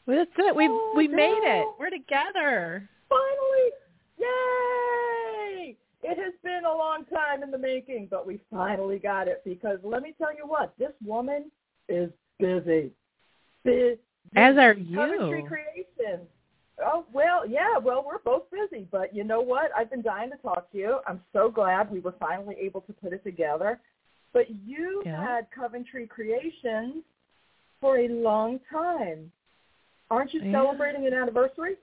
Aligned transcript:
That's 0.07 0.31
it. 0.39 0.57
We 0.57 0.69
Oh, 0.69 0.93
we 0.97 1.09
made 1.09 1.43
it. 1.43 1.67
We're 1.79 1.91
together. 1.91 2.89
Finally. 3.09 3.71
Yay! 4.19 5.77
It 6.03 6.19
has 6.19 6.35
been 6.43 6.65
a 6.65 6.77
long 6.77 7.05
time 7.07 7.43
in 7.43 7.51
the 7.51 7.59
making, 7.59 8.09
but 8.11 8.27
we 8.27 8.41
finally 8.51 8.99
got 8.99 9.29
it 9.29 9.43
because 9.45 9.79
let 9.83 10.03
me 10.03 10.15
tell 10.19 10.35
you 10.35 10.47
what, 10.47 10.75
this 10.79 10.93
woman 11.05 11.51
is 11.89 12.11
busy. 12.39 12.91
Busy. 13.65 13.99
As 14.37 14.57
are 14.57 14.75
you. 14.75 15.47
Creations. 15.47 16.27
Oh, 16.83 17.05
well, 17.13 17.47
yeah, 17.47 17.77
well, 17.79 18.03
we're 18.07 18.21
both 18.21 18.45
busy, 18.51 18.87
but 18.91 19.15
you 19.15 19.23
know 19.23 19.41
what? 19.41 19.71
I've 19.77 19.91
been 19.91 20.03
dying 20.03 20.31
to 20.31 20.37
talk 20.39 20.73
to 20.73 20.79
you. 20.79 20.99
I'm 21.07 21.21
so 21.33 21.51
glad 21.51 21.91
we 21.91 22.01
were 22.01 22.15
finally 22.19 22.57
able 22.59 22.81
to 22.83 22.93
put 22.95 23.13
it 23.13 23.23
together. 23.23 23.81
But 24.33 24.51
you 24.67 25.03
Yeah. 25.05 25.23
had 25.23 25.51
Coventry 25.51 26.07
Creations 26.07 27.05
for 27.81 27.99
a 27.99 28.09
long 28.09 28.61
time. 28.71 29.33
Aren't 30.11 30.35
you 30.35 30.41
Yeah. 30.41 30.53
celebrating 30.53 31.07
an 31.07 31.15
anniversary? 31.15 31.77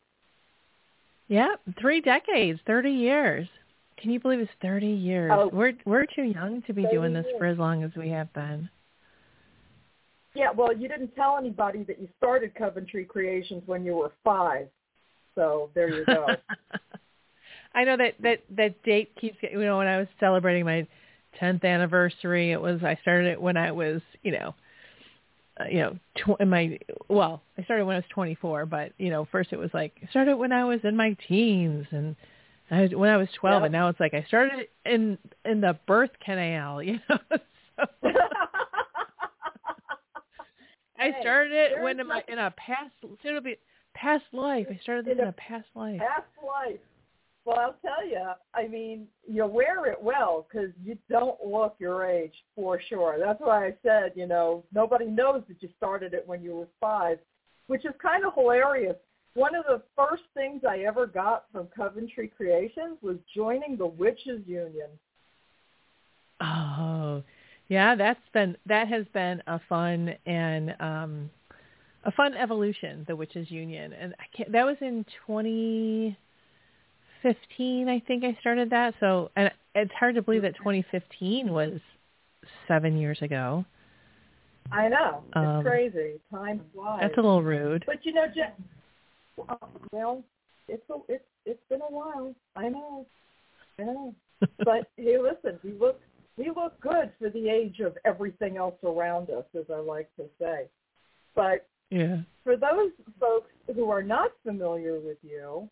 Yeah, 1.27 1.55
three 1.79 1.99
decades, 2.01 2.61
thirty 2.65 2.91
years. 2.91 3.49
Can 3.97 4.11
you 4.11 4.19
believe 4.19 4.39
it's 4.39 4.51
thirty 4.61 4.87
years? 4.87 5.31
Oh. 5.33 5.47
We're 5.49 5.73
we're 5.85 6.05
too 6.05 6.23
young 6.23 6.61
to 6.63 6.73
be 6.73 6.85
doing 6.87 7.13
this 7.13 7.25
years. 7.25 7.37
for 7.37 7.45
as 7.45 7.57
long 7.57 7.83
as 7.83 7.93
we 7.95 8.09
have 8.09 8.31
been. 8.33 8.69
Yeah, 10.33 10.51
well, 10.51 10.71
you 10.71 10.87
didn't 10.87 11.15
tell 11.15 11.37
anybody 11.37 11.83
that 11.83 11.99
you 11.99 12.07
started 12.17 12.53
Coventry 12.53 13.05
Creations 13.05 13.63
when 13.65 13.83
you 13.83 13.95
were 13.95 14.11
five. 14.23 14.69
So 15.35 15.69
there 15.73 15.89
you 15.89 16.05
go. 16.05 16.27
I 17.73 17.83
know 17.83 17.97
that 17.97 18.15
that 18.21 18.43
that 18.51 18.81
date 18.83 19.15
keeps 19.15 19.37
getting. 19.41 19.59
You 19.59 19.65
know, 19.65 19.77
when 19.79 19.87
I 19.87 19.97
was 19.97 20.07
celebrating 20.19 20.63
my 20.65 20.87
tenth 21.39 21.63
anniversary, 21.63 22.51
it 22.51 22.61
was 22.61 22.83
I 22.83 22.97
started 23.01 23.31
it 23.31 23.41
when 23.41 23.57
I 23.57 23.71
was, 23.71 24.01
you 24.23 24.31
know, 24.31 24.55
uh, 25.59 25.65
you 25.65 25.79
know, 25.79 25.97
tw- 26.17 26.39
in 26.39 26.49
my 26.49 26.77
well, 27.09 27.41
I 27.57 27.63
started 27.63 27.85
when 27.85 27.95
I 27.95 27.99
was 27.99 28.05
twenty 28.13 28.35
four, 28.35 28.65
but 28.65 28.91
you 28.97 29.09
know, 29.09 29.25
first 29.31 29.51
it 29.53 29.57
was 29.57 29.71
like 29.73 29.93
I 30.03 30.07
started 30.09 30.37
when 30.37 30.51
I 30.51 30.63
was 30.65 30.79
in 30.83 30.95
my 30.95 31.15
teens, 31.27 31.87
and 31.91 32.15
I 32.69 32.81
was, 32.83 32.91
when 32.93 33.09
I 33.09 33.17
was 33.17 33.27
twelve, 33.39 33.61
Yep. 33.61 33.65
and 33.67 33.71
now 33.73 33.89
it's 33.89 33.99
like 33.99 34.13
I 34.13 34.23
started 34.27 34.67
in 34.85 35.17
in 35.45 35.61
the 35.61 35.77
birth 35.87 36.11
canal, 36.23 36.81
you 36.87 36.99
know. 37.09 37.17
so, 37.31 37.85
I 40.99 41.11
started 41.21 41.53
it 41.53 41.81
when 41.81 41.99
in, 41.99 42.07
my, 42.07 42.23
in 42.27 42.39
a 42.39 42.51
past 42.51 42.91
it'll 43.23 43.41
be 43.41 43.57
past 43.93 44.25
life. 44.31 44.67
I 44.69 44.79
started 44.81 45.05
this 45.05 45.13
In 45.13 45.19
in 45.19 45.25
a 45.25 45.29
a 45.29 45.33
past 45.33 45.67
life. 45.75 45.99
Past 45.99 46.25
life. 46.45 46.79
Well, 47.47 47.59
I'll 47.59 47.75
tell 47.81 48.05
you. 48.05 48.33
I 48.53 48.67
mean, 48.67 49.07
you 49.25 49.45
wear 49.45 49.85
it 49.85 49.97
well 50.01 50.45
because 50.51 50.69
you 50.83 50.97
don't 51.09 51.41
look 51.41 51.77
your 51.79 52.05
age 52.05 52.33
for 52.53 52.77
sure. 52.89 53.15
That's 53.17 53.39
why 53.39 53.67
I 53.67 53.73
said, 53.83 54.11
you 54.15 54.27
know, 54.27 54.65
nobody 54.73 55.05
knows 55.05 55.43
that 55.47 55.63
you 55.63 55.69
started 55.77 56.13
it 56.13 56.27
when 56.27 56.43
you 56.43 56.53
were 56.53 56.67
five, 56.81 57.19
which 57.67 57.85
is 57.85 57.93
kind 58.01 58.25
of 58.25 58.33
hilarious. 58.33 58.97
One 59.33 59.55
of 59.55 59.63
the 59.63 59.81
first 59.95 60.23
things 60.33 60.63
I 60.67 60.79
ever 60.79 61.07
got 61.07 61.45
from 61.53 61.69
Coventry 61.73 62.29
Creations 62.35 62.97
was 63.01 63.15
joining 63.33 63.77
the 63.77 63.87
Witches 63.87 64.41
Union. 64.45 64.89
Oh, 66.41 67.23
yeah, 67.69 67.95
that's 67.95 68.19
been 68.33 68.57
that 68.65 68.89
has 68.89 69.05
been 69.13 69.41
a 69.47 69.61
fun 69.69 70.15
and 70.25 70.75
um 70.81 71.29
a 72.03 72.11
fun 72.11 72.33
evolution, 72.33 73.05
the 73.07 73.15
Witches 73.15 73.49
Union, 73.49 73.93
and 73.93 74.13
I 74.19 74.25
can't, 74.35 74.51
that 74.51 74.65
was 74.65 74.77
in 74.81 75.05
2015, 77.23 77.89
I 77.89 77.99
think 78.07 78.23
I 78.23 78.37
started 78.39 78.69
that. 78.69 78.93
So, 78.99 79.31
and 79.35 79.51
it's 79.75 79.91
hard 79.93 80.15
to 80.15 80.21
believe 80.21 80.41
that 80.43 80.55
2015 80.57 81.49
was 81.51 81.79
seven 82.67 82.97
years 82.97 83.21
ago. 83.21 83.65
I 84.71 84.87
know. 84.89 85.23
It's 85.27 85.35
Um, 85.35 85.63
crazy. 85.63 86.19
Time 86.31 86.61
flies. 86.73 86.99
That's 87.01 87.17
a 87.17 87.21
little 87.21 87.43
rude. 87.43 87.83
But 87.85 88.05
you 88.05 88.13
know, 88.13 88.25
Jen, 88.27 88.51
well, 89.91 90.23
it's 90.67 90.83
a, 90.89 90.95
it's 91.07 91.23
it's 91.45 91.63
been 91.69 91.81
a 91.81 91.91
while. 91.91 92.35
I 92.55 92.69
know, 92.69 93.05
I 93.79 93.83
know. 93.83 94.15
But 94.59 94.91
hey, 94.97 95.17
listen, 95.17 95.59
we 95.63 95.71
look 95.71 95.99
we 96.37 96.47
look 96.49 96.79
good 96.81 97.11
for 97.17 97.29
the 97.29 97.49
age 97.49 97.79
of 97.79 97.97
everything 98.05 98.57
else 98.57 98.75
around 98.83 99.29
us, 99.29 99.45
as 99.57 99.65
I 99.73 99.79
like 99.79 100.09
to 100.17 100.25
say. 100.39 100.65
But 101.33 101.65
Yeah. 101.89 102.17
for 102.43 102.57
those 102.57 102.91
folks 103.19 103.51
who 103.73 103.89
are 103.89 104.03
not 104.03 104.31
familiar 104.43 104.99
with 104.99 105.17
you, 105.23 105.69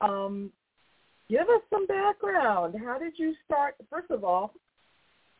um, 0.00 0.52
give 1.28 1.48
us 1.48 1.62
some 1.70 1.86
background. 1.86 2.74
How 2.84 2.98
did 2.98 3.14
you 3.16 3.34
start? 3.44 3.76
First 3.90 4.10
of 4.10 4.24
all, 4.24 4.54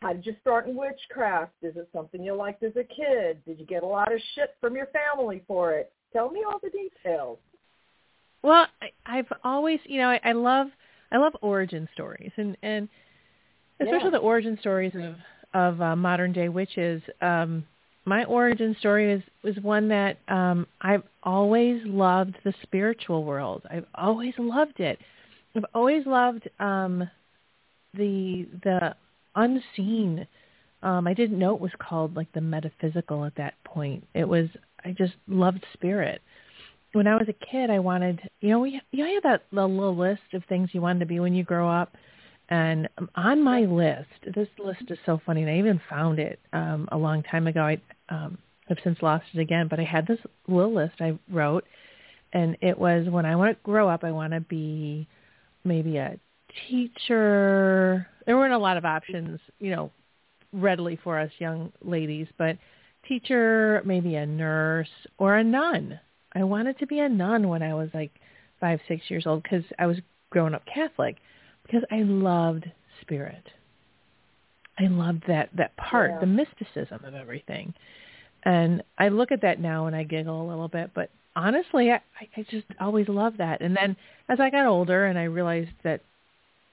how 0.00 0.12
did 0.12 0.24
you 0.26 0.34
start 0.40 0.68
in 0.68 0.76
witchcraft? 0.76 1.52
Is 1.62 1.76
it 1.76 1.88
something 1.92 2.22
you 2.22 2.34
liked 2.34 2.62
as 2.62 2.72
a 2.76 2.84
kid? 2.84 3.44
Did 3.46 3.58
you 3.58 3.66
get 3.66 3.82
a 3.82 3.86
lot 3.86 4.12
of 4.12 4.20
shit 4.34 4.54
from 4.60 4.76
your 4.76 4.86
family 4.86 5.42
for 5.46 5.74
it? 5.74 5.92
Tell 6.12 6.30
me 6.30 6.44
all 6.46 6.60
the 6.62 6.70
details. 6.70 7.38
Well, 8.42 8.66
I, 8.80 9.18
I've 9.18 9.32
always, 9.42 9.80
you 9.84 9.98
know, 10.00 10.08
I, 10.08 10.20
I 10.24 10.32
love 10.32 10.68
I 11.10 11.16
love 11.16 11.34
origin 11.40 11.88
stories, 11.94 12.30
and 12.36 12.56
and 12.62 12.88
especially 13.80 14.04
Yeah. 14.04 14.10
the 14.10 14.18
origin 14.18 14.56
stories 14.60 14.92
of 14.94 15.16
of 15.54 15.80
uh, 15.80 15.96
modern 15.96 16.32
day 16.32 16.48
witches. 16.48 17.02
Um, 17.20 17.66
my 18.04 18.24
origin 18.24 18.76
story 18.78 19.12
is 19.12 19.22
was 19.42 19.56
one 19.62 19.88
that 19.88 20.18
um, 20.28 20.66
I've 20.80 21.02
always 21.22 21.82
loved 21.84 22.36
the 22.44 22.54
spiritual 22.62 23.24
world. 23.24 23.62
I've 23.70 23.86
always 23.94 24.34
loved 24.38 24.80
it. 24.80 24.98
I've 25.58 25.70
always 25.74 26.06
loved 26.06 26.48
um, 26.58 27.08
the 27.94 28.46
the 28.62 28.94
unseen. 29.34 30.26
Um, 30.82 31.06
I 31.06 31.14
didn't 31.14 31.38
know 31.38 31.54
it 31.54 31.60
was 31.60 31.72
called 31.78 32.16
like 32.16 32.32
the 32.32 32.40
metaphysical 32.40 33.24
at 33.24 33.34
that 33.36 33.54
point. 33.64 34.06
It 34.14 34.28
was 34.28 34.46
I 34.84 34.92
just 34.92 35.14
loved 35.26 35.64
spirit 35.74 36.22
when 36.92 37.06
I 37.06 37.14
was 37.14 37.28
a 37.28 37.32
kid, 37.32 37.70
I 37.70 37.78
wanted, 37.78 38.20
you 38.40 38.50
know, 38.50 38.60
we 38.60 38.80
you 38.92 39.04
know, 39.04 39.10
you 39.10 39.20
have 39.22 39.22
that 39.24 39.42
little 39.52 39.96
list 39.96 40.22
of 40.32 40.42
things 40.48 40.70
you 40.72 40.80
wanted 40.80 41.00
to 41.00 41.06
be 41.06 41.20
when 41.20 41.34
you 41.34 41.44
grow 41.44 41.68
up, 41.68 41.92
and 42.48 42.88
um, 42.96 43.10
on 43.14 43.42
my 43.42 43.60
list, 43.60 44.34
this 44.34 44.48
list 44.58 44.82
is 44.88 44.98
so 45.04 45.20
funny, 45.24 45.42
and 45.42 45.50
I 45.50 45.58
even 45.58 45.80
found 45.88 46.18
it 46.18 46.38
um, 46.52 46.88
a 46.90 46.96
long 46.96 47.22
time 47.22 47.46
ago. 47.46 47.60
I 47.60 47.80
um, 48.08 48.38
I've 48.70 48.78
since 48.82 48.98
lost 49.02 49.24
it 49.34 49.40
again, 49.40 49.68
but 49.68 49.80
I 49.80 49.84
had 49.84 50.06
this 50.06 50.18
little 50.46 50.74
list 50.74 50.94
I 51.00 51.18
wrote, 51.30 51.64
and 52.32 52.56
it 52.60 52.78
was 52.78 53.06
when 53.08 53.26
I 53.26 53.36
want 53.36 53.56
to 53.56 53.62
grow 53.62 53.88
up, 53.88 54.02
I 54.02 54.12
want 54.12 54.32
to 54.32 54.40
be 54.40 55.06
maybe 55.68 55.98
a 55.98 56.18
teacher. 56.68 58.06
There 58.26 58.36
weren't 58.36 58.54
a 58.54 58.58
lot 58.58 58.76
of 58.76 58.84
options, 58.84 59.40
you 59.58 59.70
know, 59.70 59.90
readily 60.52 60.98
for 61.02 61.18
us 61.18 61.30
young 61.38 61.72
ladies, 61.82 62.26
but 62.38 62.56
teacher, 63.06 63.82
maybe 63.84 64.16
a 64.16 64.26
nurse 64.26 64.88
or 65.18 65.36
a 65.36 65.44
nun. 65.44 66.00
I 66.34 66.44
wanted 66.44 66.78
to 66.78 66.86
be 66.86 67.00
a 67.00 67.08
nun 67.08 67.48
when 67.48 67.62
I 67.62 67.74
was 67.74 67.88
like 67.94 68.12
five, 68.60 68.80
six 68.88 69.02
years 69.08 69.26
old 69.26 69.42
because 69.42 69.64
I 69.78 69.86
was 69.86 69.98
growing 70.30 70.54
up 70.54 70.62
Catholic 70.72 71.16
because 71.64 71.82
I 71.90 72.02
loved 72.02 72.70
spirit. 73.00 73.46
I 74.78 74.86
loved 74.86 75.24
that 75.26 75.50
that 75.56 75.76
part, 75.76 76.10
Yeah. 76.12 76.18
the 76.20 76.26
mysticism 76.26 77.04
of 77.04 77.14
everything. 77.14 77.74
And 78.44 78.82
I 78.96 79.08
look 79.08 79.32
at 79.32 79.40
that 79.42 79.60
now 79.60 79.86
and 79.86 79.96
I 79.96 80.04
giggle 80.04 80.40
a 80.42 80.48
little 80.48 80.68
bit, 80.68 80.92
but 80.94 81.10
honestly, 81.38 81.92
I, 81.92 82.00
I 82.36 82.44
just 82.50 82.66
always 82.80 83.08
loved 83.08 83.38
that. 83.38 83.60
And 83.60 83.76
then 83.76 83.96
as 84.28 84.40
I 84.40 84.50
got 84.50 84.66
older 84.66 85.06
and 85.06 85.18
I 85.18 85.24
realized 85.24 85.70
that 85.84 86.00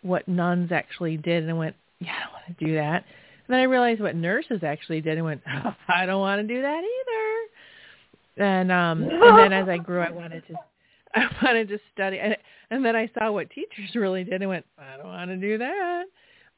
what 0.01 0.27
nuns 0.27 0.71
actually 0.71 1.17
did, 1.17 1.43
and 1.43 1.51
I 1.51 1.53
went, 1.53 1.75
yeah, 1.99 2.13
I 2.13 2.23
don't 2.23 2.33
want 2.33 2.59
to 2.59 2.65
do 2.65 2.75
that. 2.75 3.05
And 3.47 3.53
then 3.53 3.59
I 3.59 3.63
realized 3.63 4.01
what 4.01 4.15
nurses 4.15 4.63
actually 4.63 5.01
did, 5.01 5.17
and 5.17 5.25
went, 5.25 5.41
oh, 5.47 5.75
I 5.87 6.05
don't 6.05 6.19
want 6.19 6.41
to 6.41 6.47
do 6.47 6.61
that 6.61 6.81
either. 6.83 8.45
And 8.47 8.71
um, 8.71 9.03
and 9.03 9.37
then 9.37 9.53
as 9.53 9.69
I 9.69 9.77
grew, 9.77 10.01
I 10.01 10.11
wanted 10.11 10.43
to, 10.47 10.55
I 11.15 11.25
wanted 11.43 11.69
to 11.69 11.79
study, 11.93 12.17
and 12.19 12.35
and 12.69 12.83
then 12.83 12.95
I 12.95 13.09
saw 13.17 13.31
what 13.31 13.49
teachers 13.51 13.95
really 13.95 14.23
did, 14.23 14.41
and 14.41 14.49
went, 14.49 14.65
I 14.77 14.97
don't 14.97 15.05
want 15.05 15.29
to 15.29 15.37
do 15.37 15.59
that. 15.59 16.05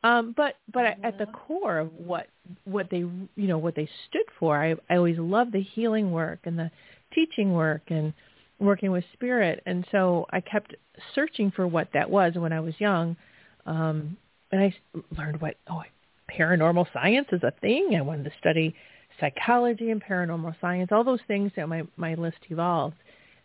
Um, 0.04 0.33
but 0.36 0.56
but 0.74 0.86
at 1.04 1.18
the 1.18 1.25
core 1.25 1.80
of 1.80 1.94
what 1.94 2.27
what 2.65 2.89
they 2.89 3.00
you 3.00 3.30
know 3.36 3.57
what 3.57 3.75
they 3.75 3.89
stood 4.07 4.25
for, 4.39 4.57
I 4.57 4.75
I 4.89 4.98
always 4.98 5.18
loved 5.19 5.51
the 5.51 5.62
healing 5.62 6.12
work 6.12 6.39
and 6.45 6.57
the 6.57 6.71
teaching 7.18 7.54
work 7.54 7.81
and 7.88 8.14
working 8.60 8.92
with 8.92 9.04
spirit, 9.14 9.62
and 9.66 9.86
so 9.92 10.25
I 10.31 10.42
kept 10.42 10.75
searching 11.16 11.52
for 11.52 11.68
what 11.68 11.90
that 11.94 12.10
was 12.10 12.34
when 12.36 12.54
I 12.54 12.60
was 12.60 12.74
young, 12.80 13.16
um, 13.66 14.18
and 14.52 14.62
I 14.62 14.74
learned 15.18 15.42
what 15.42 15.56
oh 15.69 15.81
paranormal 16.31 16.86
science 16.94 17.28
is 17.31 17.42
a 17.44 17.54
thing. 17.62 17.96
I 17.98 18.02
wanted 18.02 18.25
to 18.25 18.31
study 18.40 18.75
psychology 19.19 19.92
and 19.92 20.04
paranormal 20.04 20.56
science, 20.62 20.90
all 20.92 21.04
those 21.04 21.19
things 21.28 21.52
that 21.56 21.68
my 21.68 21.84
my 21.98 22.14
list 22.16 22.38
evolved, 22.50 22.98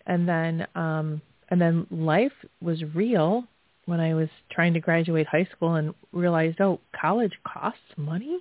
and 0.06 0.28
then 0.28 0.66
um, 0.74 1.20
and 1.50 1.60
then 1.60 1.86
life 1.90 2.32
was 2.60 2.82
real 2.94 3.44
when 3.86 4.00
I 4.00 4.14
was 4.14 4.28
trying 4.50 4.74
to 4.74 4.80
graduate 4.80 5.26
high 5.26 5.48
school 5.54 5.74
and 5.74 5.94
realized, 6.12 6.60
oh, 6.60 6.80
college 6.98 7.32
costs 7.44 7.80
money, 7.96 8.38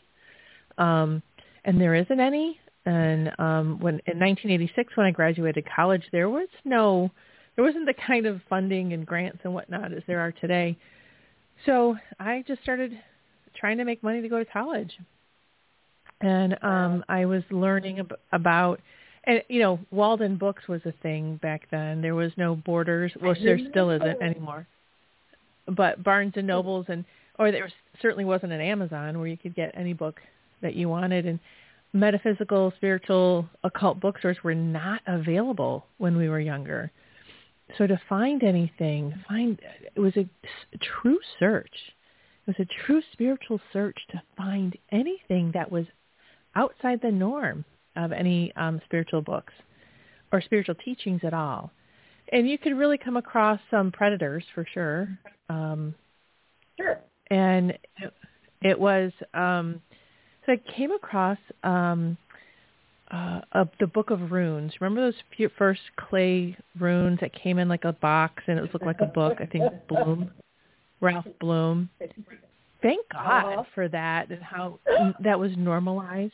um, 0.77 1.21
and 1.65 1.79
there 1.79 1.95
isn't 1.95 2.19
any. 2.19 2.59
And 2.85 3.31
um, 3.37 3.79
when 3.79 3.95
in 4.07 4.19
1986, 4.19 4.97
when 4.97 5.05
I 5.05 5.11
graduated 5.11 5.65
college, 5.75 6.03
there 6.11 6.29
was 6.29 6.47
no, 6.65 7.11
there 7.55 7.63
wasn't 7.63 7.85
the 7.85 7.93
kind 7.93 8.25
of 8.25 8.41
funding 8.49 8.93
and 8.93 9.05
grants 9.05 9.39
and 9.43 9.53
whatnot 9.53 9.93
as 9.93 10.03
there 10.07 10.19
are 10.19 10.31
today. 10.31 10.77
So 11.65 11.95
I 12.19 12.43
just 12.47 12.61
started 12.63 12.91
trying 13.55 13.77
to 13.77 13.85
make 13.85 14.01
money 14.01 14.21
to 14.21 14.29
go 14.29 14.39
to 14.39 14.45
college, 14.45 14.91
and 16.21 16.57
um, 16.63 17.05
I 17.07 17.25
was 17.25 17.43
learning 17.51 17.99
ab- 17.99 18.17
about. 18.31 18.79
And 19.25 19.43
you 19.47 19.59
know, 19.59 19.77
Walden 19.91 20.37
Books 20.37 20.67
was 20.67 20.81
a 20.85 20.93
thing 21.03 21.35
back 21.43 21.67
then. 21.69 22.01
There 22.01 22.15
was 22.15 22.31
no 22.37 22.55
borders, 22.55 23.11
which 23.21 23.37
there 23.43 23.59
still 23.69 23.91
isn't 23.91 24.21
anymore 24.23 24.65
but 25.67 26.03
Barnes 26.03 26.33
and 26.35 26.47
Nobles 26.47 26.85
and 26.89 27.05
or 27.39 27.51
there 27.51 27.63
was, 27.63 27.71
certainly 28.01 28.25
wasn't 28.25 28.51
an 28.51 28.61
Amazon 28.61 29.17
where 29.17 29.27
you 29.27 29.37
could 29.37 29.55
get 29.55 29.71
any 29.75 29.93
book 29.93 30.19
that 30.61 30.75
you 30.75 30.89
wanted 30.89 31.25
and 31.25 31.39
metaphysical, 31.93 32.73
spiritual, 32.77 33.47
occult 33.63 33.99
bookstores 33.99 34.37
were 34.43 34.55
not 34.55 35.01
available 35.07 35.85
when 35.97 36.15
we 36.17 36.29
were 36.29 36.39
younger. 36.39 36.91
So 37.77 37.87
to 37.87 37.99
find 38.09 38.43
anything, 38.43 39.13
find 39.27 39.59
it 39.95 39.99
was 39.99 40.15
a, 40.17 40.29
true 40.79 41.19
search. 41.39 41.73
It 42.47 42.57
was 42.57 42.67
a 42.67 42.85
true 42.85 43.01
spiritual 43.13 43.61
search 43.71 43.97
to 44.11 44.21
find 44.35 44.77
anything 44.91 45.51
that 45.53 45.71
was 45.71 45.85
outside 46.55 46.99
the 47.01 47.11
norm 47.11 47.63
of 47.95 48.11
any 48.11 48.53
um, 48.55 48.81
spiritual 48.85 49.21
books 49.21 49.53
or 50.31 50.41
spiritual 50.41 50.75
teachings 50.75 51.21
at 51.23 51.33
all 51.33 51.71
and 52.31 52.49
you 52.49 52.57
could 52.57 52.77
really 52.77 52.97
come 52.97 53.17
across 53.17 53.59
some 53.69 53.91
predators 53.91 54.43
for 54.55 54.65
sure. 54.73 55.09
Um, 55.49 55.95
Sure. 56.79 56.99
and 57.29 57.71
it, 57.71 58.13
it 58.61 58.79
was 58.79 59.11
um, 59.33 59.81
so 60.45 60.53
I 60.53 60.57
came 60.75 60.91
across 60.91 61.37
um, 61.63 62.17
uh, 63.11 63.41
a, 63.51 63.67
the 63.79 63.87
Book 63.87 64.09
of 64.09 64.31
Runes. 64.31 64.73
Remember 64.79 65.01
those 65.01 65.19
few, 65.35 65.49
first 65.57 65.81
clay 65.97 66.57
runes 66.79 67.19
that 67.21 67.33
came 67.33 67.59
in 67.59 67.67
like 67.67 67.83
a 67.83 67.93
box 67.93 68.43
and 68.47 68.57
it 68.57 68.73
looked 68.73 68.85
like 68.85 69.01
a 69.01 69.05
book? 69.05 69.37
I 69.39 69.45
think 69.45 69.71
Blum, 69.87 70.31
Ralph 71.01 71.25
Blum. 71.39 71.89
Thank 72.81 73.07
God 73.09 73.53
Uh-huh. 73.53 73.63
for 73.75 73.87
that 73.89 74.29
and 74.29 74.41
how 74.41 74.79
that 75.19 75.39
was 75.39 75.51
normalized 75.57 76.33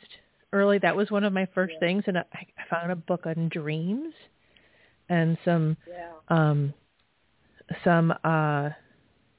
early. 0.52 0.78
That 0.78 0.96
was 0.96 1.10
one 1.10 1.24
of 1.24 1.32
my 1.32 1.46
first 1.54 1.74
things, 1.80 2.04
and 2.06 2.16
I, 2.16 2.24
I 2.32 2.46
found 2.70 2.90
a 2.90 2.96
book 2.96 3.26
on 3.26 3.48
dreams 3.50 4.14
and 5.10 5.36
some 5.44 5.76
Yeah. 5.86 6.12
um, 6.28 6.72
some 7.84 8.14
uh, 8.24 8.70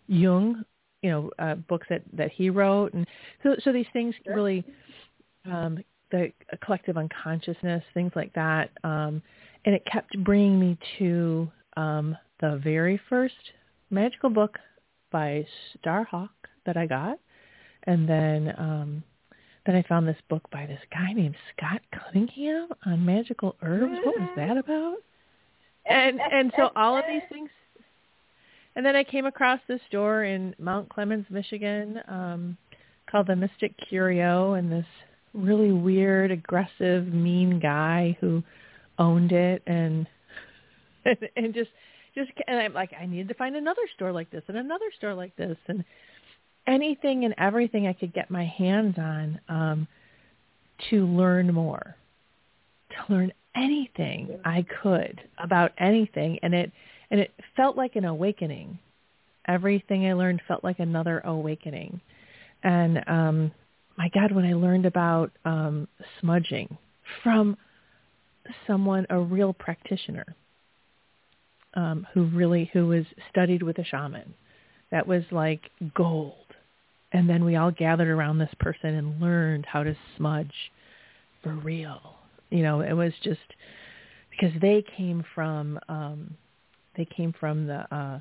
Jung, 0.07 0.63
you 1.01 1.10
know, 1.10 1.31
uh, 1.40 1.56
books 1.56 1.88
that 1.90 2.04
that 2.13 2.31
he 2.31 2.50
wrote, 2.50 2.94
and 2.94 3.07
so 3.44 3.56
so 3.63 3.72
these 3.72 3.86
things 3.94 4.16
really, 4.25 4.63
um, 5.46 5.84
the 6.12 6.31
collective 6.63 6.98
unconsciousness, 6.98 7.84
things 7.94 8.12
like 8.16 8.34
that, 8.34 8.72
um, 8.84 9.22
and 9.66 9.75
it 9.75 9.86
kept 9.86 10.18
bringing 10.24 10.60
me 10.60 10.78
to 10.98 11.50
um, 11.78 12.18
the 12.42 12.60
very 12.63 13.00
first 13.10 13.36
magical 13.90 14.30
book 14.30 14.57
by 15.12 15.46
Starhawk 15.78 16.30
that 16.66 16.78
I 16.78 16.86
got, 16.86 17.19
and 17.84 18.07
then 18.07 18.54
um, 18.57 19.04
then 19.66 19.75
I 19.75 19.84
found 19.84 20.07
this 20.07 20.18
book 20.30 20.44
by 20.51 20.66
this 20.66 20.81
guy 20.92 21.13
named 21.13 21.36
Scott 21.56 21.81
Cunningham 21.94 22.69
on 22.86 23.06
magical 23.06 23.56
herbs. 23.62 23.98
What 24.04 24.19
was 24.19 24.30
that 24.36 24.57
about? 24.57 24.98
and 25.86 26.19
and 26.19 26.51
so 26.57 26.72
all 26.75 26.98
of 26.98 27.06
these 27.07 27.22
things 27.31 27.50
and 28.75 28.86
then 28.86 28.95
I 28.95 29.04
came 29.04 29.25
across 29.25 29.60
this 29.68 29.81
store 29.88 30.24
in 30.24 30.56
Mount 30.60 30.89
Clemens, 30.89 31.25
Michigan, 31.30 32.00
um, 32.07 32.57
called 33.10 33.27
the 33.27 33.36
Mystic 33.36 33.74
Curio, 33.89 34.54
and 34.54 34.71
this 34.71 34.86
really 35.33 35.71
weird, 35.71 36.31
aggressive, 36.31 37.07
mean 37.07 37.60
guy 37.60 38.18
who 38.19 38.44
owned 38.98 39.31
it, 39.31 39.63
and 39.66 40.07
and, 41.06 41.18
and 41.36 41.54
just 41.54 41.69
just 42.16 42.31
and 42.48 42.60
I'm 42.60 42.74
like, 42.74 42.92
I 43.00 43.06
needed 43.06 43.30
to 43.30 43.33
find 43.33 43.55
another 43.55 43.82
store 43.96 44.12
like 44.12 44.29
this 44.29 44.44
and 44.48 44.58
another 44.58 44.91
store 44.98 45.13
like 45.13 45.36
this, 45.36 45.58
and 45.67 45.84
anything 46.67 47.25
and 47.25 47.34
everything 47.38 47.88
I 47.88 47.94
could 47.94 48.13
get 48.13 48.29
my 48.29 48.46
hands 48.46 48.96
on 48.98 49.39
um, 49.50 49.88
to 50.89 51.05
learn 51.05 51.53
more, 51.53 51.96
to 52.91 53.13
learn 53.13 53.34
anything 53.55 54.39
I 54.46 54.65
could 54.82 55.22
about 55.38 55.72
anything, 55.77 56.39
and 56.44 56.53
it 56.53 56.72
and 57.12 57.20
it 57.20 57.32
felt 57.56 57.78
like 57.78 57.96
an 57.96 58.06
awakening. 58.06 58.80
Everything 59.48 60.06
I 60.06 60.13
learned 60.13 60.42
felt 60.48 60.63
like 60.63 60.80
another 60.80 61.20
awakening, 61.20 62.01
and 62.63 63.04
um, 63.08 63.51
my 63.98 64.10
God, 64.13 64.32
when 64.32 64.46
I 64.46 64.54
learned 64.54 64.86
about 64.86 65.32
um, 65.44 65.88
smudging 66.20 66.78
from 67.24 67.58
someone, 68.68 69.06
a 69.10 69.20
real 69.20 69.54
practitioner, 69.54 70.36
um, 71.74 72.08
who 72.13 72.25
really 72.25 72.70
who 72.74 72.88
was 72.88 73.06
studied 73.30 73.63
with 73.63 73.78
a 73.78 73.84
shaman, 73.84 74.34
that 74.92 75.06
was 75.06 75.24
like 75.32 75.62
gold. 75.96 76.34
And 77.12 77.30
then 77.30 77.44
we 77.44 77.56
all 77.56 77.72
gathered 77.72 78.08
around 78.08 78.38
this 78.38 78.54
person 78.60 78.96
and 78.96 79.22
learned 79.22 79.66
how 79.66 79.84
to 79.84 79.96
smudge 80.16 80.54
for 81.44 81.54
real. 81.56 82.16
You 82.50 82.63
know, 82.63 82.82
it 82.82 82.94
was 82.94 83.13
just 83.24 83.39
because 84.32 84.60
they 84.62 84.84
came 84.96 85.24
from 85.36 85.80
um, 85.89 86.36
they 87.00 87.06
came 87.06 87.34
from 87.39 87.65
the 87.65 87.96
uh, 87.96 88.20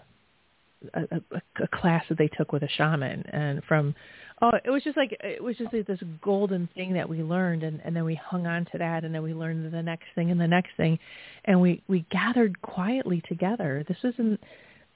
a, 0.95 1.01
a, 1.11 1.65
a 1.65 1.69
class 1.69 2.05
that 2.09 2.17
they 2.17 2.29
took 2.29 2.53
with 2.53 2.63
a 2.63 2.69
shaman, 2.69 3.25
and 3.33 3.63
from 3.65 3.95
oh, 4.41 4.53
it 4.65 4.71
was 4.71 4.85
just 4.85 4.97
like 4.97 5.17
it 5.21 5.43
was 5.43 5.57
just 5.57 5.73
like 5.73 5.87
this 5.87 6.01
golden 6.23 6.69
thing 6.75 6.95
that 6.95 7.09
we 7.09 7.23
learned, 7.23 7.65
and, 7.65 7.81
and 7.85 7.95
then 7.95 8.05
we 8.05 8.15
hung 8.15 8.47
on 8.47 8.65
to 8.73 8.79
that, 8.79 9.05
and 9.05 9.15
then 9.15 9.23
we 9.23 9.35
learned 9.35 9.73
the 9.73 9.83
next 9.83 10.07
thing 10.15 10.31
and 10.31 10.41
the 10.41 10.47
next 10.47 10.71
thing, 10.77 10.99
and 11.45 11.61
we 11.61 11.83
we 11.89 12.07
gathered 12.11 12.63
quietly 12.63 13.21
together. 13.29 13.85
This 13.89 13.99
was 14.05 14.15
in 14.19 14.39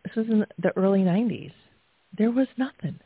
this 0.04 0.14
was 0.14 0.26
in 0.28 0.46
the 0.58 0.76
early 0.76 1.00
'90s. 1.00 1.52
There 2.16 2.30
was 2.30 2.48
nothing 2.56 3.00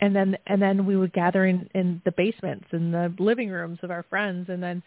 and 0.00 0.14
then 0.14 0.36
and 0.46 0.60
then 0.60 0.86
we 0.86 0.96
would 0.96 1.12
gather 1.12 1.46
in 1.46 1.68
in 1.74 2.02
the 2.04 2.12
basements 2.12 2.66
and 2.70 2.92
the 2.92 3.14
living 3.18 3.48
rooms 3.48 3.78
of 3.82 3.90
our 3.90 4.02
friends 4.04 4.48
and 4.50 4.62
then 4.62 4.82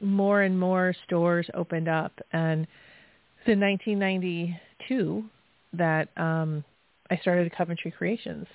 more 0.00 0.42
and 0.42 0.58
more 0.58 0.94
stores 1.06 1.48
opened 1.54 1.88
up 1.88 2.12
and 2.32 2.66
in 3.46 3.60
1992 3.60 5.24
that 5.74 6.08
um 6.16 6.64
I 7.10 7.16
started 7.16 7.52
Coventry 7.56 7.90
Creations 7.90 8.46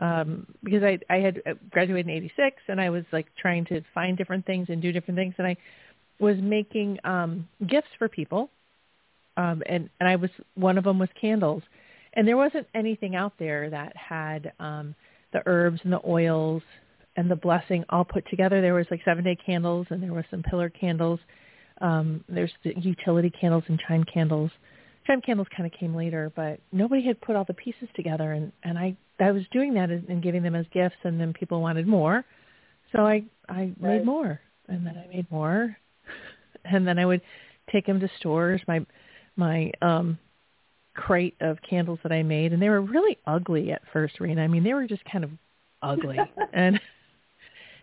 um 0.00 0.46
because 0.62 0.82
I 0.82 0.98
I 1.10 1.16
had 1.18 1.42
graduated 1.70 2.06
in 2.06 2.16
86 2.16 2.56
and 2.68 2.80
I 2.80 2.90
was 2.90 3.04
like 3.12 3.26
trying 3.38 3.64
to 3.66 3.82
find 3.94 4.16
different 4.16 4.46
things 4.46 4.66
and 4.68 4.82
do 4.82 4.92
different 4.92 5.16
things 5.16 5.34
and 5.38 5.46
I 5.46 5.56
was 6.18 6.36
making 6.40 6.98
um 7.04 7.48
gifts 7.66 7.88
for 7.98 8.08
people 8.08 8.50
um, 9.36 9.62
and 9.66 9.88
and 10.00 10.08
I 10.08 10.16
was 10.16 10.30
one 10.54 10.78
of 10.78 10.84
them 10.84 10.98
was 10.98 11.08
candles, 11.20 11.62
and 12.14 12.26
there 12.26 12.36
wasn't 12.36 12.66
anything 12.74 13.14
out 13.14 13.34
there 13.38 13.68
that 13.70 13.94
had 13.96 14.52
um, 14.58 14.94
the 15.32 15.42
herbs 15.46 15.80
and 15.84 15.92
the 15.92 16.00
oils 16.06 16.62
and 17.16 17.30
the 17.30 17.36
blessing 17.36 17.84
all 17.90 18.04
put 18.04 18.28
together. 18.28 18.60
There 18.60 18.74
was 18.74 18.86
like 18.90 19.00
seven 19.04 19.24
day 19.24 19.36
candles, 19.36 19.86
and 19.90 20.02
there 20.02 20.12
was 20.12 20.24
some 20.30 20.42
pillar 20.42 20.70
candles. 20.70 21.20
Um, 21.80 22.24
there's 22.28 22.52
the 22.64 22.74
utility 22.78 23.30
candles 23.30 23.64
and 23.68 23.80
chime 23.86 24.04
candles. 24.04 24.50
Chime 25.06 25.20
candles 25.20 25.46
kind 25.56 25.70
of 25.70 25.78
came 25.78 25.94
later, 25.94 26.32
but 26.34 26.58
nobody 26.72 27.04
had 27.04 27.20
put 27.20 27.36
all 27.36 27.44
the 27.44 27.54
pieces 27.54 27.88
together, 27.94 28.32
and 28.32 28.52
and 28.64 28.78
I 28.78 28.96
I 29.20 29.30
was 29.30 29.44
doing 29.52 29.74
that 29.74 29.90
and 29.90 30.22
giving 30.22 30.42
them 30.42 30.54
as 30.54 30.66
gifts, 30.72 30.96
and 31.04 31.20
then 31.20 31.32
people 31.32 31.60
wanted 31.60 31.86
more, 31.86 32.24
so 32.92 33.06
I 33.06 33.24
I 33.48 33.72
right. 33.80 33.98
made 33.98 34.04
more, 34.04 34.40
and 34.68 34.86
then 34.86 34.96
I 34.96 35.14
made 35.14 35.30
more, 35.30 35.76
and 36.64 36.86
then 36.86 36.98
I 36.98 37.06
would 37.06 37.22
take 37.70 37.86
them 37.86 38.00
to 38.00 38.08
stores. 38.18 38.60
My 38.66 38.84
my 39.36 39.70
um 39.82 40.18
crate 40.94 41.36
of 41.40 41.58
candles 41.68 41.98
that 42.02 42.12
I 42.12 42.22
made, 42.22 42.52
and 42.52 42.60
they 42.60 42.68
were 42.68 42.80
really 42.80 43.18
ugly 43.26 43.70
at 43.70 43.82
first, 43.92 44.18
Rena. 44.18 44.42
I 44.42 44.48
mean, 44.48 44.64
they 44.64 44.74
were 44.74 44.86
just 44.86 45.04
kind 45.04 45.24
of 45.24 45.30
ugly. 45.82 46.18
and 46.52 46.80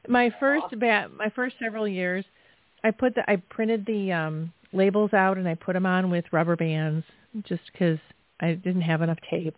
my 0.07 0.33
first 0.39 0.77
bat, 0.79 1.13
my 1.13 1.29
first 1.29 1.55
several 1.59 1.87
years, 1.87 2.25
I 2.83 2.91
put 2.91 3.15
the 3.15 3.29
I 3.29 3.37
printed 3.37 3.85
the 3.85 4.11
um 4.11 4.53
labels 4.73 5.13
out 5.13 5.37
and 5.37 5.47
I 5.47 5.55
put 5.55 5.73
them 5.73 5.85
on 5.85 6.09
with 6.09 6.25
rubber 6.31 6.55
bands 6.55 7.05
just 7.43 7.61
because 7.71 7.99
I 8.39 8.53
didn't 8.53 8.81
have 8.81 9.01
enough 9.01 9.19
tape. 9.29 9.55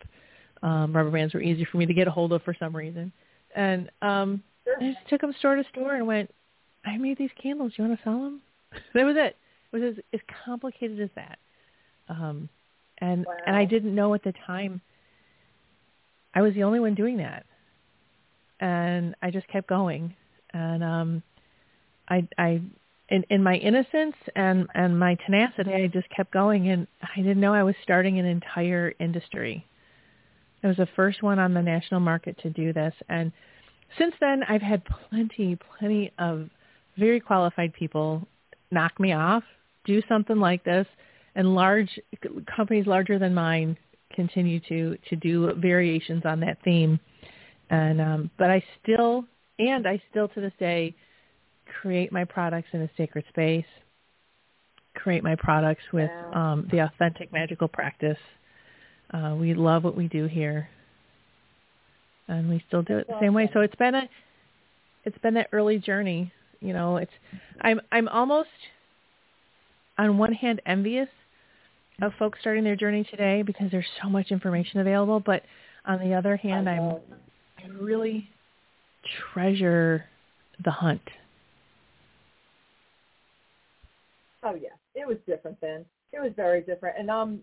Um, 0.62 0.94
rubber 0.94 1.10
bands 1.10 1.34
were 1.34 1.42
easy 1.42 1.66
for 1.70 1.78
me 1.78 1.86
to 1.86 1.94
get 1.94 2.08
a 2.08 2.10
hold 2.10 2.32
of 2.32 2.42
for 2.42 2.54
some 2.58 2.74
reason, 2.74 3.12
and 3.54 3.90
um, 4.02 4.42
sure. 4.64 4.76
I 4.80 4.92
just 4.92 5.08
took 5.08 5.20
them 5.20 5.34
store 5.38 5.56
to 5.56 5.64
store 5.70 5.94
and 5.94 6.06
went, 6.06 6.30
"I 6.84 6.96
made 6.96 7.18
these 7.18 7.30
candles. 7.40 7.72
You 7.76 7.84
want 7.84 7.98
to 7.98 8.04
sell 8.04 8.20
them?" 8.20 8.40
that 8.94 9.04
was 9.04 9.16
it. 9.18 9.36
It 9.72 9.76
was 9.76 9.82
as, 9.82 10.04
as 10.14 10.20
complicated 10.44 11.00
as 11.00 11.10
that. 11.14 11.38
Um, 12.08 12.48
and 12.98 13.26
wow. 13.26 13.34
and 13.46 13.56
I 13.56 13.64
didn't 13.64 13.94
know 13.94 14.14
at 14.14 14.22
the 14.22 14.32
time. 14.46 14.80
I 16.34 16.42
was 16.42 16.54
the 16.54 16.64
only 16.64 16.80
one 16.80 16.94
doing 16.94 17.18
that, 17.18 17.46
and 18.60 19.14
I 19.22 19.30
just 19.30 19.48
kept 19.48 19.68
going, 19.68 20.14
and 20.52 20.82
um, 20.82 21.22
I 22.08 22.26
I 22.38 22.62
in, 23.08 23.24
in 23.30 23.42
my 23.42 23.54
innocence 23.54 24.16
and, 24.34 24.66
and 24.74 24.98
my 24.98 25.16
tenacity, 25.26 25.72
I 25.72 25.86
just 25.86 26.08
kept 26.10 26.32
going, 26.32 26.68
and 26.68 26.86
I 27.02 27.20
didn't 27.20 27.40
know 27.40 27.54
I 27.54 27.62
was 27.62 27.74
starting 27.82 28.18
an 28.18 28.26
entire 28.26 28.94
industry. 28.98 29.64
I 30.62 30.68
was 30.68 30.76
the 30.76 30.88
first 30.96 31.22
one 31.22 31.38
on 31.38 31.54
the 31.54 31.62
national 31.62 32.00
market 32.00 32.36
to 32.42 32.50
do 32.50 32.72
this, 32.72 32.94
and 33.08 33.32
since 33.98 34.14
then, 34.20 34.42
I've 34.48 34.62
had 34.62 34.82
plenty, 34.84 35.56
plenty 35.78 36.12
of 36.18 36.50
very 36.98 37.20
qualified 37.20 37.72
people 37.72 38.26
knock 38.70 38.98
me 38.98 39.12
off, 39.12 39.44
do 39.84 40.02
something 40.08 40.38
like 40.38 40.64
this, 40.64 40.86
and 41.34 41.54
large 41.54 42.00
companies 42.54 42.86
larger 42.86 43.18
than 43.18 43.34
mine 43.34 43.76
continue 44.12 44.60
to 44.68 44.96
to 45.08 45.16
do 45.16 45.52
variations 45.54 46.22
on 46.24 46.40
that 46.40 46.58
theme. 46.64 46.98
And 47.70 48.00
um, 48.00 48.30
but 48.38 48.50
I 48.50 48.64
still, 48.82 49.24
and 49.58 49.86
I 49.86 50.02
still 50.10 50.28
to 50.28 50.40
this 50.40 50.52
day 50.58 50.94
create 51.80 52.12
my 52.12 52.24
products 52.24 52.68
in 52.72 52.82
a 52.82 52.90
sacred 52.96 53.24
space, 53.28 53.66
create 54.94 55.22
my 55.22 55.36
products 55.36 55.82
with 55.92 56.10
wow. 56.10 56.52
um, 56.52 56.68
the 56.70 56.78
authentic 56.78 57.32
magical 57.32 57.68
practice. 57.68 58.18
Uh, 59.12 59.36
we 59.38 59.54
love 59.54 59.84
what 59.84 59.96
we 59.96 60.08
do 60.08 60.26
here, 60.26 60.68
and 62.28 62.48
we 62.48 62.62
still 62.66 62.82
do 62.82 62.98
it 62.98 63.06
the 63.06 63.18
same 63.20 63.34
way. 63.34 63.48
So 63.52 63.60
it's 63.60 63.74
been 63.76 63.94
a 63.94 64.08
it's 65.04 65.18
been 65.18 65.34
that 65.34 65.48
early 65.52 65.78
journey. 65.78 66.32
You 66.60 66.72
know, 66.72 66.96
it's 66.96 67.12
I'm 67.60 67.80
I'm 67.92 68.08
almost 68.08 68.48
on 69.98 70.18
one 70.18 70.32
hand 70.32 70.60
envious 70.66 71.08
of 72.02 72.12
folks 72.18 72.38
starting 72.40 72.64
their 72.64 72.76
journey 72.76 73.04
today 73.10 73.42
because 73.42 73.70
there's 73.70 73.86
so 74.02 74.08
much 74.08 74.30
information 74.30 74.80
available, 74.80 75.20
but 75.20 75.42
on 75.86 76.00
the 76.00 76.14
other 76.14 76.36
hand, 76.36 76.68
I'm 76.68 76.96
I 77.58 77.68
really 77.80 78.28
treasure 79.32 80.04
the 80.64 80.70
hunt 80.70 81.02
Oh 84.46 84.54
yeah, 84.54 84.68
it 84.94 85.06
was 85.06 85.16
different 85.26 85.60
then. 85.60 85.84
It 86.12 86.20
was 86.20 86.32
very 86.36 86.60
different, 86.60 86.96
and 86.98 87.10
I'm 87.10 87.40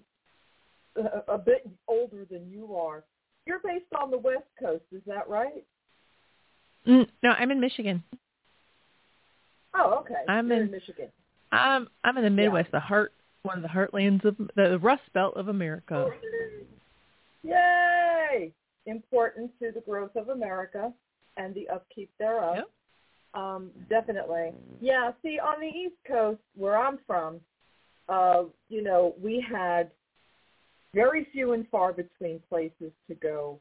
a, 0.95 1.33
a 1.33 1.37
bit 1.37 1.69
older 1.87 2.25
than 2.29 2.49
you 2.49 2.75
are. 2.77 3.03
You're 3.45 3.59
based 3.59 3.91
on 3.99 4.09
the 4.09 4.17
West 4.17 4.45
Coast, 4.57 4.85
is 4.93 5.01
that 5.05 5.27
right? 5.27 5.65
Mm, 6.87 7.07
no, 7.21 7.31
I'm 7.31 7.51
in 7.51 7.59
Michigan. 7.59 8.01
Oh, 9.73 9.99
okay. 9.99 10.21
I'm 10.29 10.49
in, 10.49 10.61
in, 10.61 10.71
Michigan. 10.71 11.09
I'm 11.51 11.89
I'm 12.05 12.17
in 12.17 12.23
the 12.23 12.29
Midwest, 12.29 12.69
yeah. 12.71 12.79
the 12.79 12.85
heart, 12.85 13.11
one 13.41 13.57
of 13.57 13.63
the 13.63 13.67
heartlands 13.69 14.23
of 14.23 14.37
the 14.55 14.79
Rust 14.79 15.03
Belt 15.13 15.35
of 15.35 15.49
America. 15.49 16.07
Yay! 17.43 18.53
Important 18.85 19.51
to 19.59 19.73
the 19.73 19.81
growth 19.81 20.15
of 20.15 20.29
America 20.29 20.93
and 21.35 21.53
the 21.53 21.67
upkeep 21.67 22.09
thereof. 22.17 22.55
Yep. 22.57 22.69
Um, 23.33 23.71
definitely. 23.89 24.51
Yeah, 24.79 25.11
see, 25.23 25.39
on 25.39 25.59
the 25.59 25.67
East 25.67 25.95
Coast, 26.07 26.39
where 26.55 26.77
I'm 26.77 26.99
from, 27.07 27.39
uh, 28.07 28.43
you 28.69 28.83
know, 28.83 29.15
we 29.21 29.43
had 29.49 29.89
very 30.93 31.27
few 31.31 31.53
and 31.53 31.67
far 31.69 31.93
between 31.93 32.39
places 32.49 32.91
to 33.07 33.15
go 33.15 33.59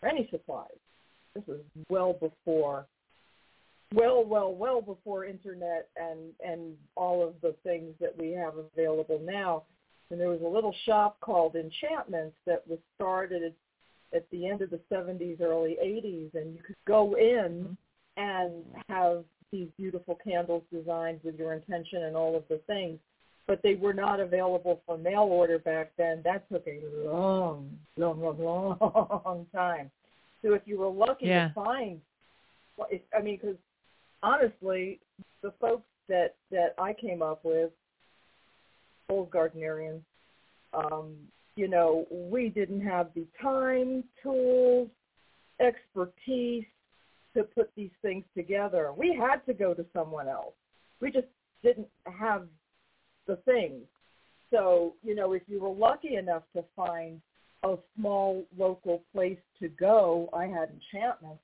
for 0.00 0.08
any 0.08 0.28
supplies. 0.30 0.68
This 1.34 1.44
was 1.46 1.60
well 1.88 2.12
before, 2.14 2.86
well, 3.94 4.24
well, 4.24 4.52
well 4.52 4.82
before 4.82 5.24
internet 5.24 5.88
and, 5.96 6.18
and 6.44 6.76
all 6.96 7.26
of 7.26 7.34
the 7.40 7.54
things 7.62 7.94
that 8.00 8.16
we 8.18 8.32
have 8.32 8.54
available 8.74 9.20
now. 9.24 9.62
And 10.10 10.20
there 10.20 10.28
was 10.28 10.42
a 10.42 10.48
little 10.48 10.74
shop 10.86 11.18
called 11.20 11.54
Enchantments 11.54 12.36
that 12.44 12.66
was 12.68 12.78
started 12.96 13.54
at 14.14 14.28
the 14.30 14.48
end 14.48 14.60
of 14.60 14.70
the 14.70 14.80
70s, 14.92 15.40
early 15.40 15.78
80s, 15.82 16.34
and 16.34 16.52
you 16.54 16.62
could 16.66 16.76
go 16.86 17.16
in 17.16 17.76
and 18.20 18.64
have 18.88 19.24
these 19.50 19.68
beautiful 19.76 20.18
candles 20.22 20.62
designed 20.72 21.20
with 21.24 21.38
your 21.38 21.54
intention 21.54 22.04
and 22.04 22.14
all 22.16 22.36
of 22.36 22.44
the 22.48 22.58
things. 22.66 22.98
But 23.46 23.62
they 23.62 23.74
were 23.74 23.94
not 23.94 24.20
available 24.20 24.80
for 24.86 24.96
mail 24.96 25.22
order 25.22 25.58
back 25.58 25.90
then. 25.96 26.20
That 26.24 26.48
took 26.52 26.64
a 26.66 26.80
long, 27.04 27.76
long, 27.96 28.20
long, 28.20 28.76
long 28.80 29.46
time. 29.52 29.90
So 30.42 30.54
if 30.54 30.62
you 30.66 30.78
were 30.78 30.90
lucky 30.90 31.26
yeah. 31.26 31.48
to 31.48 31.54
find, 31.54 32.00
I 33.16 33.22
mean, 33.22 33.38
because 33.40 33.56
honestly, 34.22 35.00
the 35.42 35.52
folks 35.60 35.88
that 36.08 36.36
that 36.50 36.74
I 36.78 36.92
came 36.92 37.22
up 37.22 37.40
with, 37.42 37.70
old 39.08 39.30
Gardnerians, 39.30 40.02
um, 40.72 41.16
you 41.56 41.66
know, 41.66 42.06
we 42.10 42.48
didn't 42.48 42.82
have 42.82 43.08
the 43.14 43.26
time, 43.42 44.04
tools, 44.22 44.88
expertise, 45.60 46.64
to 47.34 47.44
put 47.44 47.70
these 47.76 47.90
things 48.02 48.24
together. 48.36 48.92
We 48.96 49.14
had 49.14 49.44
to 49.46 49.54
go 49.54 49.74
to 49.74 49.84
someone 49.92 50.28
else. 50.28 50.54
We 51.00 51.10
just 51.10 51.28
didn't 51.62 51.88
have 52.04 52.46
the 53.26 53.36
things. 53.36 53.82
So, 54.50 54.94
you 55.02 55.14
know, 55.14 55.32
if 55.32 55.42
you 55.46 55.60
were 55.60 55.70
lucky 55.70 56.16
enough 56.16 56.42
to 56.56 56.64
find 56.74 57.20
a 57.62 57.76
small 57.96 58.44
local 58.58 59.02
place 59.12 59.38
to 59.60 59.68
go, 59.68 60.28
I 60.32 60.46
had 60.46 60.70
enchantment 60.70 61.38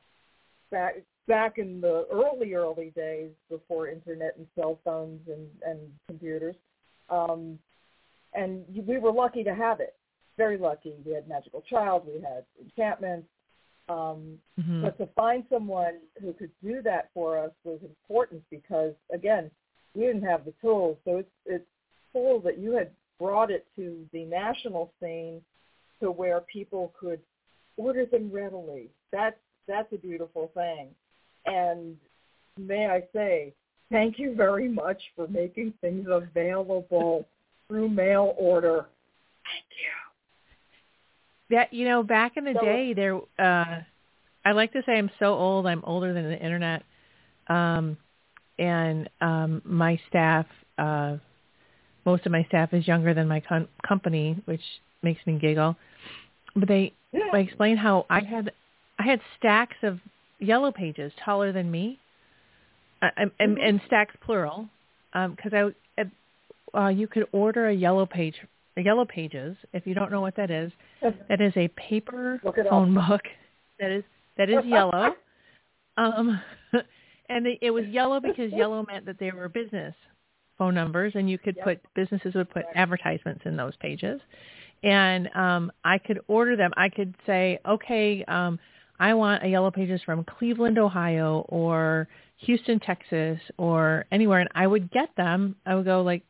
back 0.71 0.97
back 1.29 1.59
in 1.59 1.81
the 1.81 2.07
early 2.13 2.55
early 2.55 2.93
days 2.97 3.31
before 3.51 3.89
internet 3.89 4.37
and 4.37 4.47
cell 4.55 4.79
phones 4.85 5.21
and 5.29 5.47
and 5.65 5.79
computers. 6.09 6.57
Um, 7.11 7.59
and 8.35 8.65
we 8.87 8.99
were 8.99 9.13
lucky 9.13 9.45
to 9.45 9.55
have 9.55 9.81
it. 9.81 9.95
Very 10.37 10.59
lucky. 10.59 10.95
We 11.05 11.13
had 11.13 11.29
Magical 11.29 11.63
Child. 11.63 12.07
We 12.07 12.21
had 12.21 12.45
enchantments. 12.61 13.29
Um, 13.89 14.39
mm-hmm. 14.59 14.83
But 14.83 14.99
to 14.99 15.07
find 15.15 15.45
someone 15.51 15.99
who 16.21 16.33
could 16.33 16.51
do 16.63 16.83
that 16.83 17.11
for 17.15 17.39
us 17.39 17.53
was 17.65 17.79
important 17.83 18.43
because, 18.51 18.93
again, 19.13 19.51
we 19.95 20.03
didn't 20.07 20.25
have 20.25 20.45
the 20.45 20.53
tools. 20.61 20.97
So 21.05 21.19
it's, 21.19 21.31
it's 21.47 21.65
cool 22.13 22.41
that 22.41 22.59
you 22.59 22.73
had 22.73 22.91
brought 23.19 23.51
it 23.51 23.67
to 23.77 24.05
the 24.13 24.25
national 24.25 24.91
scene 25.01 25.41
to 26.01 26.11
where 26.11 26.41
people 26.41 26.93
could 26.99 27.21
order 27.77 28.07
them 28.07 28.31
readily. 28.33 28.89
That's 29.13 29.37
that's 29.69 29.93
a 29.93 29.97
beautiful 29.97 30.51
thing. 30.55 30.89
And 31.47 31.97
may 32.57 32.87
I 32.87 33.03
say, 33.13 33.53
thank 33.91 34.19
you 34.19 34.35
very 34.35 34.69
much 34.69 35.01
for 35.15 35.27
making 35.29 35.75
things 35.81 36.07
available 36.09 37.27
through 37.69 37.89
mail 37.89 38.35
order. 38.39 38.87
Thank 39.45 39.67
you. 39.71 40.06
That 41.51 41.73
you 41.73 41.87
know, 41.87 42.03
back 42.03 42.37
in 42.37 42.45
the 42.45 42.55
so, 42.59 42.65
day, 42.65 42.95
there. 42.95 43.21
uh 43.39 43.83
I 44.45 44.53
like 44.53 44.73
to 44.75 44.83
say 44.87 44.93
I'm 44.93 45.11
so 45.19 45.35
old. 45.35 45.67
I'm 45.67 45.83
older 45.85 46.15
than 46.15 46.29
the 46.29 46.39
internet, 46.39 46.85
um, 47.49 47.97
and 48.59 49.11
um, 49.21 49.61
my 49.65 49.99
staff. 50.09 50.47
Uh, 50.79 51.17
most 52.05 52.25
of 52.25 52.33
my 52.33 52.45
staff 52.45 52.73
is 52.73 52.87
younger 52.87 53.13
than 53.13 53.27
my 53.27 53.41
con- 53.41 53.69
company, 53.87 54.41
which 54.45 54.61
makes 55.03 55.21
me 55.27 55.39
giggle. 55.39 55.77
But 56.55 56.69
they, 56.69 56.93
yeah. 57.13 57.31
I 57.33 57.39
explained 57.39 57.81
how 57.81 58.07
I 58.09 58.21
had, 58.21 58.53
I 58.99 59.03
had 59.03 59.21
stacks 59.39 59.77
of 59.83 59.99
yellow 60.39 60.71
pages 60.71 61.13
taller 61.25 61.53
than 61.53 61.71
me, 61.71 61.99
uh, 63.03 63.09
and, 63.17 63.31
and, 63.41 63.57
mm-hmm. 63.57 63.69
and 63.69 63.81
stacks 63.87 64.15
plural, 64.25 64.69
because 65.13 65.53
um, 65.53 65.75
I, 65.99 66.79
uh, 66.79 66.89
you 66.89 67.09
could 67.09 67.27
order 67.33 67.67
a 67.69 67.75
yellow 67.75 68.07
page 68.07 68.37
Yellow 68.77 69.05
Pages. 69.05 69.57
If 69.73 69.87
you 69.87 69.95
don't 69.95 70.11
know 70.11 70.21
what 70.21 70.37
that 70.37 70.51
is, 70.51 70.71
that 71.29 71.41
is 71.41 71.53
a 71.57 71.69
paper 71.69 72.41
it 72.45 72.67
up. 72.67 72.71
phone 72.71 72.95
book 72.95 73.23
that 73.79 73.91
is 73.91 74.05
that 74.37 74.51
is 74.51 74.65
yellow. 74.65 75.15
Um, 75.99 76.39
and 77.31 77.47
they, 77.47 77.59
it 77.63 77.71
was 77.71 77.87
yellow 77.87 78.21
because 78.21 78.53
yellow 78.53 78.85
meant 78.87 79.07
that 79.07 79.19
they 79.19 79.31
were 79.31 79.49
business 79.49 79.95
phone 80.59 80.75
numbers, 80.75 81.13
and 81.15 81.29
you 81.31 81.39
could 81.39 81.57
Yep. 81.57 81.65
put 81.65 81.95
businesses 81.95 82.35
would 82.35 82.51
put 82.51 82.65
advertisements 82.75 83.43
in 83.47 83.57
those 83.57 83.75
pages, 83.77 84.21
and 84.83 85.35
um, 85.35 85.73
I 85.85 85.97
could 85.97 86.21
order 86.29 86.55
them. 86.55 86.71
I 86.77 86.91
could 86.91 87.15
say, 87.25 87.59
okay, 87.67 88.25
um, 88.29 88.59
I 88.99 89.15
want 89.15 89.43
a 89.43 89.49
yellow 89.49 89.71
pages 89.71 90.03
from 90.03 90.25
Cleveland, 90.25 90.79
Ohio, 90.79 91.47
or 91.49 92.09
Houston, 92.39 92.79
Texas, 92.81 93.39
or 93.57 94.05
anywhere, 94.13 94.41
and 94.41 94.51
I 94.55 94.67
would 94.67 94.91
get 94.91 95.09
them. 95.17 95.57
I 95.65 95.75
would 95.75 95.85
go 95.85 96.03
like 96.03 96.23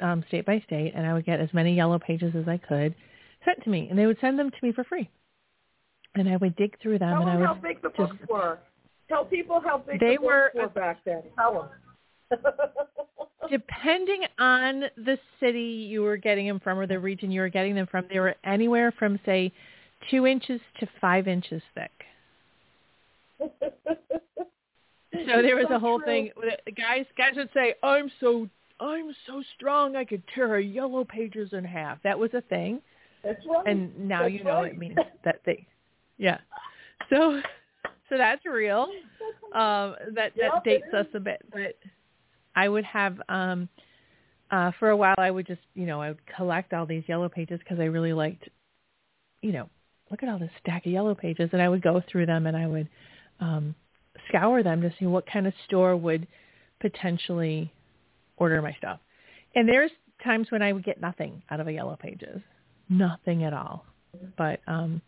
um, 0.00 0.24
state 0.28 0.44
by 0.46 0.60
state, 0.66 0.92
and 0.94 1.06
I 1.06 1.12
would 1.14 1.24
get 1.26 1.40
as 1.40 1.48
many 1.52 1.74
yellow 1.74 1.98
pages 1.98 2.34
as 2.36 2.48
I 2.48 2.56
could 2.58 2.94
sent 3.44 3.62
to 3.64 3.70
me, 3.70 3.88
and 3.90 3.98
they 3.98 4.06
would 4.06 4.18
send 4.20 4.38
them 4.38 4.50
to 4.50 4.56
me 4.62 4.72
for 4.72 4.84
free. 4.84 5.08
And 6.14 6.28
I 6.28 6.36
would 6.36 6.56
dig 6.56 6.78
through 6.80 6.98
them, 7.00 7.10
Tell 7.10 7.20
and 7.22 7.30
I 7.30 7.32
them 7.32 7.40
would 7.40 7.46
how 7.46 7.54
big 7.54 7.82
the 7.82 7.88
just 7.90 7.98
books 7.98 8.16
were. 8.28 8.58
Tell 9.08 9.24
people 9.24 9.60
how 9.60 9.78
big 9.78 10.00
They 10.00 10.16
the 10.16 10.22
books 10.22 10.24
were- 10.24 10.52
were 10.62 10.68
back 10.68 11.04
then. 11.04 11.22
Tell 11.36 11.68
them. 12.30 12.40
depending 13.50 14.22
on 14.38 14.84
the 14.96 15.18
city 15.38 15.60
you 15.90 16.02
were 16.02 16.16
getting 16.16 16.46
them 16.46 16.58
from 16.60 16.78
or 16.78 16.86
the 16.86 16.98
region 16.98 17.30
you 17.30 17.40
were 17.42 17.50
getting 17.50 17.74
them 17.74 17.86
from, 17.86 18.06
they 18.10 18.18
were 18.18 18.34
anywhere 18.44 18.90
from 18.98 19.20
say 19.26 19.52
two 20.10 20.26
inches 20.26 20.60
to 20.80 20.88
five 21.00 21.28
inches 21.28 21.62
thick. 21.74 21.90
So 25.26 25.40
there 25.42 25.54
was 25.56 25.66
a 25.70 25.78
whole 25.78 25.98
true. 26.00 26.06
thing. 26.06 26.30
Guys, 26.76 27.06
guys 27.16 27.34
would 27.36 27.48
say, 27.54 27.74
"I'm 27.84 28.10
so, 28.20 28.48
I'm 28.80 29.14
so 29.26 29.42
strong, 29.56 29.96
I 29.96 30.04
could 30.04 30.22
tear 30.34 30.56
a 30.56 30.62
yellow 30.62 31.04
pages 31.04 31.52
in 31.52 31.64
half." 31.64 32.02
That 32.02 32.18
was 32.18 32.30
a 32.34 32.40
thing, 32.42 32.80
That's 33.22 33.40
right. 33.46 33.66
and 33.66 34.08
now 34.08 34.22
That's 34.22 34.34
you 34.34 34.44
know 34.44 34.62
right. 34.62 34.72
it 34.72 34.78
means 34.78 34.98
that 35.24 35.42
thing. 35.44 35.64
yeah. 36.18 36.38
So, 37.10 37.40
so 38.08 38.16
that's 38.16 38.44
real. 38.46 38.88
Um, 39.54 39.94
that 40.14 40.32
that 40.36 40.36
Yep, 40.36 40.64
dates 40.64 40.94
us 40.94 41.06
a 41.14 41.20
bit, 41.20 41.42
but 41.52 41.78
I 42.56 42.68
would 42.68 42.84
have 42.84 43.20
um, 43.28 43.68
uh, 44.50 44.72
for 44.78 44.90
a 44.90 44.96
while. 44.96 45.14
I 45.18 45.30
would 45.30 45.46
just, 45.46 45.60
you 45.74 45.86
know, 45.86 46.00
I 46.00 46.08
would 46.08 46.26
collect 46.36 46.72
all 46.72 46.86
these 46.86 47.04
yellow 47.06 47.28
pages 47.28 47.58
because 47.60 47.78
I 47.80 47.84
really 47.84 48.12
liked, 48.12 48.48
you 49.42 49.52
know, 49.52 49.68
look 50.10 50.22
at 50.22 50.28
all 50.28 50.38
this 50.38 50.50
stack 50.60 50.86
of 50.86 50.92
yellow 50.92 51.14
pages, 51.14 51.50
and 51.52 51.60
I 51.62 51.68
would 51.68 51.82
go 51.82 52.02
through 52.10 52.26
them 52.26 52.46
and 52.46 52.56
I 52.56 52.66
would 52.66 52.88
um, 53.40 53.74
scour 54.28 54.62
them 54.62 54.80
to 54.82 54.92
see 54.98 55.06
what 55.06 55.26
kind 55.26 55.46
of 55.46 55.52
store 55.66 55.96
would 55.96 56.26
potentially 56.80 57.72
order 58.36 58.60
my 58.62 58.74
stuff. 58.78 59.00
And 59.54 59.68
there's 59.68 59.90
times 60.22 60.50
when 60.50 60.62
I 60.62 60.72
would 60.72 60.84
get 60.84 61.00
nothing 61.00 61.42
out 61.50 61.60
of 61.60 61.68
a 61.68 61.72
yellow 61.72 61.96
pages, 61.96 62.40
nothing 62.88 63.44
at 63.44 63.52
all. 63.52 63.84
But 64.36 64.60
um, 64.66 65.00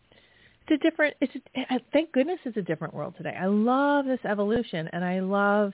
it's 0.67 0.81
a 0.81 0.89
different. 0.89 1.15
It's 1.21 1.33
a, 1.35 1.79
thank 1.93 2.11
goodness 2.11 2.39
it's 2.45 2.57
a 2.57 2.61
different 2.61 2.93
world 2.93 3.15
today. 3.17 3.35
I 3.39 3.45
love 3.45 4.05
this 4.05 4.19
evolution, 4.29 4.89
and 4.91 5.03
I 5.03 5.19
love 5.19 5.73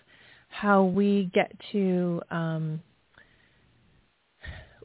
how 0.50 0.84
we 0.84 1.32
get 1.34 1.52
to 1.72 2.22
um, 2.30 2.82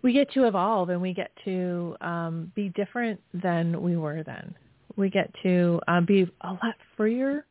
we 0.03 0.13
get 0.13 0.33
to 0.33 0.47
evolve, 0.47 0.89
and 0.91 1.01
we 1.01 1.13
get 1.13 1.31
to 1.45 1.97
um, 2.01 2.53
be 2.55 2.71
different 2.71 3.21
than 3.35 3.83
we 3.83 3.97
were 3.97 4.23
then. 4.23 4.55
We 4.97 5.11
get 5.11 5.31
to 5.43 5.81
um, 5.87 6.07
be 6.07 6.31
a 6.41 6.51
lot 6.53 6.75
freer. 6.97 7.45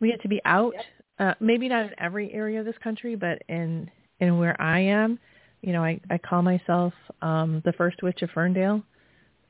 We 0.00 0.10
get 0.10 0.22
to 0.22 0.28
be 0.28 0.40
out. 0.44 0.74
Uh, 1.18 1.32
maybe 1.40 1.68
not 1.68 1.86
in 1.86 1.90
every 1.98 2.32
area 2.32 2.60
of 2.60 2.66
this 2.66 2.76
country, 2.82 3.16
but 3.16 3.42
in 3.48 3.90
in 4.20 4.38
where 4.38 4.60
I 4.60 4.80
am, 4.80 5.18
you 5.62 5.72
know, 5.72 5.82
I, 5.82 6.00
I 6.10 6.18
call 6.18 6.42
myself 6.42 6.92
um, 7.22 7.62
the 7.64 7.72
first 7.72 8.02
witch 8.02 8.22
of 8.22 8.30
Ferndale, 8.30 8.82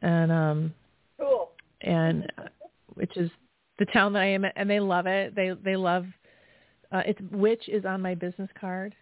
and 0.02 0.32
um, 0.32 0.74
cool. 1.20 1.50
and 1.82 2.32
uh, 2.38 2.48
which 2.94 3.16
is 3.16 3.30
the 3.78 3.84
town 3.86 4.12
that 4.14 4.22
I 4.22 4.26
am, 4.26 4.44
at, 4.44 4.52
and 4.56 4.68
they 4.68 4.80
love 4.80 5.06
it. 5.06 5.34
They 5.34 5.52
they 5.62 5.76
love 5.76 6.06
uh, 6.92 7.02
it's 7.06 7.20
witch 7.32 7.68
is 7.68 7.84
on 7.84 8.00
my 8.00 8.14
business 8.14 8.50
card. 8.58 8.94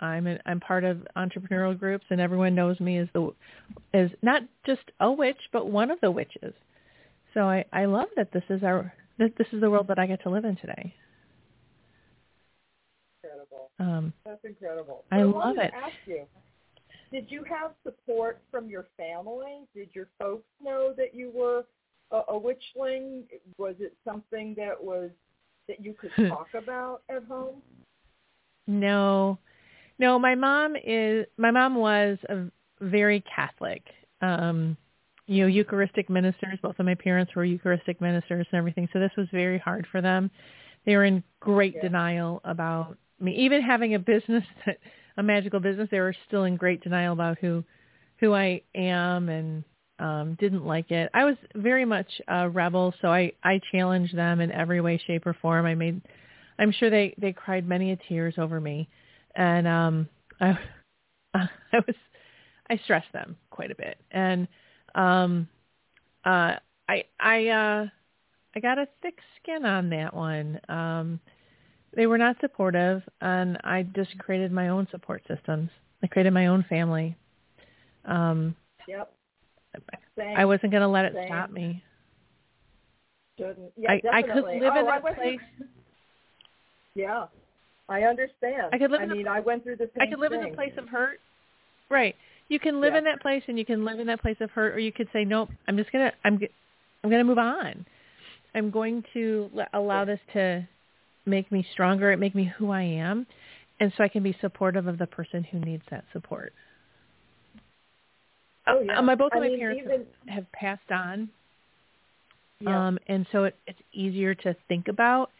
I'm 0.00 0.26
an, 0.26 0.38
I'm 0.46 0.60
part 0.60 0.84
of 0.84 1.06
entrepreneurial 1.16 1.78
groups, 1.78 2.04
and 2.10 2.20
everyone 2.20 2.54
knows 2.54 2.78
me 2.80 2.98
as 2.98 3.08
the 3.14 3.32
as 3.92 4.10
not 4.22 4.42
just 4.66 4.82
a 5.00 5.10
witch, 5.10 5.38
but 5.52 5.70
one 5.70 5.90
of 5.90 6.00
the 6.00 6.10
witches. 6.10 6.54
So 7.32 7.42
I 7.42 7.64
I 7.72 7.86
love 7.86 8.08
that 8.16 8.32
this 8.32 8.44
is 8.50 8.62
our 8.62 8.92
that 9.18 9.36
this 9.38 9.46
is 9.52 9.60
the 9.60 9.70
world 9.70 9.88
that 9.88 9.98
I 9.98 10.06
get 10.06 10.22
to 10.22 10.30
live 10.30 10.44
in 10.44 10.56
today. 10.56 10.94
Um, 13.78 14.12
That's 14.24 14.44
incredible. 14.44 15.04
I 15.10 15.20
So 15.22 15.28
love 15.28 15.58
it. 15.58 15.72
Ask 15.74 15.94
you, 16.06 16.26
did 17.12 17.30
you 17.30 17.44
have 17.44 17.72
support 17.82 18.40
from 18.50 18.68
your 18.68 18.86
family? 18.96 19.66
Did 19.74 19.90
your 19.92 20.08
folks 20.18 20.46
know 20.62 20.92
that 20.96 21.14
you 21.14 21.30
were 21.34 21.64
a, 22.10 22.32
a 22.32 22.40
witchling? 22.40 23.24
Was 23.58 23.74
it 23.78 23.94
something 24.04 24.54
that 24.56 24.82
was 24.82 25.10
that 25.68 25.84
you 25.84 25.94
could 25.94 26.12
talk 26.28 26.48
about 26.54 27.02
at 27.08 27.24
home? 27.24 27.62
No, 28.66 29.38
no. 29.98 30.18
My 30.18 30.34
mom 30.34 30.74
is. 30.82 31.26
My 31.36 31.50
mom 31.50 31.74
was 31.74 32.18
a 32.28 32.44
very 32.80 33.22
Catholic. 33.22 33.82
Um, 34.22 34.76
you 35.26 35.42
know, 35.42 35.46
Eucharistic 35.48 36.10
ministers. 36.10 36.58
Both 36.62 36.78
of 36.78 36.86
my 36.86 36.94
parents 36.94 37.34
were 37.34 37.44
Eucharistic 37.44 38.00
ministers 38.00 38.46
and 38.50 38.58
everything. 38.58 38.88
So 38.92 38.98
this 38.98 39.12
was 39.16 39.26
very 39.32 39.58
hard 39.58 39.86
for 39.90 40.00
them. 40.00 40.30
They 40.84 40.96
were 40.96 41.04
in 41.04 41.22
great 41.40 41.74
Yeah. 41.76 41.82
denial 41.82 42.40
about 42.44 42.96
me. 43.20 43.36
Even 43.44 43.62
having 43.62 43.94
a 43.94 43.98
business, 43.98 44.44
that, 44.66 44.78
a 45.16 45.22
magical 45.22 45.60
business, 45.60 45.88
they 45.90 46.00
were 46.00 46.14
still 46.26 46.44
in 46.44 46.56
great 46.56 46.82
denial 46.82 47.12
about 47.12 47.38
who, 47.38 47.64
who 48.18 48.34
I 48.34 48.62
am, 48.74 49.28
and 49.28 49.64
um, 49.98 50.36
didn't 50.40 50.66
like 50.66 50.90
it. 50.90 51.10
I 51.14 51.24
was 51.24 51.36
very 51.54 51.84
much 51.84 52.20
a 52.26 52.48
rebel, 52.48 52.94
so 53.00 53.08
I 53.08 53.32
I 53.42 53.60
challenged 53.70 54.16
them 54.16 54.40
in 54.40 54.50
every 54.50 54.80
way, 54.80 55.00
shape, 55.06 55.26
or 55.26 55.34
form. 55.34 55.66
I 55.66 55.74
made 55.74 56.02
I'm 56.58 56.72
sure 56.72 56.90
they 56.90 57.14
they 57.18 57.32
cried 57.32 57.66
many 57.66 57.92
a 57.92 57.96
tears 57.96 58.34
over 58.38 58.60
me, 58.60 58.88
and 59.34 59.66
um, 59.66 60.08
I 60.40 60.58
I 61.34 61.48
was 61.86 61.96
I 62.68 62.76
stressed 62.84 63.12
them 63.12 63.36
quite 63.50 63.70
a 63.70 63.76
bit, 63.76 63.98
and 64.10 64.48
um, 64.94 65.48
uh, 66.24 66.56
I 66.88 67.04
I 67.20 67.48
uh, 67.48 67.86
I 68.54 68.60
got 68.60 68.78
a 68.78 68.88
thick 69.02 69.18
skin 69.40 69.64
on 69.64 69.90
that 69.90 70.14
one. 70.14 70.60
Um, 70.68 71.20
they 71.96 72.06
were 72.06 72.18
not 72.18 72.36
supportive, 72.40 73.02
and 73.20 73.58
I 73.64 73.82
just 73.94 74.16
created 74.18 74.52
my 74.52 74.68
own 74.68 74.86
support 74.90 75.22
systems. 75.28 75.70
I 76.02 76.06
created 76.06 76.32
my 76.32 76.46
own 76.48 76.64
family. 76.68 77.16
Um, 78.04 78.54
Yep. 78.86 79.10
Same. 80.16 80.36
I 80.36 80.44
wasn't 80.44 80.70
going 80.70 80.82
to 80.82 80.88
let 80.88 81.04
it 81.06 81.14
Same. 81.14 81.26
stop 81.26 81.50
me. 81.50 81.82
Shouldn't. 83.38 83.72
Yeah, 83.76 83.92
I, 83.92 84.00
I 84.12 84.22
could 84.22 84.44
live 84.44 84.54
in 84.54 84.62
Oh, 84.62 84.86
I 84.88 85.00
that 85.00 85.14
place. 85.16 85.40
Yeah, 86.94 87.26
I 87.88 88.02
understand. 88.02 88.68
I 88.72 88.78
could 88.78 88.92
live 88.92 89.00
I 89.00 89.04
in 89.04 89.10
a- 89.10 89.14
mean, 89.16 89.26
I 89.28 89.40
went 89.40 89.64
through 89.64 89.76
the 89.76 89.90
I 90.00 90.06
could 90.06 90.20
live 90.20 90.32
in 90.32 90.42
thing. 90.42 90.52
a 90.52 90.54
place 90.54 90.72
of 90.78 90.88
hurt. 90.88 91.18
Right. 91.90 92.14
You 92.48 92.60
can 92.60 92.80
live 92.80 92.92
Yeah. 92.92 92.98
in 92.98 93.04
that 93.04 93.20
place 93.20 93.42
and 93.48 93.58
you 93.58 93.64
can 93.64 93.84
live 93.84 93.98
in 93.98 94.06
that 94.06 94.20
place 94.20 94.36
of 94.40 94.50
hurt 94.52 94.74
or 94.74 94.78
you 94.78 94.92
could 94.92 95.08
say 95.12 95.24
nope, 95.24 95.48
I'm 95.66 95.76
just 95.76 95.90
going 95.90 96.08
to 96.08 96.16
I'm 96.24 96.34
I'm 97.02 97.10
going 97.10 97.18
to 97.20 97.24
move 97.24 97.38
on. 97.38 97.84
I'm 98.54 98.70
going 98.70 99.02
to 99.14 99.50
allow 99.72 100.04
this 100.04 100.20
to 100.34 100.68
make 101.26 101.50
me 101.50 101.66
stronger, 101.72 102.12
It 102.12 102.18
make 102.18 102.34
me 102.34 102.52
who 102.58 102.70
I 102.70 102.82
am, 102.82 103.26
and 103.80 103.92
so 103.96 104.04
I 104.04 104.08
can 104.08 104.22
be 104.22 104.36
supportive 104.40 104.86
of 104.86 104.98
the 104.98 105.06
person 105.06 105.44
who 105.44 105.58
needs 105.60 105.82
that 105.90 106.04
support. 106.12 106.52
Oh, 108.66 108.80
yeah. 108.80 109.00
my 109.00 109.14
both 109.14 109.32
of 109.32 109.40
my 109.40 109.48
mean, 109.48 109.58
parents 109.58 109.82
even- 109.84 110.06
have, 110.26 110.34
have 110.34 110.52
passed 110.52 110.90
on, 110.90 111.28
Yeah. 112.60 112.86
um, 112.88 112.98
and 113.08 113.26
so 113.30 113.44
it, 113.44 113.56
it's 113.66 113.80
easier 113.92 114.34
to 114.36 114.54
think 114.68 114.88
about. 114.88 115.30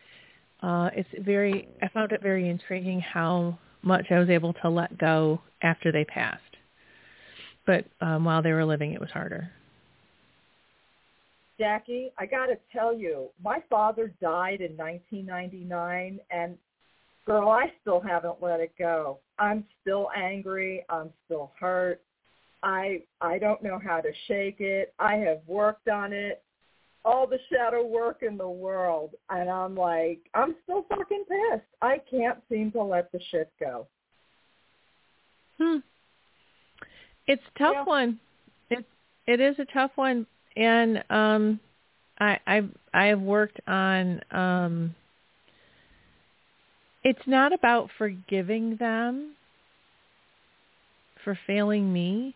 Uh, 0.62 0.90
it's 0.94 1.08
very. 1.20 1.68
I 1.82 1.88
found 1.88 2.12
it 2.12 2.22
very 2.22 2.48
intriguing 2.48 3.00
how 3.00 3.58
much 3.82 4.06
I 4.10 4.18
was 4.18 4.30
able 4.30 4.52
to 4.54 4.68
let 4.70 4.96
go 4.98 5.40
after 5.62 5.92
they 5.92 6.04
passed. 6.04 6.40
But 7.66 7.86
um, 8.00 8.24
while 8.24 8.42
they 8.42 8.52
were 8.52 8.64
living, 8.64 8.92
it 8.92 9.00
was 9.00 9.10
harder. 9.10 9.50
Jacki, 11.58 12.10
I 12.18 12.26
got 12.26 12.46
to 12.46 12.56
tell 12.72 12.94
you, 12.94 13.28
my 13.42 13.62
father 13.70 14.12
died 14.20 14.60
in 14.60 14.76
1999, 14.76 16.18
and 16.30 16.58
girl, 17.24 17.48
I 17.48 17.72
still 17.80 18.00
haven't 18.00 18.42
let 18.42 18.60
it 18.60 18.72
go. 18.78 19.18
I'm 19.38 19.64
still 19.80 20.08
angry. 20.16 20.84
I'm 20.88 21.10
still 21.24 21.52
hurt. 21.58 22.00
I 22.62 23.02
I 23.20 23.38
don't 23.38 23.62
know 23.62 23.78
how 23.84 24.00
to 24.00 24.10
shake 24.26 24.60
it. 24.60 24.94
I 24.98 25.16
have 25.16 25.40
worked 25.46 25.88
on 25.88 26.12
it, 26.12 26.42
all 27.04 27.26
the 27.26 27.38
shadow 27.52 27.84
work 27.84 28.22
in 28.22 28.38
the 28.38 28.48
world, 28.48 29.10
and 29.28 29.50
I'm 29.50 29.76
like, 29.76 30.20
I'm 30.34 30.54
still 30.64 30.86
fucking 30.88 31.24
pissed. 31.28 31.66
I 31.82 31.98
can't 32.10 32.38
seem 32.48 32.72
to 32.72 32.82
let 32.82 33.12
the 33.12 33.20
shit 33.30 33.52
go. 33.60 33.86
Hmm. 35.58 35.78
It's 37.26 37.42
a 37.54 37.58
tough 37.58 37.74
Yeah. 37.74 37.84
one. 37.84 38.20
It 38.70 38.84
it 39.26 39.40
is 39.40 39.58
a 39.58 39.66
tough 39.66 39.92
one, 39.96 40.26
and 40.56 41.04
um, 41.10 41.60
I 42.18 42.38
I 42.46 42.62
I 42.92 43.06
have 43.06 43.20
worked 43.20 43.60
on. 43.66 44.20
Um, 44.30 44.94
it's 47.02 47.26
not 47.26 47.52
about 47.52 47.90
forgiving 47.98 48.76
them 48.76 49.34
for 51.22 51.38
failing 51.46 51.92
me. 51.92 52.34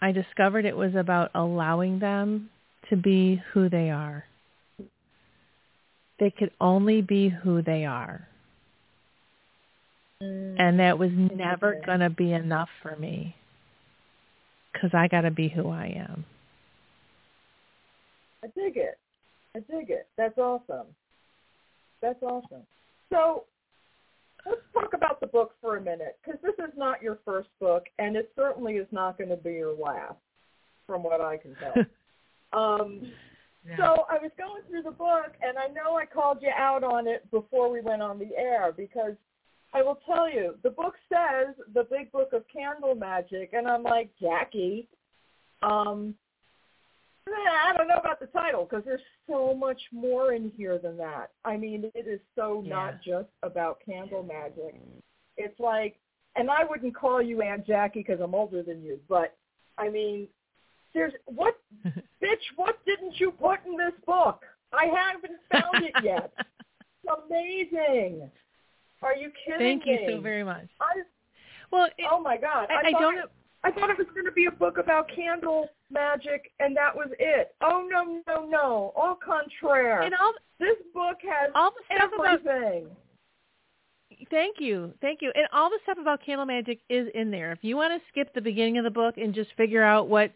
I 0.00 0.12
discovered 0.12 0.64
it 0.64 0.76
was 0.76 0.94
about 0.94 1.30
allowing 1.34 1.98
them 1.98 2.50
to 2.90 2.96
be 2.96 3.42
who 3.52 3.68
they 3.68 3.90
are. 3.90 4.24
They 6.18 6.30
could 6.30 6.52
only 6.60 7.02
be 7.02 7.28
who 7.28 7.60
they 7.62 7.84
are. 7.84 8.26
Mm. 10.22 10.56
And 10.58 10.80
that 10.80 10.98
was 10.98 11.10
never 11.12 11.80
going 11.84 12.00
to 12.00 12.10
be 12.10 12.32
enough 12.32 12.68
for 12.82 12.96
me 12.96 13.34
because 14.72 14.90
I 14.94 15.08
got 15.08 15.22
to 15.22 15.30
be 15.30 15.48
who 15.48 15.68
I 15.68 15.86
am. 15.96 16.24
I 18.44 18.48
dig 18.48 18.76
it. 18.76 18.98
I 19.54 19.60
dig 19.60 19.90
it. 19.90 20.08
That's 20.16 20.38
awesome. 20.38 20.86
That's 22.02 22.22
awesome. 22.22 22.62
So 23.10 23.44
let's 24.44 24.60
talk 24.72 24.92
about 24.94 25.20
the 25.20 25.26
book 25.26 25.52
for 25.60 25.76
a 25.76 25.80
minute 25.80 26.18
because 26.24 26.40
this 26.42 26.54
is 26.58 26.72
not 26.76 27.02
your 27.02 27.18
first 27.24 27.48
book, 27.60 27.84
and 27.98 28.16
it 28.16 28.30
certainly 28.36 28.74
is 28.74 28.88
not 28.92 29.18
going 29.18 29.30
to 29.30 29.36
be 29.36 29.52
your 29.52 29.74
last, 29.74 30.16
from 30.86 31.02
what 31.02 31.20
I 31.20 31.36
can 31.36 31.56
tell. 31.56 31.74
um, 32.52 33.12
so 33.76 34.06
I 34.08 34.18
was 34.22 34.30
going 34.38 34.62
through 34.68 34.82
the 34.82 34.92
book, 34.92 35.32
and 35.42 35.58
I 35.58 35.66
know 35.68 35.96
I 35.96 36.06
called 36.06 36.38
you 36.40 36.50
out 36.56 36.84
on 36.84 37.08
it 37.08 37.28
before 37.30 37.70
we 37.70 37.80
went 37.80 38.02
on 38.02 38.18
the 38.18 38.30
air 38.36 38.72
because 38.76 39.14
I 39.74 39.82
will 39.82 39.98
tell 40.06 40.30
you, 40.30 40.54
the 40.62 40.70
book 40.70 40.94
says 41.12 41.54
the 41.74 41.84
Big 41.90 42.12
Book 42.12 42.32
of 42.32 42.44
Candle 42.52 42.94
Magic, 42.94 43.50
and 43.52 43.66
I'm 43.66 43.82
like, 43.82 44.10
Jacki, 44.22 44.86
um, 45.62 46.14
I 47.28 47.74
don't 47.76 47.88
know 47.88 47.98
about 47.98 48.20
the 48.20 48.26
title 48.26 48.66
because 48.68 48.84
there's 48.84 49.00
so 49.28 49.54
much 49.54 49.80
more 49.92 50.32
in 50.32 50.52
here 50.56 50.78
than 50.78 50.96
that. 50.98 51.30
I 51.44 51.56
mean, 51.56 51.90
it 51.94 52.06
is 52.06 52.20
so 52.36 52.62
not 52.64 53.02
just 53.02 53.28
about 53.42 53.78
candle 53.84 54.22
magic. 54.22 54.80
It's 55.36 55.58
like, 55.58 55.96
and 56.36 56.50
I 56.50 56.64
wouldn't 56.64 56.94
call 56.94 57.20
you 57.20 57.42
Aunt 57.42 57.66
Jacki 57.66 57.94
because 57.94 58.20
I'm 58.20 58.34
older 58.34 58.62
than 58.62 58.82
you, 58.82 58.98
but 59.08 59.36
I 59.78 59.88
mean, 59.88 60.28
there's 60.94 61.12
what, 61.26 61.58
bitch, 61.86 62.46
what 62.56 62.78
didn't 62.86 63.18
you 63.18 63.32
put 63.32 63.58
in 63.66 63.76
this 63.76 63.92
book? 64.06 64.42
I 64.72 64.86
haven't 64.86 65.38
found 65.50 65.84
it 65.84 65.94
yet. 66.02 66.32
It's 67.08 67.22
amazing. 67.30 68.28
Are 69.00 69.14
you 69.14 69.30
kidding 69.44 69.58
Thank 69.60 69.86
me? 69.86 69.96
Thank 69.96 70.10
you 70.10 70.16
so 70.16 70.20
very 70.20 70.42
much. 70.42 70.66
I, 70.80 71.02
Well, 71.70 71.86
it, 71.98 72.06
oh 72.10 72.20
my 72.20 72.36
God! 72.36 72.66
I, 72.68 72.88
I 72.88 72.90
thought, 72.90 73.00
don't. 73.00 73.30
I 73.64 73.70
thought 73.70 73.90
it 73.90 73.98
was 73.98 74.06
going 74.14 74.26
to 74.26 74.32
be 74.32 74.46
a 74.46 74.50
book 74.50 74.78
about 74.78 75.08
candle 75.14 75.68
magic, 75.90 76.52
and 76.60 76.76
that 76.76 76.94
was 76.94 77.08
it. 77.18 77.54
Oh 77.62 77.86
no, 77.90 78.22
no, 78.26 78.46
no! 78.46 78.92
Au 78.96 79.16
contraire. 79.24 80.02
And 80.02 80.14
all 80.14 80.32
this 80.60 80.76
book 80.94 81.18
has 81.22 81.50
all 81.54 81.70
the 81.70 81.94
stuff 81.94 82.10
about 82.14 82.40
everything. 82.46 82.88
Thank 84.30 84.56
you. 84.60 84.92
Thank 85.00 85.20
you. 85.20 85.32
And 85.34 85.46
all 85.52 85.68
the 85.68 85.78
stuff 85.82 85.98
about 86.00 86.24
candle 86.24 86.46
magic 86.46 86.80
is 86.88 87.08
in 87.14 87.30
there. 87.30 87.52
If 87.52 87.58
you 87.62 87.76
want 87.76 87.92
to 87.92 88.08
skip 88.08 88.32
the 88.34 88.40
beginning 88.40 88.78
of 88.78 88.84
the 88.84 88.90
book 88.90 89.16
and 89.18 89.34
just 89.34 89.50
figure 89.56 89.82
out 89.82 90.08
what 90.08 90.32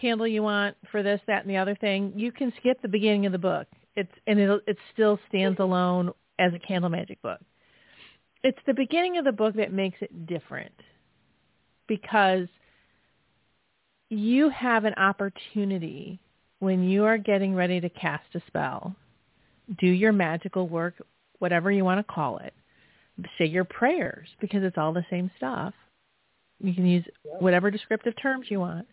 candle 0.00 0.26
you 0.26 0.42
want 0.42 0.76
for 0.90 1.02
this, 1.02 1.20
that, 1.26 1.42
and 1.42 1.50
the 1.50 1.56
other 1.56 1.74
thing, 1.74 2.12
you 2.16 2.32
can 2.32 2.52
skip 2.58 2.80
the 2.80 2.88
beginning 2.88 3.26
of 3.26 3.32
the 3.32 3.38
book. 3.38 3.66
It's 3.96 4.12
and 4.26 4.38
it 4.38 4.62
it 4.66 4.78
still 4.92 5.18
stands 5.28 5.58
alone 5.58 6.12
as 6.38 6.52
a 6.54 6.58
candle 6.58 6.90
magic 6.90 7.20
book. 7.22 7.40
It's 8.44 8.58
the 8.66 8.74
beginning 8.74 9.18
of 9.18 9.24
the 9.24 9.32
book 9.32 9.54
that 9.56 9.72
makes 9.72 9.98
it 10.00 10.26
different 10.26 10.72
because 12.00 12.48
you 14.08 14.50
have 14.50 14.84
an 14.84 14.94
opportunity 14.94 16.18
when 16.58 16.88
you 16.88 17.04
are 17.04 17.18
getting 17.18 17.54
ready 17.54 17.80
to 17.80 17.88
cast 17.88 18.24
a 18.34 18.42
spell, 18.46 18.94
do 19.78 19.86
your 19.86 20.12
magical 20.12 20.68
work, 20.68 20.94
whatever 21.38 21.70
you 21.70 21.84
want 21.84 22.06
to 22.06 22.12
call 22.12 22.38
it 22.38 22.54
say 23.38 23.46
your 23.46 23.64
prayers 23.64 24.28
because 24.40 24.62
it's 24.62 24.78
all 24.78 24.92
the 24.92 25.04
same 25.10 25.30
stuff. 25.36 25.74
You 26.60 26.74
can 26.74 26.86
use 26.86 27.04
whatever 27.40 27.70
descriptive 27.70 28.14
terms 28.20 28.46
you 28.48 28.60
want 28.60 28.86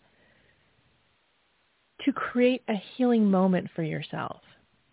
to 2.05 2.13
create 2.13 2.63
a 2.67 2.75
healing 2.95 3.29
moment 3.29 3.69
for 3.75 3.83
yourself 3.83 4.41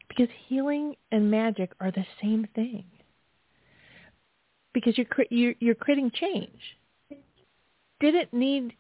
because 0.09 0.29
healing 0.49 0.95
and 1.13 1.31
magic 1.31 1.73
are 1.81 1.91
the 1.91 2.05
same 2.21 2.47
thing. 2.55 2.85
Because 4.75 4.99
you're 4.99 5.55
you're, 5.59 5.75
creating 5.75 6.11
change. 6.15 6.76
Didn't 8.01 8.33
need 8.33 8.75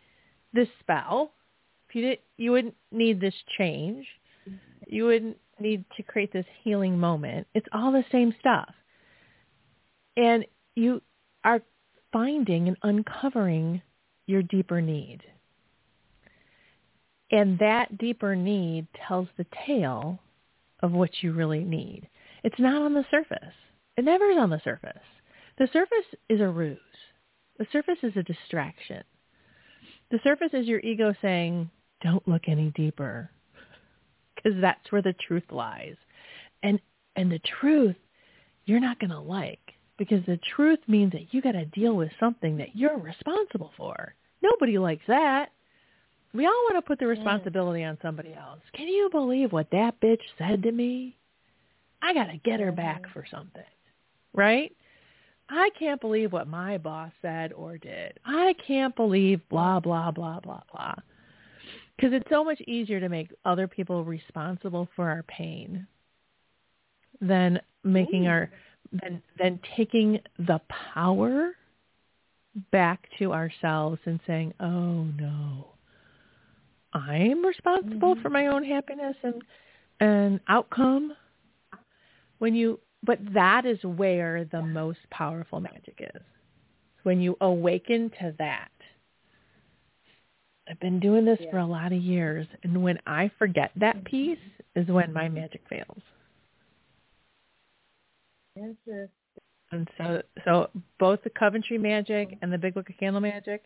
this 0.52 0.68
spell. 0.80 1.32
If 1.88 1.94
you 1.94 2.02
didn't, 2.02 2.20
you 2.36 2.52
wouldn't 2.52 2.76
need 2.92 3.20
this 3.20 3.34
change. 3.58 4.06
You 4.86 5.06
wouldn't 5.06 5.38
need 5.58 5.84
to 5.96 6.02
create 6.02 6.32
this 6.32 6.46
healing 6.62 6.98
moment. 6.98 7.46
It's 7.54 7.66
all 7.72 7.92
the 7.92 8.04
same 8.10 8.34
stuff 8.40 8.72
and 10.16 10.44
you 10.74 11.00
are 11.44 11.60
finding 12.12 12.68
and 12.68 12.76
uncovering 12.82 13.82
your 14.26 14.42
deeper 14.42 14.80
need. 14.80 15.20
And 17.30 17.58
that 17.58 17.98
deeper 17.98 18.36
need 18.36 18.86
tells 19.06 19.28
the 19.36 19.46
tale 19.66 20.18
of 20.80 20.92
what 20.92 21.10
you 21.22 21.32
really 21.32 21.64
need. 21.64 22.08
It's 22.44 22.58
not 22.58 22.82
on 22.82 22.94
the 22.94 23.04
surface. 23.10 23.54
It 23.96 24.04
never 24.04 24.30
is 24.30 24.38
on 24.38 24.50
the 24.50 24.60
surface. 24.62 25.02
The 25.58 25.68
surface 25.72 26.06
is 26.28 26.40
a 26.40 26.48
ruse. 26.48 26.78
The 27.58 27.66
surface 27.72 27.98
is 28.02 28.12
a 28.16 28.22
distraction. 28.22 29.02
The 30.10 30.20
surface 30.22 30.50
is 30.52 30.66
your 30.66 30.80
ego 30.80 31.14
saying, 31.20 31.70
don't 32.02 32.26
look 32.28 32.42
any 32.48 32.70
deeper 32.76 33.30
because 34.34 34.60
that's 34.60 34.92
where 34.92 35.02
the 35.02 35.14
truth 35.26 35.44
lies. 35.50 35.96
And, 36.62 36.80
and 37.16 37.30
the 37.32 37.40
truth 37.60 37.96
you're 38.66 38.80
not 38.80 38.98
going 38.98 39.10
to 39.10 39.20
like 39.20 39.60
because 39.96 40.24
the 40.26 40.38
truth 40.54 40.80
means 40.86 41.12
that 41.12 41.32
you 41.32 41.40
got 41.40 41.52
to 41.52 41.64
deal 41.66 41.94
with 41.94 42.10
something 42.20 42.58
that 42.58 42.76
you're 42.76 42.98
responsible 42.98 43.70
for. 43.76 44.14
Nobody 44.42 44.78
likes 44.78 45.04
that. 45.08 45.50
We 46.34 46.44
all 46.44 46.64
want 46.64 46.76
to 46.76 46.82
put 46.82 46.98
the 46.98 47.06
responsibility 47.06 47.82
on 47.82 47.96
somebody 48.02 48.34
else. 48.34 48.60
Can 48.74 48.88
you 48.88 49.08
believe 49.10 49.52
what 49.52 49.70
that 49.70 49.98
bitch 50.00 50.20
said 50.36 50.62
to 50.64 50.72
me? 50.72 51.16
I 52.02 52.12
got 52.12 52.26
to 52.26 52.36
get 52.36 52.60
her 52.60 52.72
back 52.72 53.02
mm-hmm. 53.02 53.12
for 53.12 53.24
something. 53.30 53.62
Right? 54.34 54.76
I 55.48 55.70
can't 55.78 56.00
believe 56.00 56.32
what 56.32 56.48
my 56.48 56.78
boss 56.78 57.12
said 57.22 57.52
or 57.52 57.78
did. 57.78 58.18
I 58.24 58.54
can't 58.66 58.94
believe 58.96 59.40
blah, 59.48 59.80
blah, 59.80 60.10
blah, 60.10 60.40
blah, 60.40 60.62
blah. 60.72 60.94
Because 61.96 62.12
it's 62.12 62.28
so 62.30 62.44
much 62.44 62.60
easier 62.62 63.00
to 63.00 63.08
make 63.08 63.30
other 63.44 63.66
people 63.68 64.04
responsible 64.04 64.88
for 64.96 65.08
our 65.08 65.22
pain 65.24 65.86
than 67.20 67.60
making 67.84 68.26
our 68.26 68.50
than 69.02 69.22
than 69.38 69.58
taking 69.76 70.18
the 70.38 70.60
power 70.68 71.52
back 72.70 73.08
to 73.18 73.32
ourselves 73.32 73.98
and 74.04 74.20
saying, 74.26 74.52
"Oh 74.60 75.04
no, 75.04 75.68
I'm 76.92 77.44
responsible 77.44 78.14
Mm-hmm. 78.14 78.22
for 78.22 78.30
my 78.30 78.48
own 78.48 78.64
happiness 78.64 79.16
and 79.22 79.42
and 80.00 80.40
outcome." 80.48 81.14
When 82.38 82.54
you, 82.54 82.78
but 83.02 83.18
that 83.34 83.66
is 83.66 83.82
where 83.84 84.44
the 84.44 84.62
most 84.62 84.98
powerful 85.10 85.60
magic 85.60 86.10
is. 86.14 86.22
When 87.02 87.20
you 87.20 87.36
awaken 87.40 88.10
to 88.20 88.34
that. 88.38 88.70
I've 90.68 90.80
been 90.80 90.98
doing 90.98 91.24
this 91.24 91.38
for 91.50 91.58
a 91.58 91.66
lot 91.66 91.92
of 91.92 92.02
years, 92.02 92.46
and 92.64 92.82
when 92.82 92.98
I 93.06 93.30
forget 93.38 93.70
that 93.76 94.04
piece 94.04 94.38
is 94.74 94.88
when 94.88 95.12
my 95.12 95.28
magic 95.28 95.62
fails. 95.70 96.02
And 99.70 99.88
so, 99.96 100.22
so 100.44 100.70
both 100.98 101.22
the 101.22 101.30
Coventry 101.30 101.78
Magic 101.78 102.36
and 102.42 102.52
the 102.52 102.58
Big 102.58 102.74
Book 102.74 102.88
of 102.88 102.96
Candle 102.98 103.20
Magic, 103.20 103.62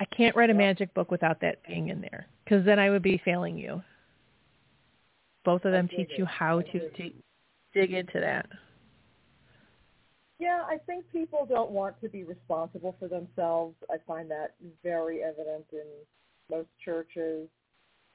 I 0.00 0.04
can't 0.06 0.34
write 0.34 0.50
a 0.50 0.54
magic 0.54 0.94
book 0.94 1.10
without 1.10 1.40
that 1.40 1.58
being 1.66 1.88
in 1.88 2.00
there 2.00 2.26
because 2.44 2.64
then 2.64 2.78
I 2.78 2.90
would 2.90 3.02
be 3.02 3.20
failing 3.24 3.58
you. 3.58 3.82
Both 5.44 5.64
of 5.64 5.72
them 5.72 5.88
teach 5.88 6.10
you 6.16 6.24
how 6.24 6.60
I 6.60 6.62
to 6.62 6.90
dig 7.74 7.92
into 7.92 8.20
that. 8.20 8.46
Yeah, 10.38 10.62
I 10.66 10.78
think 10.86 11.04
people 11.12 11.46
don't 11.48 11.70
want 11.70 12.00
to 12.00 12.08
be 12.08 12.24
responsible 12.24 12.96
for 12.98 13.06
themselves. 13.06 13.76
I 13.90 13.98
find 14.06 14.28
that 14.30 14.54
very 14.82 15.22
evident 15.22 15.64
in 15.72 15.86
most 16.50 16.68
churches, 16.84 17.48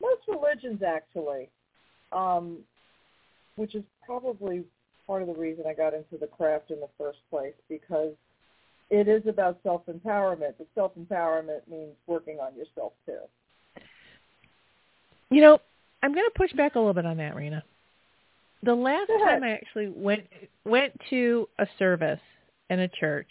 most 0.02 0.22
religions 0.28 0.82
actually, 0.84 1.50
um, 2.12 2.60
which 3.56 3.76
is 3.76 3.84
probably 4.06 4.66
part 5.06 5.22
of 5.22 5.30
the 5.30 5.36
reason 5.36 5.64
I 5.68 5.74
got 5.74 5.94
into 5.94 6.18
the 6.20 6.28
craft 6.28 6.70
in 6.70 6.82
the 6.82 6.90
first 6.98 7.20
place 7.30 7.56
because 7.70 8.14
it 8.90 9.08
is 9.08 9.26
about 9.26 9.60
self-empowerment. 9.64 10.56
But 10.58 10.68
self-empowerment 10.76 11.62
means 11.70 11.96
working 12.08 12.40
on 12.40 12.56
yourself 12.56 12.92
too. 13.06 13.20
You 15.30 15.42
know, 15.42 15.60
I'm 16.04 16.14
going 16.14 16.26
to 16.26 16.38
push 16.38 16.52
back 16.54 16.76
a 16.76 16.80
little 16.80 16.94
bit 16.94 17.06
on 17.06 17.18
that, 17.18 17.36
Rena. 17.36 17.64
The 18.64 18.74
last 18.76 19.08
time 19.08 19.44
I 19.44 19.52
actually 19.52 19.90
went 19.90 20.24
went 20.66 20.94
to 21.10 21.48
a 21.60 21.68
service 21.78 22.20
in 22.70 22.80
a 22.80 22.88
church, 22.88 23.30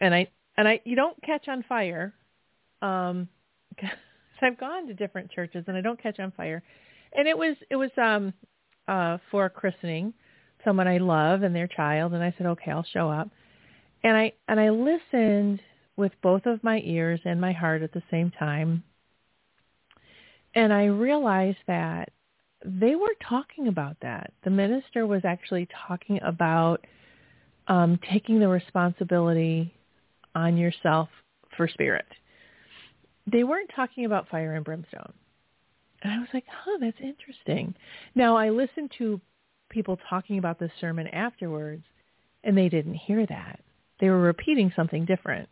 and 0.00 0.14
I 0.14 0.28
and 0.56 0.66
I 0.66 0.80
you 0.84 0.96
don't 0.96 1.20
catch 1.22 1.46
on 1.48 1.62
fire, 1.64 2.14
um, 2.82 3.28
'cause 3.78 3.90
I've 4.42 4.58
gone 4.58 4.86
to 4.88 4.94
different 4.94 5.30
churches 5.30 5.64
and 5.68 5.76
I 5.76 5.80
don't 5.80 6.02
catch 6.02 6.18
on 6.20 6.30
fire, 6.32 6.62
and 7.16 7.28
it 7.28 7.36
was 7.36 7.56
it 7.70 7.76
was 7.76 7.90
um 7.98 8.32
uh 8.88 9.18
for 9.30 9.44
a 9.46 9.50
christening, 9.50 10.14
someone 10.64 10.88
I 10.88 10.98
love 10.98 11.42
and 11.42 11.54
their 11.54 11.68
child, 11.68 12.14
and 12.14 12.22
I 12.22 12.34
said 12.36 12.46
okay 12.46 12.70
I'll 12.70 12.82
show 12.92 13.10
up, 13.10 13.28
and 14.02 14.16
I 14.16 14.32
and 14.48 14.58
I 14.58 14.70
listened 14.70 15.60
with 15.96 16.12
both 16.22 16.46
of 16.46 16.64
my 16.64 16.80
ears 16.84 17.20
and 17.24 17.40
my 17.40 17.52
heart 17.52 17.82
at 17.82 17.92
the 17.92 18.02
same 18.10 18.30
time. 18.32 18.82
And 20.54 20.72
I 20.72 20.86
realized 20.86 21.58
that 21.66 22.10
they 22.64 22.94
were 22.94 23.14
talking 23.28 23.68
about 23.68 23.96
that. 24.00 24.32
The 24.42 24.50
minister 24.50 25.06
was 25.06 25.22
actually 25.24 25.68
talking 25.86 26.18
about 26.22 26.84
um, 27.68 27.98
taking 28.10 28.40
the 28.40 28.48
responsibility 28.48 29.74
on 30.34 30.56
yourself 30.56 31.08
for 31.56 31.68
spirit. 31.68 32.06
They 33.30 33.44
weren't 33.44 33.70
talking 33.74 34.06
about 34.06 34.28
fire 34.28 34.54
and 34.54 34.64
brimstone. 34.64 35.12
And 36.02 36.12
I 36.12 36.18
was 36.18 36.28
like, 36.34 36.44
huh, 36.48 36.78
that's 36.80 36.96
interesting. 37.02 37.74
Now 38.14 38.36
I 38.36 38.50
listened 38.50 38.92
to 38.98 39.20
people 39.70 39.98
talking 40.08 40.38
about 40.38 40.58
this 40.58 40.70
sermon 40.80 41.06
afterwards 41.08 41.84
and 42.44 42.56
they 42.56 42.68
didn't 42.68 42.94
hear 42.94 43.26
that. 43.26 43.60
They 44.00 44.10
were 44.10 44.20
repeating 44.20 44.72
something 44.76 45.04
different. 45.04 45.48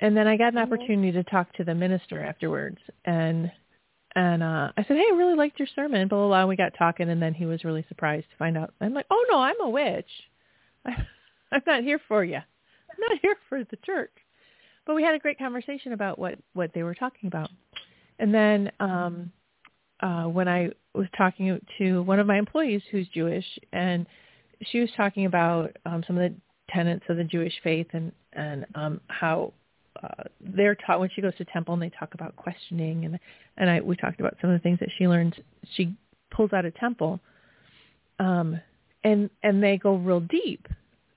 And 0.00 0.16
then 0.16 0.26
I 0.26 0.36
got 0.36 0.54
an 0.54 0.54
mm-hmm. 0.54 0.72
opportunity 0.72 1.12
to 1.12 1.24
talk 1.24 1.52
to 1.54 1.64
the 1.64 1.74
minister 1.74 2.22
afterwards 2.24 2.78
and 3.04 3.50
and 4.14 4.42
uh 4.42 4.72
I 4.76 4.84
said, 4.84 4.96
Hey, 4.96 5.04
I 5.10 5.16
really 5.16 5.34
liked 5.34 5.58
your 5.58 5.68
sermon, 5.74 6.08
blah 6.08 6.18
blah 6.18 6.28
blah. 6.28 6.40
And 6.40 6.48
we 6.48 6.56
got 6.56 6.74
talking 6.78 7.08
and 7.08 7.22
then 7.22 7.34
he 7.34 7.46
was 7.46 7.64
really 7.64 7.84
surprised 7.88 8.26
to 8.30 8.36
find 8.36 8.56
out 8.56 8.74
I'm 8.80 8.94
like, 8.94 9.06
Oh 9.10 9.24
no, 9.30 9.38
I'm 9.38 9.60
a 9.60 9.70
witch. 9.70 10.10
I, 10.86 11.06
I'm 11.52 11.62
not 11.66 11.82
here 11.82 12.00
for 12.08 12.24
you. 12.24 12.36
I'm 12.36 13.00
not 13.08 13.18
here 13.20 13.36
for 13.48 13.62
the 13.64 13.76
church. 13.84 14.12
But 14.86 14.96
we 14.96 15.02
had 15.02 15.14
a 15.14 15.18
great 15.18 15.38
conversation 15.38 15.92
about 15.92 16.18
what 16.18 16.38
what 16.54 16.72
they 16.74 16.82
were 16.82 16.94
talking 16.94 17.28
about. 17.28 17.50
And 18.18 18.34
then 18.34 18.70
um 18.80 19.32
uh 20.00 20.24
when 20.24 20.48
I 20.48 20.70
was 20.94 21.06
talking 21.16 21.60
to 21.78 22.02
one 22.02 22.18
of 22.18 22.26
my 22.26 22.38
employees 22.38 22.82
who's 22.90 23.08
Jewish 23.08 23.46
and 23.72 24.06
she 24.62 24.80
was 24.80 24.90
talking 24.96 25.26
about 25.26 25.76
um 25.86 26.04
some 26.06 26.18
of 26.18 26.30
the 26.30 26.36
tenets 26.70 27.04
of 27.08 27.16
the 27.16 27.24
Jewish 27.24 27.54
faith 27.62 27.88
and 27.92 28.12
and 28.32 28.66
um 28.74 29.00
how 29.08 29.52
uh, 30.02 30.24
they're 30.40 30.74
taught 30.74 31.00
when 31.00 31.10
she 31.14 31.20
goes 31.20 31.34
to 31.36 31.44
temple 31.46 31.74
and 31.74 31.82
they 31.82 31.90
talk 31.90 32.14
about 32.14 32.34
questioning 32.36 33.04
and 33.04 33.18
and 33.56 33.68
I 33.68 33.80
we 33.80 33.96
talked 33.96 34.20
about 34.20 34.36
some 34.40 34.50
of 34.50 34.58
the 34.58 34.62
things 34.62 34.78
that 34.80 34.88
she 34.96 35.06
learns 35.06 35.34
she 35.74 35.94
pulls 36.30 36.52
out 36.52 36.64
of 36.64 36.74
temple 36.76 37.20
um 38.18 38.58
and 39.04 39.28
and 39.42 39.62
they 39.62 39.76
go 39.76 39.96
real 39.96 40.20
deep 40.20 40.66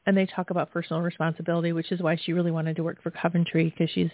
and 0.05 0.15
they 0.15 0.25
talk 0.25 0.49
about 0.49 0.71
personal 0.71 1.01
responsibility 1.01 1.71
which 1.71 1.91
is 1.91 2.01
why 2.01 2.17
she 2.21 2.33
really 2.33 2.51
wanted 2.51 2.75
to 2.75 2.83
work 2.83 3.01
for 3.01 3.11
Coventry 3.11 3.69
because 3.69 3.89
she's 3.93 4.09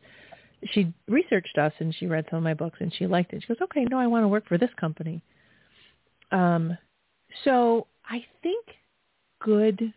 she 0.65 0.93
researched 1.07 1.57
us 1.57 1.73
and 1.79 1.93
she 1.95 2.05
read 2.05 2.25
some 2.29 2.37
of 2.37 2.43
my 2.43 2.53
books 2.53 2.77
and 2.81 2.93
she 2.93 3.07
liked 3.07 3.33
it. 3.33 3.41
She 3.41 3.47
goes 3.47 3.61
okay 3.63 3.85
no 3.89 3.97
I 3.97 4.07
want 4.07 4.23
to 4.23 4.27
work 4.27 4.47
for 4.47 4.57
this 4.57 4.69
company. 4.79 5.21
Um 6.31 6.77
so 7.43 7.87
I 8.07 8.23
think 8.43 8.65
good 9.41 9.93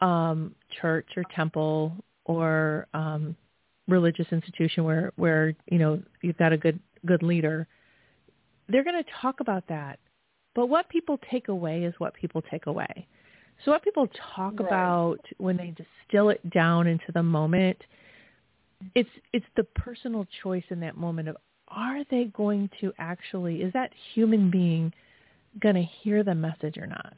um 0.00 0.54
church 0.80 1.08
or 1.16 1.24
temple 1.34 1.94
or 2.24 2.86
um, 2.94 3.36
religious 3.88 4.26
institution 4.30 4.84
where 4.84 5.12
where 5.16 5.54
you 5.70 5.78
know 5.78 6.00
you've 6.22 6.38
got 6.38 6.52
a 6.52 6.56
good 6.56 6.78
good 7.06 7.22
leader, 7.22 7.66
they're 8.68 8.84
going 8.84 9.02
to 9.02 9.10
talk 9.20 9.40
about 9.40 9.66
that. 9.68 9.98
But 10.54 10.66
what 10.66 10.88
people 10.88 11.18
take 11.30 11.48
away 11.48 11.84
is 11.84 11.94
what 11.98 12.14
people 12.14 12.42
take 12.42 12.66
away. 12.66 13.06
So 13.64 13.70
what 13.72 13.82
people 13.82 14.08
talk 14.34 14.58
right. 14.58 14.66
about 14.66 15.20
when 15.38 15.56
they 15.56 15.74
distill 15.76 16.30
it 16.30 16.48
down 16.50 16.86
into 16.86 17.12
the 17.12 17.22
moment, 17.22 17.78
it's 18.94 19.10
it's 19.32 19.46
the 19.56 19.64
personal 19.64 20.26
choice 20.42 20.64
in 20.70 20.80
that 20.80 20.96
moment 20.96 21.28
of 21.28 21.36
are 21.68 22.04
they 22.10 22.24
going 22.24 22.68
to 22.80 22.92
actually 22.98 23.62
is 23.62 23.72
that 23.74 23.92
human 24.14 24.50
being 24.50 24.92
going 25.60 25.74
to 25.74 25.82
hear 25.82 26.22
the 26.22 26.34
message 26.34 26.78
or 26.78 26.86
not? 26.86 27.14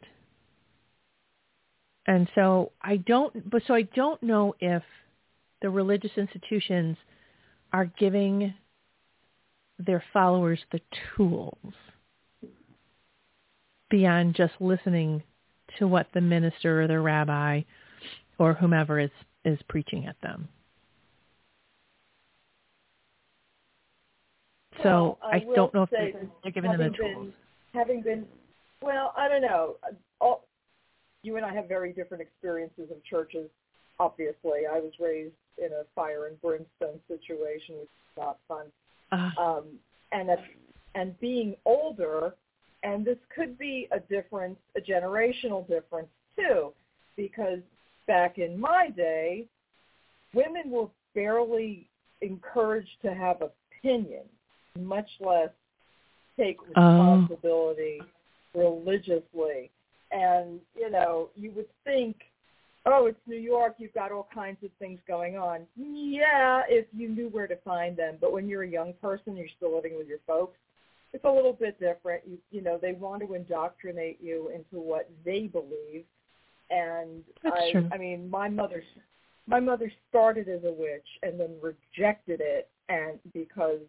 And 2.06 2.28
so 2.34 2.72
I 2.82 2.96
don't, 2.96 3.48
but 3.50 3.62
so 3.66 3.74
I 3.74 3.82
don't 3.82 4.22
know 4.22 4.54
if 4.60 4.82
the 5.60 5.70
religious 5.70 6.10
institutions 6.16 6.96
are 7.72 7.86
giving 7.98 8.52
their 9.78 10.02
followers 10.12 10.58
the 10.72 10.80
tools 11.16 11.74
beyond 13.90 14.34
just 14.34 14.52
listening 14.60 15.22
to 15.78 15.86
what 15.86 16.06
the 16.14 16.20
minister 16.20 16.82
or 16.82 16.88
the 16.88 16.98
rabbi 16.98 17.62
or 18.38 18.54
whomever 18.54 18.98
is, 18.98 19.10
is 19.44 19.58
preaching 19.68 20.06
at 20.06 20.16
them. 20.22 20.48
So 24.82 25.18
well, 25.22 25.30
I, 25.32 25.36
I 25.36 25.44
don't 25.54 25.72
know 25.74 25.82
if 25.82 25.90
they're 25.90 26.52
giving 26.52 26.72
them 26.72 26.80
the 26.80 26.96
tools. 26.96 26.98
Been, 26.98 27.32
having 27.74 28.02
been, 28.02 28.26
well, 28.80 29.12
I 29.16 29.28
don't 29.28 29.42
know. 29.42 29.76
All, 30.20 30.48
you 31.22 31.36
and 31.36 31.44
I 31.44 31.54
have 31.54 31.68
very 31.68 31.92
different 31.92 32.22
experiences 32.22 32.90
of 32.90 33.02
churches. 33.04 33.48
Obviously, 33.98 34.66
I 34.70 34.78
was 34.78 34.92
raised 35.00 35.34
in 35.58 35.72
a 35.72 35.84
fire 35.94 36.26
and 36.26 36.40
brimstone 36.40 37.00
situation, 37.08 37.76
which 37.76 37.84
is 37.84 38.16
not 38.18 38.38
fun. 38.48 38.66
Uh. 39.12 39.30
Um, 39.40 39.64
and 40.10 40.28
that, 40.28 40.38
and 40.94 41.18
being 41.20 41.54
older, 41.64 42.34
and 42.82 43.04
this 43.04 43.18
could 43.34 43.58
be 43.58 43.88
a 43.92 44.00
difference, 44.00 44.58
a 44.76 44.80
generational 44.80 45.66
difference 45.68 46.08
too, 46.36 46.72
because 47.16 47.60
back 48.06 48.38
in 48.38 48.58
my 48.58 48.88
day, 48.96 49.46
women 50.34 50.70
were 50.70 50.88
barely 51.14 51.86
encouraged 52.20 53.00
to 53.02 53.14
have 53.14 53.42
opinions, 53.42 54.28
much 54.78 55.08
less 55.20 55.50
take 56.38 56.58
oh. 56.76 57.18
responsibility 57.18 58.00
religiously 58.54 59.70
and 60.12 60.60
you 60.76 60.90
know 60.90 61.28
you 61.36 61.50
would 61.52 61.68
think 61.84 62.16
oh 62.86 63.06
it's 63.06 63.18
new 63.26 63.38
york 63.38 63.74
you've 63.78 63.94
got 63.94 64.12
all 64.12 64.28
kinds 64.34 64.58
of 64.62 64.70
things 64.78 65.00
going 65.06 65.36
on. 65.36 65.60
Yeah 65.76 66.62
if 66.68 66.86
you 66.92 67.08
knew 67.08 67.28
where 67.28 67.46
to 67.46 67.56
find 67.64 67.96
them 67.96 68.16
but 68.20 68.32
when 68.32 68.48
you're 68.48 68.64
a 68.64 68.68
young 68.68 68.92
person 69.00 69.36
you're 69.36 69.46
still 69.56 69.74
living 69.74 69.96
with 69.96 70.08
your 70.08 70.20
folks 70.26 70.58
it's 71.12 71.24
a 71.24 71.30
little 71.30 71.52
bit 71.52 71.78
different. 71.78 72.22
You 72.26 72.38
you 72.50 72.62
know 72.62 72.78
they 72.80 72.92
want 72.92 73.22
to 73.26 73.34
indoctrinate 73.34 74.18
you 74.22 74.50
into 74.54 74.82
what 74.82 75.10
they 75.24 75.46
believe. 75.46 76.04
And 76.70 77.22
That's 77.42 77.56
i 77.56 77.72
true. 77.72 77.88
i 77.92 77.98
mean 77.98 78.30
my 78.30 78.48
mother's 78.48 78.84
my 79.46 79.60
mother 79.60 79.92
started 80.08 80.48
as 80.48 80.64
a 80.64 80.72
witch 80.72 81.06
and 81.22 81.38
then 81.38 81.50
rejected 81.60 82.40
it 82.40 82.70
and 82.88 83.18
because 83.34 83.80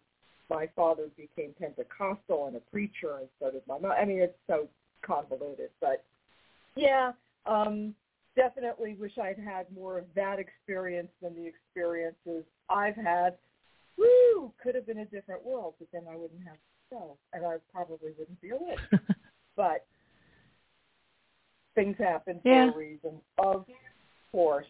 my 0.50 0.68
father 0.76 1.04
became 1.16 1.54
pentecostal 1.58 2.46
and 2.46 2.56
a 2.56 2.60
preacher 2.60 3.16
and 3.20 3.28
so 3.40 3.50
did 3.50 3.62
my 3.66 3.78
mom 3.78 3.92
i 3.92 4.04
mean 4.04 4.18
it's 4.18 4.36
so 4.46 4.68
convoluted 5.02 5.70
but 5.80 6.04
yeah, 6.76 7.12
um, 7.46 7.94
definitely 8.36 8.96
wish 8.98 9.12
I'd 9.18 9.38
had 9.38 9.66
more 9.74 9.98
of 9.98 10.04
that 10.14 10.38
experience 10.38 11.10
than 11.22 11.34
the 11.34 11.46
experiences 11.46 12.44
I've 12.68 12.96
had. 12.96 13.36
Woo! 13.96 14.52
Could 14.62 14.74
have 14.74 14.86
been 14.86 14.98
a 14.98 15.04
different 15.06 15.44
world, 15.44 15.74
but 15.78 15.88
then 15.92 16.02
I 16.10 16.16
wouldn't 16.16 16.40
have 16.46 16.56
myself, 16.90 17.16
and 17.32 17.44
I 17.44 17.56
probably 17.72 18.10
wouldn't 18.18 18.40
be 18.40 18.50
alive. 18.50 18.78
but 19.56 19.86
things 21.74 21.96
happen 21.98 22.40
for 22.42 22.48
yeah. 22.48 22.72
a 22.72 22.76
reason, 22.76 23.12
of 23.38 23.66
course. 24.32 24.66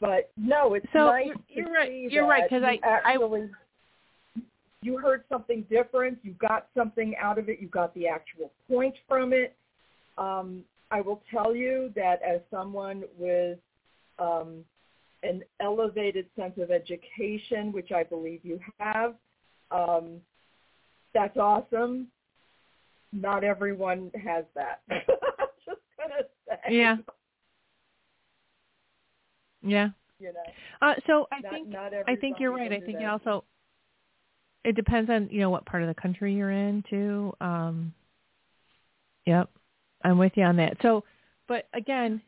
But 0.00 0.30
no, 0.36 0.74
it's 0.74 0.86
so 0.92 1.06
nice 1.06 1.28
you're, 1.48 1.66
to 1.66 1.72
right. 1.72 1.88
see 1.88 2.08
you're 2.10 2.24
that 2.24 2.28
right 2.28 2.42
because 2.48 2.62
I 2.62 2.78
actually 2.84 3.42
I, 3.42 4.42
you 4.80 4.96
heard 4.96 5.24
something 5.28 5.64
different. 5.68 6.18
You 6.22 6.32
got 6.34 6.68
something 6.76 7.14
out 7.20 7.38
of 7.38 7.48
it. 7.48 7.58
You 7.60 7.68
got 7.68 7.92
the 7.94 8.06
actual 8.06 8.52
point 8.68 8.94
from 9.08 9.32
it. 9.32 9.56
Um, 10.16 10.62
I 10.90 11.00
will 11.00 11.22
tell 11.30 11.54
you 11.54 11.92
that 11.94 12.20
as 12.22 12.40
someone 12.50 13.04
with 13.18 13.58
um, 14.18 14.64
an 15.22 15.42
elevated 15.60 16.26
sense 16.36 16.54
of 16.58 16.70
education, 16.70 17.72
which 17.72 17.92
I 17.92 18.02
believe 18.04 18.40
you 18.42 18.58
have, 18.78 19.14
um, 19.70 20.20
that's 21.14 21.36
awesome. 21.36 22.08
Not 23.12 23.44
everyone 23.44 24.10
has 24.24 24.44
that. 24.54 24.80
Just 24.90 25.80
gonna 25.98 26.24
say. 26.46 26.74
Yeah. 26.74 26.96
Yeah. 29.62 29.88
You 30.18 30.32
know. 30.32 30.40
Uh, 30.82 30.94
so 31.06 31.26
I 31.32 31.40
not, 31.40 31.52
think 31.52 31.68
not 31.68 31.92
I 32.06 32.16
think 32.16 32.38
you're 32.38 32.52
right. 32.52 32.72
I 32.72 32.80
think 32.80 32.98
that. 32.98 33.02
it 33.02 33.06
also 33.06 33.44
it 34.64 34.76
depends 34.76 35.10
on 35.10 35.28
you 35.30 35.40
know 35.40 35.50
what 35.50 35.64
part 35.64 35.82
of 35.82 35.88
the 35.88 36.00
country 36.00 36.34
you're 36.34 36.50
in 36.50 36.84
too. 36.88 37.32
Um, 37.40 37.94
yep. 39.24 39.50
I'm 40.02 40.18
with 40.18 40.32
you 40.36 40.44
on 40.44 40.56
that. 40.56 40.76
So, 40.82 41.04
but 41.46 41.68
again, 41.74 42.20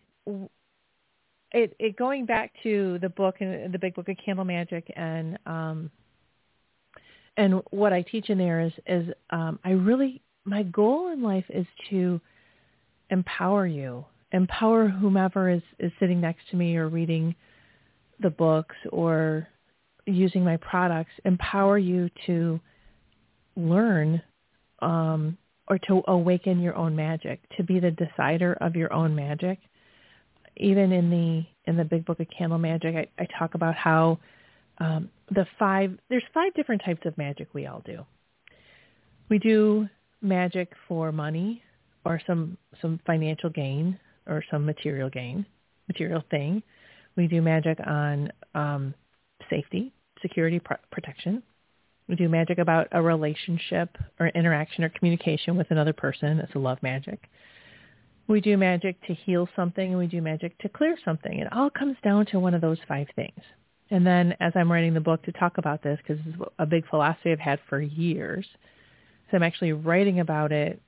it, 1.52 1.74
it 1.78 1.96
going 1.96 2.26
back 2.26 2.52
to 2.62 2.98
the 3.00 3.08
book 3.08 3.36
and 3.40 3.72
the 3.72 3.78
big 3.78 3.94
book 3.94 4.08
of 4.08 4.16
candle 4.24 4.44
magic 4.44 4.92
and 4.96 5.38
um, 5.46 5.90
and 7.36 7.62
what 7.70 7.92
I 7.92 8.02
teach 8.02 8.28
in 8.30 8.38
there 8.38 8.60
is 8.60 8.72
is 8.86 9.08
um, 9.30 9.58
I 9.64 9.70
really 9.70 10.22
my 10.44 10.62
goal 10.64 11.12
in 11.12 11.22
life 11.22 11.44
is 11.48 11.66
to 11.90 12.20
empower 13.10 13.66
you, 13.66 14.04
empower 14.32 14.88
whomever 14.88 15.50
is 15.50 15.62
is 15.78 15.92
sitting 15.98 16.20
next 16.20 16.48
to 16.50 16.56
me 16.56 16.76
or 16.76 16.88
reading 16.88 17.34
the 18.20 18.30
books 18.30 18.76
or 18.90 19.48
using 20.06 20.44
my 20.44 20.56
products, 20.58 21.12
empower 21.24 21.78
you 21.78 22.10
to 22.26 22.60
learn 23.56 24.22
um, 24.80 25.36
or 25.70 25.78
to 25.78 26.02
awaken 26.08 26.60
your 26.60 26.74
own 26.74 26.96
magic, 26.96 27.40
to 27.56 27.62
be 27.62 27.78
the 27.78 27.92
decider 27.92 28.54
of 28.60 28.74
your 28.74 28.92
own 28.92 29.14
magic. 29.14 29.60
Even 30.56 30.92
in 30.92 31.08
the 31.08 31.70
in 31.70 31.76
the 31.76 31.84
big 31.84 32.04
book 32.04 32.18
of 32.18 32.26
candle 32.36 32.58
magic, 32.58 32.96
I, 32.96 33.22
I 33.22 33.26
talk 33.38 33.54
about 33.54 33.76
how 33.76 34.18
um, 34.78 35.08
the 35.30 35.46
five 35.58 35.96
there's 36.10 36.24
five 36.34 36.52
different 36.54 36.82
types 36.84 37.06
of 37.06 37.16
magic 37.16 37.48
we 37.54 37.66
all 37.66 37.82
do. 37.86 38.04
We 39.28 39.38
do 39.38 39.88
magic 40.20 40.72
for 40.88 41.12
money 41.12 41.62
or 42.04 42.20
some 42.26 42.58
some 42.82 43.00
financial 43.06 43.48
gain 43.48 43.98
or 44.26 44.42
some 44.50 44.66
material 44.66 45.08
gain, 45.08 45.46
material 45.86 46.22
thing. 46.30 46.62
We 47.16 47.28
do 47.28 47.40
magic 47.40 47.78
on 47.86 48.32
um, 48.54 48.92
safety, 49.48 49.92
security, 50.20 50.58
pr- 50.58 50.74
protection. 50.90 51.42
We 52.10 52.16
do 52.16 52.28
magic 52.28 52.58
about 52.58 52.88
a 52.90 53.00
relationship 53.00 53.96
or 54.18 54.26
interaction 54.30 54.82
or 54.82 54.88
communication 54.88 55.56
with 55.56 55.70
another 55.70 55.92
person. 55.92 56.38
That's 56.38 56.52
a 56.56 56.58
love 56.58 56.82
magic. 56.82 57.30
We 58.26 58.40
do 58.40 58.56
magic 58.56 59.00
to 59.06 59.14
heal 59.14 59.48
something 59.54 59.90
and 59.90 59.96
we 59.96 60.08
do 60.08 60.20
magic 60.20 60.58
to 60.58 60.68
clear 60.68 60.98
something. 61.04 61.38
It 61.38 61.46
all 61.52 61.70
comes 61.70 61.96
down 62.02 62.26
to 62.26 62.40
one 62.40 62.52
of 62.52 62.62
those 62.62 62.78
five 62.88 63.06
things. 63.14 63.38
And 63.92 64.04
then 64.04 64.34
as 64.40 64.52
I'm 64.56 64.72
writing 64.72 64.92
the 64.92 65.00
book 65.00 65.22
to 65.22 65.32
talk 65.32 65.58
about 65.58 65.84
this, 65.84 66.00
because 66.02 66.24
this 66.24 66.34
is 66.34 66.40
a 66.58 66.66
big 66.66 66.88
philosophy 66.88 67.30
I've 67.30 67.38
had 67.38 67.60
for 67.68 67.80
years, 67.80 68.44
so 69.30 69.36
I'm 69.36 69.44
actually 69.44 69.72
writing 69.72 70.18
about 70.18 70.50
it 70.50 70.82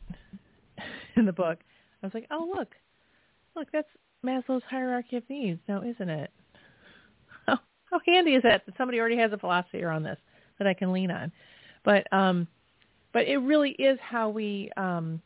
in 1.16 1.24
the 1.24 1.32
book, 1.32 1.60
I 2.02 2.06
was 2.06 2.14
like, 2.14 2.26
oh, 2.32 2.50
look, 2.52 2.74
look, 3.54 3.68
that's 3.72 3.88
Maslow's 4.26 4.64
hierarchy 4.68 5.18
of 5.18 5.30
needs 5.30 5.60
now, 5.68 5.82
isn't 5.82 6.10
it? 6.10 6.32
How, 7.46 7.60
how 7.92 8.00
handy 8.04 8.34
is 8.34 8.42
that 8.42 8.66
that 8.66 8.76
somebody 8.76 8.98
already 8.98 9.18
has 9.18 9.32
a 9.32 9.38
philosophy 9.38 9.84
around 9.84 10.02
this? 10.02 10.18
That 10.62 10.68
I 10.68 10.74
can 10.74 10.92
lean 10.92 11.10
on. 11.10 11.32
But 11.84 12.10
um, 12.12 12.46
but 13.12 13.26
it 13.26 13.38
really 13.38 13.70
is 13.70 13.98
how 14.00 14.28
we 14.28 14.70
um, 14.76 15.20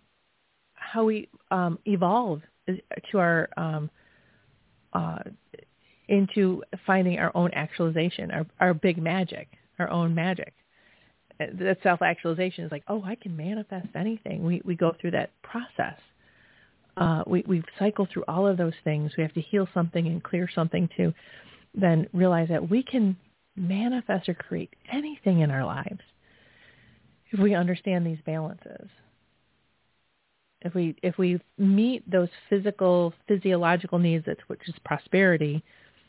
how 0.75 1.05
we 1.05 1.29
um, 1.51 1.79
evolve 1.85 2.43
to 2.67 3.19
our 3.19 3.49
um, 3.57 3.91
uh, 4.93 5.19
into 6.09 6.63
finding 6.87 7.19
our 7.19 7.33
own 7.35 7.51
actualization, 7.53 8.31
our 8.31 8.47
our 8.61 8.75
big 8.75 8.99
magic, 8.99 9.49
our 9.79 9.91
own 9.91 10.15
magic. 10.15 10.53
That 11.39 11.77
self-actualization 11.83 12.65
is 12.65 12.73
like, 12.73 12.85
oh, 12.89 13.03
I 13.05 13.15
can 13.15 13.37
manifest 13.37 13.89
anything. 13.95 14.45
We 14.45 14.63
we 14.65 14.75
go 14.75 14.95
through 15.01 15.11
that 15.13 15.31
process. 15.43 15.99
Uh, 16.97 17.23
we 17.27 17.45
we 17.47 17.63
cycle 17.79 18.09
through 18.11 18.25
all 18.27 18.47
of 18.47 18.57
those 18.57 18.73
things. 18.85 19.13
We 19.19 19.23
have 19.23 19.35
to 19.35 19.43
heal 19.43 19.69
something 19.75 20.07
and 20.07 20.23
clear 20.23 20.49
something 20.55 20.89
to 20.97 21.13
then 21.75 22.09
realize 22.15 22.49
that 22.49 22.71
we 22.71 22.83
can 22.83 23.17
manifest 23.57 24.29
or 24.29 24.35
create 24.35 24.75
anything 24.93 25.41
in 25.41 25.51
our 25.51 25.65
lives 25.65 26.01
if 27.31 27.41
we 27.41 27.55
understand 27.55 28.07
these 28.07 28.19
balances. 28.25 28.89
If 30.63 30.75
we 30.75 30.97
if 31.03 31.19
we 31.19 31.41
meet 31.59 32.09
those 32.11 32.29
physical 32.49 33.13
physiological 33.29 33.99
needs, 33.99 34.27
which 34.47 34.69
is 34.69 34.75
prosperity, 34.85 35.63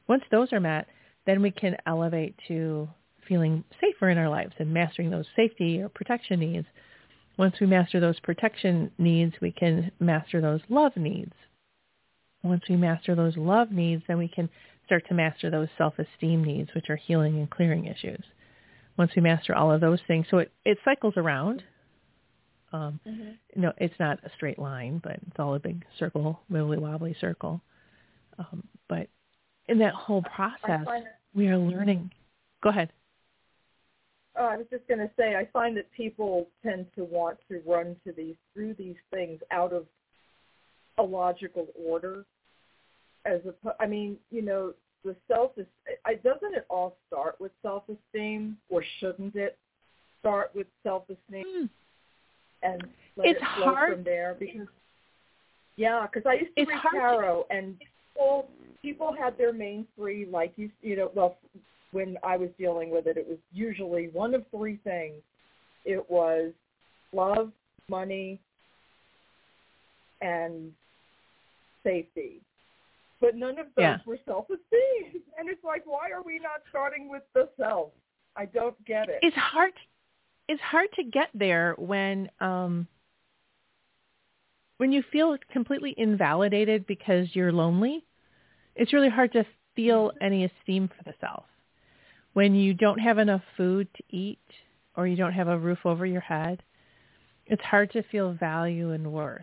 once 0.07 0.23
those 0.31 0.53
are 0.53 0.59
met, 0.59 0.87
then 1.25 1.41
we 1.41 1.51
can 1.51 1.75
elevate 1.85 2.35
to 2.47 2.87
feeling 3.27 3.63
safer 3.81 4.09
in 4.09 4.17
our 4.17 4.29
lives 4.29 4.53
and 4.57 4.73
mastering 4.73 5.09
those 5.09 5.25
safety 5.35 5.81
or 5.81 5.89
protection 5.89 6.39
needs. 6.39 6.65
Once 7.37 7.55
we 7.59 7.67
master 7.67 7.99
those 7.99 8.19
protection 8.21 8.89
needs, 8.97 9.35
we 9.41 9.51
can 9.51 9.91
master 9.99 10.41
those 10.41 10.61
love 10.69 10.95
needs. 10.95 11.33
Once 12.43 12.63
we 12.69 12.75
master 12.75 13.13
those 13.13 13.35
love 13.35 13.71
needs, 13.71 14.01
then 14.07 14.17
we 14.17 14.27
can 14.27 14.49
start 14.87 15.07
to 15.07 15.13
master 15.13 15.51
those 15.51 15.67
self-esteem 15.77 16.43
needs, 16.43 16.73
which 16.73 16.89
are 16.89 16.95
healing 16.95 17.37
and 17.37 17.49
clearing 17.49 17.85
issues. 17.85 18.23
Once 18.97 19.11
we 19.15 19.21
master 19.21 19.55
all 19.55 19.71
of 19.71 19.79
those 19.81 19.99
things, 20.07 20.25
so 20.31 20.39
it, 20.39 20.51
it 20.65 20.79
cycles 20.83 21.13
around. 21.17 21.61
Um, 22.73 22.99
mm-hmm. 23.07 23.61
No, 23.61 23.71
it's 23.77 23.93
not 23.99 24.19
a 24.23 24.31
straight 24.35 24.57
line, 24.57 24.99
but 25.03 25.13
it's 25.13 25.39
all 25.39 25.53
a 25.53 25.59
big 25.59 25.85
circle, 25.99 26.39
wibbly 26.51 26.79
wobbly 26.79 27.15
circle. 27.21 27.61
Um, 28.39 28.63
but 28.89 29.07
in 29.67 29.77
that 29.79 29.93
whole 29.93 30.23
process, 30.23 30.87
we 31.35 31.47
are 31.49 31.57
learning. 31.57 32.11
Go 32.63 32.69
ahead. 32.69 32.91
Oh, 34.39 34.45
I 34.45 34.57
was 34.57 34.67
just 34.71 34.87
going 34.87 34.99
to 34.99 35.09
say, 35.17 35.35
I 35.35 35.47
find 35.51 35.77
that 35.77 35.91
people 35.91 36.47
tend 36.63 36.87
to 36.95 37.03
want 37.05 37.37
to 37.49 37.61
run 37.65 37.95
to 38.05 38.11
these 38.11 38.35
through 38.53 38.75
these 38.75 38.95
things 39.11 39.39
out 39.51 39.73
of 39.73 39.85
a 40.97 41.03
logical 41.03 41.67
order 41.75 42.25
as 43.27 43.41
a, 43.45 43.75
I 43.81 43.85
mean, 43.85 44.17
you 44.31 44.41
know, 44.41 44.73
the 45.03 45.15
self 45.27 45.51
is, 45.57 45.65
doesn't 46.23 46.55
it 46.55 46.65
all 46.69 46.97
start 47.07 47.35
with 47.39 47.51
self-esteem 47.61 48.57
or 48.69 48.83
shouldn't 48.99 49.35
it 49.35 49.57
start 50.19 50.51
with 50.55 50.67
self-esteem 50.83 51.45
mm. 51.45 51.69
and 52.63 52.83
let 53.15 53.27
it's 53.27 53.39
it 53.39 53.47
flow 53.55 53.73
hard. 53.73 53.93
from 53.95 54.03
there? 54.03 54.35
Because, 54.39 54.67
yeah, 55.75 56.05
because 56.11 56.27
I 56.27 56.33
used 56.33 56.55
to 56.55 56.63
it's 56.63 56.69
read 56.69 56.81
tarot 56.91 57.45
to... 57.49 57.55
and 57.55 57.75
people, 58.13 58.49
people 58.81 59.15
had 59.17 59.37
their 59.37 59.53
main 59.53 59.85
three, 59.95 60.25
like 60.25 60.53
you, 60.55 60.69
you 60.81 60.95
know, 60.95 61.11
well, 61.13 61.37
when 61.91 62.17
I 62.23 62.35
was 62.35 62.49
dealing 62.57 62.89
with 62.89 63.07
it, 63.07 63.17
it 63.17 63.27
was 63.27 63.37
usually 63.53 64.09
one 64.11 64.33
of 64.33 64.43
three 64.51 64.79
things. 64.83 65.21
It 65.85 66.09
was 66.09 66.51
love, 67.13 67.51
money, 67.87 68.39
and 70.21 70.73
safety 71.83 72.41
but 73.19 73.35
none 73.35 73.59
of 73.59 73.67
those 73.75 73.83
yeah. 73.83 73.97
were 74.05 74.19
self-esteem. 74.25 75.21
And 75.39 75.47
it's 75.49 75.63
like, 75.63 75.83
why 75.85 76.09
are 76.09 76.23
we 76.23 76.39
not 76.39 76.63
starting 76.67 77.11
with 77.11 77.21
the 77.35 77.47
self? 77.59 77.91
I 78.35 78.45
don't 78.45 78.83
get 78.85 79.07
it. 79.07 79.19
It's 79.21 79.35
hard. 79.35 79.71
It's 80.47 80.61
hard 80.61 80.87
to 80.95 81.03
get 81.03 81.29
there 81.35 81.75
when 81.77 82.31
um, 82.39 82.87
when 84.77 84.91
you 84.91 85.03
feel 85.11 85.37
completely 85.51 85.93
invalidated 85.95 86.87
because 86.87 87.27
you're 87.33 87.51
lonely. 87.51 88.03
It's 88.75 88.93
really 88.93 89.09
hard 89.09 89.31
to 89.33 89.45
feel 89.75 90.11
any 90.21 90.45
esteem 90.45 90.87
for 90.87 91.03
the 91.03 91.13
self. 91.21 91.43
When 92.33 92.55
you 92.55 92.73
don't 92.73 92.99
have 92.99 93.19
enough 93.19 93.41
food 93.55 93.87
to 93.95 94.15
eat 94.15 94.39
or 94.95 95.07
you 95.07 95.15
don't 95.15 95.33
have 95.33 95.47
a 95.47 95.57
roof 95.57 95.79
over 95.85 96.05
your 96.05 96.21
head, 96.21 96.63
it's 97.45 97.63
hard 97.63 97.91
to 97.91 98.03
feel 98.03 98.33
value 98.33 98.91
and 98.91 99.11
worth. 99.11 99.41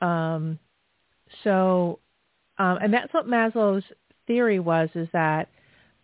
Um, 0.00 0.58
so, 1.44 1.98
um, 2.58 2.78
and 2.82 2.92
that's 2.92 3.12
what 3.12 3.26
Maslow's 3.26 3.84
theory 4.26 4.60
was, 4.60 4.88
is 4.94 5.08
that 5.12 5.48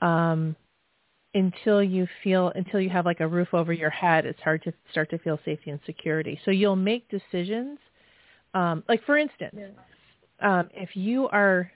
um, 0.00 0.56
until 1.34 1.82
you 1.82 2.06
feel, 2.22 2.52
until 2.54 2.80
you 2.80 2.90
have 2.90 3.04
like 3.04 3.20
a 3.20 3.28
roof 3.28 3.48
over 3.52 3.72
your 3.72 3.90
head, 3.90 4.26
it's 4.26 4.40
hard 4.40 4.62
to 4.64 4.72
start 4.90 5.10
to 5.10 5.18
feel 5.18 5.38
safety 5.44 5.70
and 5.70 5.80
security. 5.84 6.38
So 6.44 6.50
you'll 6.50 6.76
make 6.76 7.08
decisions, 7.08 7.78
um, 8.54 8.84
like 8.88 9.04
for 9.04 9.18
instance, 9.18 9.56
yeah. 9.56 10.60
um, 10.60 10.70
if 10.74 10.90
you 10.94 11.28
are 11.28 11.70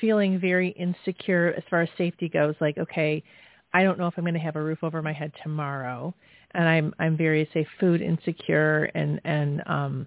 feeling 0.00 0.38
very 0.38 0.70
insecure 0.70 1.54
as 1.56 1.64
far 1.68 1.82
as 1.82 1.88
safety 1.98 2.28
goes, 2.28 2.54
like, 2.60 2.78
okay, 2.78 3.22
I 3.72 3.82
don't 3.82 3.98
know 3.98 4.06
if 4.06 4.14
I'm 4.16 4.24
going 4.24 4.34
to 4.34 4.40
have 4.40 4.56
a 4.56 4.62
roof 4.62 4.82
over 4.82 5.02
my 5.02 5.12
head 5.12 5.32
tomorrow, 5.42 6.14
and 6.52 6.68
I'm 6.68 6.94
I'm 6.98 7.16
very 7.16 7.48
say 7.54 7.66
food 7.78 8.00
insecure 8.00 8.90
and 8.94 9.20
and 9.24 9.62
um, 9.66 10.06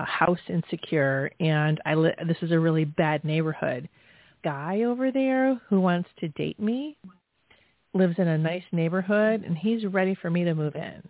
a 0.00 0.04
house 0.04 0.40
insecure 0.48 1.30
and 1.38 1.80
I 1.84 1.94
li- 1.94 2.14
this 2.26 2.38
is 2.42 2.52
a 2.52 2.58
really 2.58 2.84
bad 2.84 3.24
neighborhood. 3.24 3.88
Guy 4.42 4.82
over 4.82 5.12
there 5.12 5.60
who 5.68 5.80
wants 5.80 6.08
to 6.20 6.28
date 6.28 6.58
me 6.58 6.96
lives 7.92 8.14
in 8.18 8.28
a 8.28 8.38
nice 8.38 8.64
neighborhood 8.72 9.42
and 9.44 9.56
he's 9.56 9.84
ready 9.84 10.14
for 10.14 10.30
me 10.30 10.44
to 10.44 10.54
move 10.54 10.74
in. 10.74 11.02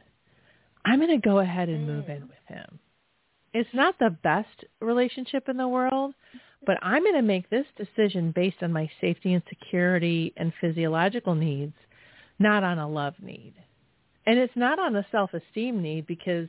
I'm 0.84 0.98
going 0.98 1.20
to 1.20 1.28
go 1.28 1.38
ahead 1.38 1.68
and 1.68 1.86
move 1.86 2.08
in 2.08 2.22
with 2.22 2.46
him. 2.46 2.78
It's 3.52 3.68
not 3.74 3.98
the 3.98 4.16
best 4.22 4.64
relationship 4.80 5.48
in 5.48 5.56
the 5.56 5.68
world, 5.68 6.14
but 6.66 6.78
I'm 6.82 7.02
going 7.02 7.14
to 7.14 7.22
make 7.22 7.48
this 7.48 7.66
decision 7.76 8.32
based 8.34 8.62
on 8.62 8.72
my 8.72 8.90
safety 9.00 9.34
and 9.34 9.42
security 9.48 10.32
and 10.36 10.52
physiological 10.60 11.34
needs, 11.34 11.74
not 12.38 12.64
on 12.64 12.78
a 12.78 12.88
love 12.88 13.14
need. 13.22 13.54
And 14.26 14.38
it's 14.38 14.56
not 14.56 14.78
on 14.78 14.96
a 14.96 15.06
self-esteem 15.12 15.80
need 15.82 16.06
because 16.06 16.48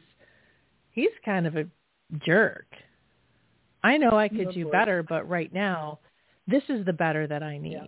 he's 0.91 1.09
kind 1.25 1.45
of 1.45 1.55
a 1.55 1.65
jerk. 2.19 2.65
I 3.83 3.97
know 3.97 4.11
I 4.11 4.27
could 4.27 4.53
do 4.53 4.69
better, 4.69 5.03
but 5.03 5.27
right 5.27 5.51
now, 5.53 5.99
this 6.47 6.63
is 6.69 6.85
the 6.85 6.93
better 6.93 7.27
that 7.27 7.41
I 7.41 7.57
need. 7.57 7.73
Yeah. 7.73 7.87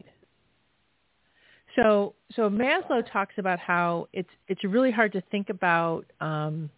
So, 1.76 2.14
so 2.36 2.50
Maslow 2.50 3.04
talks 3.12 3.36
about 3.38 3.60
how 3.60 4.08
it's 4.14 4.30
it's 4.48 4.64
really 4.64 4.92
hard 4.92 5.12
to 5.14 5.22
think 5.32 5.50
about 5.50 6.06
um, 6.22 6.70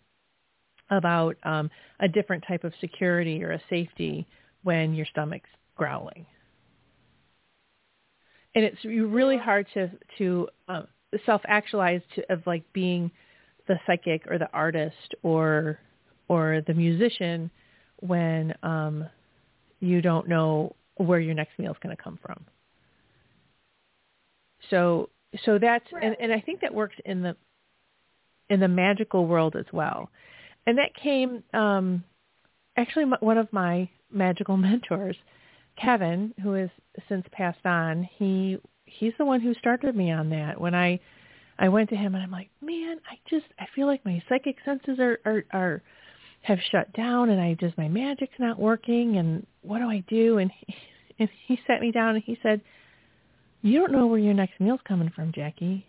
about 0.89 1.35
um, 1.43 1.69
a 1.99 2.07
different 2.07 2.43
type 2.47 2.63
of 2.63 2.73
security 2.79 3.43
or 3.43 3.51
a 3.51 3.61
safety 3.69 4.25
when 4.63 4.93
your 4.93 5.05
stomach's 5.05 5.49
growling, 5.75 6.25
and 8.55 8.63
it's 8.63 8.83
really 8.85 9.37
hard 9.37 9.67
to 9.73 9.91
to 10.17 10.47
uh, 10.69 10.83
self-actualize 11.25 12.01
to, 12.15 12.31
of 12.31 12.41
like 12.45 12.63
being 12.71 13.11
the 13.67 13.77
psychic 13.85 14.25
or 14.29 14.37
the 14.37 14.49
artist 14.53 15.15
or 15.23 15.79
or 16.27 16.61
the 16.65 16.73
musician 16.73 17.49
when 17.99 18.53
um, 18.63 19.07
you 19.79 20.01
don't 20.01 20.27
know 20.27 20.75
where 20.95 21.19
your 21.19 21.33
next 21.33 21.57
meal 21.59 21.71
is 21.71 21.77
going 21.81 21.95
to 21.95 22.01
come 22.01 22.19
from. 22.21 22.45
So 24.69 25.09
so 25.43 25.59
that's 25.59 25.85
and, 26.01 26.15
and 26.19 26.31
I 26.31 26.39
think 26.39 26.61
that 26.61 26.73
works 26.73 26.95
in 27.05 27.21
the 27.21 27.35
in 28.49 28.59
the 28.59 28.67
magical 28.67 29.25
world 29.25 29.55
as 29.55 29.65
well. 29.71 30.09
And 30.67 30.77
that 30.77 30.93
came 30.95 31.43
um, 31.53 32.03
actually 32.77 33.05
one 33.19 33.37
of 33.37 33.51
my 33.51 33.89
magical 34.11 34.57
mentors, 34.57 35.17
Kevin, 35.81 36.33
who 36.41 36.53
has 36.53 36.69
since 37.09 37.25
passed 37.31 37.65
on. 37.65 38.07
He 38.17 38.57
he's 38.85 39.13
the 39.17 39.25
one 39.25 39.41
who 39.41 39.53
started 39.55 39.95
me 39.95 40.11
on 40.11 40.29
that 40.29 40.59
when 40.59 40.75
I 40.75 40.99
I 41.57 41.69
went 41.69 41.89
to 41.89 41.95
him 41.95 42.15
and 42.15 42.23
I'm 42.23 42.31
like, 42.31 42.49
man, 42.61 42.97
I 43.09 43.17
just 43.29 43.45
I 43.59 43.65
feel 43.75 43.87
like 43.87 44.05
my 44.05 44.21
psychic 44.27 44.57
senses 44.65 44.99
are 44.99 45.19
are 45.25 45.45
are 45.51 45.83
have 46.45 46.59
shut 46.71 46.93
down 46.93 47.29
and 47.29 47.41
I 47.41 47.55
just 47.59 47.77
my 47.77 47.87
magic's 47.87 48.39
not 48.39 48.59
working 48.59 49.17
and 49.17 49.45
what 49.61 49.79
do 49.79 49.89
I 49.89 50.03
do? 50.07 50.37
And 50.37 50.51
he, 50.51 50.75
and 51.19 51.29
he 51.47 51.59
sat 51.65 51.81
me 51.81 51.91
down 51.91 52.15
and 52.15 52.23
he 52.23 52.37
said, 52.43 52.61
you 53.65 53.79
don't 53.79 53.91
know 53.91 54.05
where 54.05 54.19
your 54.19 54.35
next 54.35 54.59
meal's 54.59 54.79
coming 54.87 55.11
from, 55.15 55.31
Jacki. 55.31 55.83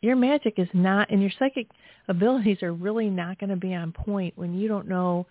Your 0.00 0.16
magic 0.16 0.54
is 0.56 0.68
not, 0.72 1.10
and 1.10 1.20
your 1.20 1.30
psychic 1.38 1.66
abilities 2.08 2.62
are 2.62 2.72
really 2.72 3.10
not 3.10 3.38
going 3.38 3.50
to 3.50 3.56
be 3.56 3.74
on 3.74 3.92
point 3.92 4.32
when 4.36 4.54
you 4.54 4.66
don't 4.66 4.88
know 4.88 5.26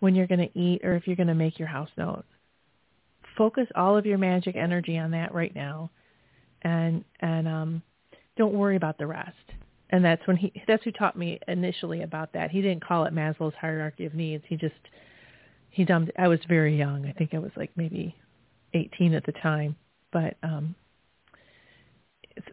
when 0.00 0.14
you're 0.14 0.26
going 0.26 0.46
to 0.46 0.58
eat 0.58 0.84
or 0.84 0.94
if 0.94 1.06
you're 1.06 1.16
going 1.16 1.28
to 1.28 1.34
make 1.34 1.58
your 1.58 1.68
house 1.68 1.88
note. 1.96 2.24
Focus 3.38 3.66
all 3.76 3.96
of 3.96 4.04
your 4.04 4.18
magic 4.18 4.56
energy 4.56 4.98
on 4.98 5.12
that 5.12 5.32
right 5.32 5.54
now, 5.54 5.90
and 6.62 7.02
and 7.20 7.48
um, 7.48 7.82
don't 8.36 8.52
worry 8.52 8.76
about 8.76 8.98
the 8.98 9.06
rest. 9.06 9.36
And 9.90 10.04
that's 10.04 10.26
when 10.26 10.36
he 10.36 10.52
that's 10.66 10.84
who 10.84 10.92
taught 10.92 11.16
me 11.16 11.38
initially 11.48 12.02
about 12.02 12.32
that. 12.34 12.50
He 12.50 12.60
didn't 12.60 12.84
call 12.84 13.04
it 13.04 13.14
Maslow's 13.14 13.54
hierarchy 13.58 14.04
of 14.04 14.14
needs. 14.14 14.44
He 14.46 14.56
just 14.56 14.74
he 15.70 15.84
dumped. 15.84 16.12
I 16.18 16.28
was 16.28 16.40
very 16.46 16.76
young. 16.76 17.06
I 17.06 17.12
think 17.12 17.32
I 17.32 17.38
was 17.38 17.52
like 17.56 17.70
maybe 17.76 18.14
18 18.74 19.14
at 19.14 19.24
the 19.24 19.32
time, 19.32 19.76
but 20.12 20.36
um, 20.42 20.74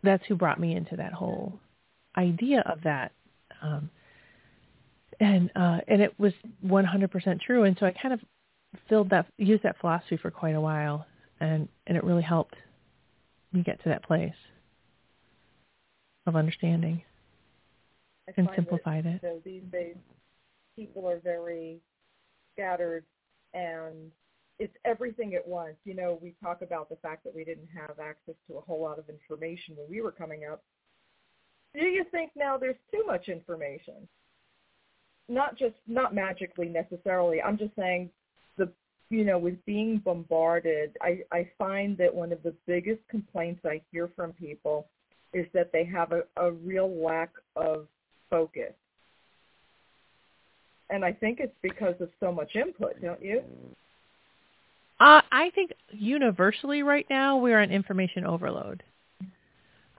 that's 0.03 0.23
who 0.27 0.35
brought 0.35 0.59
me 0.59 0.75
into 0.75 0.95
that 0.95 1.11
whole 1.11 1.59
idea 2.17 2.61
of 2.61 2.81
that. 2.83 3.11
Um, 3.61 3.89
and 5.19 5.49
uh, 5.55 5.79
and 5.87 6.01
it 6.01 6.17
was 6.17 6.33
100% 6.65 7.41
true. 7.41 7.63
And 7.63 7.75
so 7.79 7.85
I 7.85 7.91
kind 7.91 8.13
of 8.13 8.19
filled 8.87 9.09
that, 9.09 9.27
used 9.37 9.63
that 9.63 9.79
philosophy 9.79 10.17
for 10.17 10.31
quite 10.31 10.55
a 10.55 10.61
while, 10.61 11.05
and 11.39 11.67
and 11.87 11.97
it 11.97 12.03
really 12.03 12.23
helped 12.23 12.55
me 13.51 13.61
get 13.61 13.81
to 13.83 13.89
that 13.89 14.03
place 14.03 14.33
of 16.27 16.35
understanding 16.35 17.03
and 18.37 18.49
simplified 18.55 19.05
that, 19.05 19.15
it. 19.15 19.21
So 19.21 19.41
these 19.43 19.63
days, 19.71 19.95
people 20.75 21.07
are 21.07 21.19
very 21.19 21.79
scattered, 22.53 23.03
and 23.53 24.11
it's 24.59 24.73
everything 24.85 25.35
at 25.35 25.47
once. 25.47 25.75
You 25.83 25.95
know, 25.95 26.19
we 26.21 26.35
talk 26.41 26.61
about 26.61 26.89
the 26.89 26.95
fact 26.97 27.23
that 27.25 27.35
we 27.35 27.43
didn't 27.43 27.69
have 27.73 27.99
access 27.99 28.35
to 28.47 28.57
a 28.57 28.61
whole 28.61 28.81
lot 28.81 28.99
of 28.99 29.09
information 29.09 29.75
when 29.77 29.89
we 29.89 30.01
were 30.01 30.11
coming 30.11 30.41
up. 30.51 30.63
Do 31.73 31.85
you 31.85 32.05
think 32.11 32.31
now 32.35 32.57
there's 32.57 32.77
too 32.91 33.03
much 33.05 33.27
information? 33.27 34.07
Not 35.27 35.57
just 35.57 35.75
not 35.87 36.15
magically 36.15 36.69
necessarily. 36.69 37.41
I'm 37.41 37.57
just 37.57 37.75
saying 37.75 38.11
the 38.57 38.71
you 39.09 39.25
know 39.25 39.37
with 39.37 39.63
being 39.65 39.97
bombarded. 39.97 40.95
I 41.01 41.21
I 41.31 41.49
find 41.57 41.97
that 41.97 42.13
one 42.13 42.31
of 42.31 42.41
the 42.43 42.53
biggest 42.65 43.01
complaints 43.09 43.61
I 43.65 43.81
hear 43.91 44.09
from 44.15 44.31
people 44.33 44.87
is 45.33 45.47
that 45.53 45.71
they 45.73 45.83
have 45.83 46.13
a, 46.13 46.21
a 46.37 46.51
real 46.51 46.89
lack 47.03 47.31
of 47.57 47.87
focus. 48.35 48.73
And 50.89 51.05
I 51.05 51.13
think 51.13 51.39
it's 51.39 51.55
because 51.61 51.95
of 52.01 52.09
so 52.19 52.31
much 52.31 52.55
input, 52.55 53.01
don't 53.01 53.21
you? 53.23 53.41
Uh, 54.99 55.21
I 55.31 55.49
think 55.55 55.71
universally 55.91 56.83
right 56.83 57.05
now 57.09 57.37
we're 57.37 57.59
on 57.59 57.71
information 57.71 58.25
overload. 58.25 58.83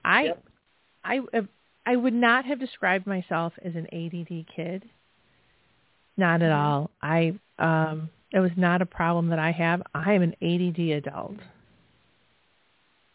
I, 0.05 0.23
Yep. 0.23 0.43
I, 1.03 1.19
I 1.85 1.95
would 1.95 2.13
not 2.13 2.45
have 2.45 2.59
described 2.59 3.05
myself 3.07 3.53
as 3.63 3.73
an 3.75 3.87
ADD 3.91 4.45
kid. 4.55 4.87
Not 6.15 6.41
at 6.41 6.51
Mhm. 6.51 6.57
all. 6.57 6.91
I, 7.01 7.37
um, 7.59 8.09
it 8.31 8.39
was 8.39 8.51
not 8.55 8.81
a 8.81 8.85
problem 8.85 9.27
that 9.29 9.39
I 9.39 9.51
have. 9.51 9.81
I 9.93 10.13
am 10.13 10.21
an 10.21 10.35
ADD 10.41 10.91
adult. 10.91 11.37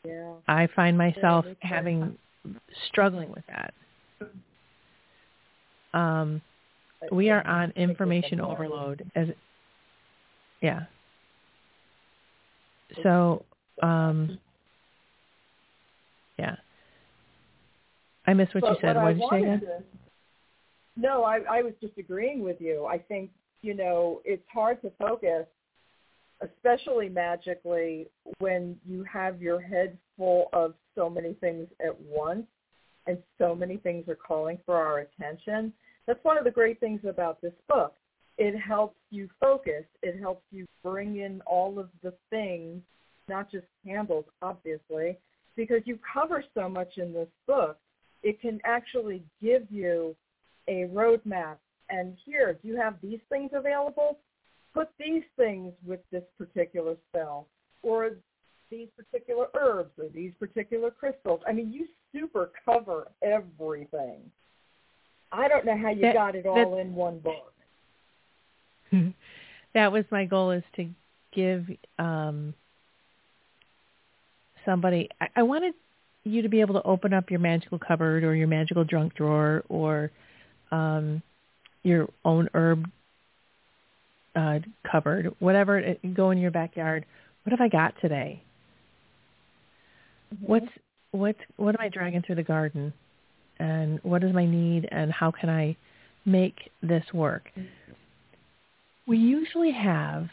Yeah. 0.05 0.35
I 0.49 0.67
find 0.67 0.99
myself 0.99 1.45
too. 1.45 1.57
having 1.61 2.19
struggling 2.87 3.31
with 3.31 3.47
that. 3.47 3.73
Um, 5.95 6.41
we 7.11 7.31
are 7.31 7.45
on 7.47 7.53
I 7.53 7.67
think 7.67 7.77
it's 7.77 7.91
information 7.91 8.41
overload 8.41 9.11
as 9.15 9.29
yeah. 10.61 10.83
so 13.03 13.45
um 13.83 14.39
yeah. 16.39 16.57
I 18.27 18.35
missed 18.35 18.55
what 18.55 18.65
you 18.65 18.77
said. 18.81 18.97
what 18.97 19.05
what 19.05 19.05
I 19.05 19.13
did 19.13 19.21
you 19.21 19.29
say 19.31 19.39
again? 19.43 19.61
to- 19.61 19.83
no, 20.97 21.25
I, 21.25 21.41
I 21.51 21.63
was 21.63 21.73
just 21.81 21.97
agreeing 21.99 22.43
with 22.43 22.61
you. 22.61 22.85
I 22.85 22.99
think, 22.99 23.31
you 23.63 23.75
know, 23.75 24.21
it's 24.25 24.45
hard 24.53 24.83
to 24.83 24.91
focus, 24.99 25.47
especially 26.43 27.09
magically, 27.09 28.09
when 28.39 28.77
you 28.87 29.03
have 29.05 29.41
your 29.41 29.61
head 29.61 29.97
full 30.19 30.51
of 30.53 30.75
so 30.95 31.09
many 31.09 31.33
things 31.35 31.67
at 31.85 31.99
once 32.03 32.45
and 33.07 33.19
so 33.39 33.55
many 33.55 33.77
things 33.77 34.09
are 34.09 34.17
calling 34.17 34.59
for 34.65 34.77
our 34.77 35.01
attention. 35.01 35.73
That's 36.07 36.23
one 36.25 36.39
of 36.39 36.45
the 36.45 36.51
great 36.51 36.81
things 36.81 37.01
about 37.09 37.41
this 37.41 37.53
book. 37.69 37.95
It 38.39 38.59
helps 38.59 38.97
you 39.11 39.29
focus. 39.41 39.85
It 40.03 40.19
helps 40.21 40.45
you 40.51 40.67
bring 40.83 41.19
in 41.19 41.41
all 41.47 41.79
of 41.79 41.89
the 42.03 42.15
things, 42.31 42.81
not 43.29 43.51
just 43.51 43.67
candles, 43.85 44.25
obviously, 44.41 45.19
because 45.57 45.83
you 45.85 45.99
cover 46.13 46.43
so 46.55 46.69
much 46.69 46.97
in 46.97 47.13
this 47.13 47.29
book. 47.47 47.79
It 48.23 48.41
can 48.41 48.61
actually 48.65 49.23
give 49.41 49.71
you 49.71 50.17
a 50.69 50.89
roadmap. 50.93 51.57
And 51.91 52.17
here, 52.25 52.59
do 52.63 52.69
you 52.69 52.77
have 52.77 52.95
these 53.03 53.21
things 53.29 53.51
available? 53.53 54.19
Put 54.73 54.89
these 54.99 55.25
things 55.37 55.73
with 55.87 56.01
this 56.11 56.23
particular 56.39 56.97
spell, 57.11 57.47
or 57.83 58.13
these 58.71 58.89
particular 58.97 59.49
herbs, 59.55 59.91
or 59.99 60.09
these 60.09 60.33
particular 60.39 60.91
crystals. 60.91 61.43
I 61.47 61.53
mean, 61.53 61.71
you 61.71 61.87
super 62.13 62.51
cover 62.65 63.09
everything. 63.23 64.21
I 65.33 65.49
don't 65.49 65.65
know 65.65 65.77
how 65.77 65.91
you 65.91 66.03
That- 66.03 66.15
got 66.15 66.35
it 66.35 66.47
all 66.47 66.79
in 66.79 66.95
one 66.95 67.19
book. 67.21 67.53
that 69.75 69.91
was 69.91 70.05
my 70.11 70.25
goal 70.27 70.51
is 70.51 70.63
to 70.77 70.89
give 71.35 71.67
um 71.99 72.53
somebody 74.67 75.09
I, 75.21 75.29
I 75.37 75.43
wanted 75.43 75.75
you 76.25 76.43
to 76.43 76.49
be 76.49 76.61
able 76.61 76.75
to 76.75 76.83
open 76.83 77.15
up 77.15 77.31
your 77.31 77.41
magical 77.41 77.79
cupboard 77.79 78.23
or 78.23 78.35
your 78.35 78.49
magical 78.49 78.85
drunk 78.85 79.15
drawer 79.15 79.65
or 79.71 80.11
um 80.71 81.23
your 81.83 82.09
own 82.25 82.49
herb 82.55 82.89
uh 84.37 84.59
cupboard 84.91 85.35
whatever 85.39 85.79
it, 85.79 86.15
go 86.15 86.31
in 86.31 86.39
your 86.39 86.51
backyard 86.51 87.07
what 87.45 87.51
have 87.51 87.61
i 87.63 87.69
got 87.69 87.95
today 88.03 88.43
what's 90.41 90.67
what's 90.67 90.77
what 91.13 91.37
what 91.57 91.75
am 91.75 91.81
i 91.81 91.89
dragging 91.89 92.23
through 92.23 92.35
the 92.35 92.43
garden 92.43 92.93
and 93.59 94.01
what 94.03 94.25
is 94.25 94.33
my 94.33 94.45
need 94.45 94.89
and 94.91 95.13
how 95.13 95.31
can 95.31 95.49
i 95.49 95.77
make 96.25 96.71
this 96.83 97.05
work 97.15 97.51
we 99.07 99.19
usually 99.19 99.73
have 99.73 100.29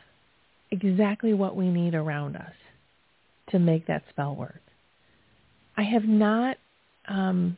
exactly 0.71 1.33
what 1.33 1.55
we 1.55 1.69
need 1.69 1.95
around 1.95 2.35
us 2.35 2.53
to 3.51 3.59
make 3.59 3.87
that 3.87 4.03
spell 4.09 4.35
work. 4.35 4.61
I 5.75 5.83
have 5.83 6.03
not 6.03 6.57
um, 7.07 7.57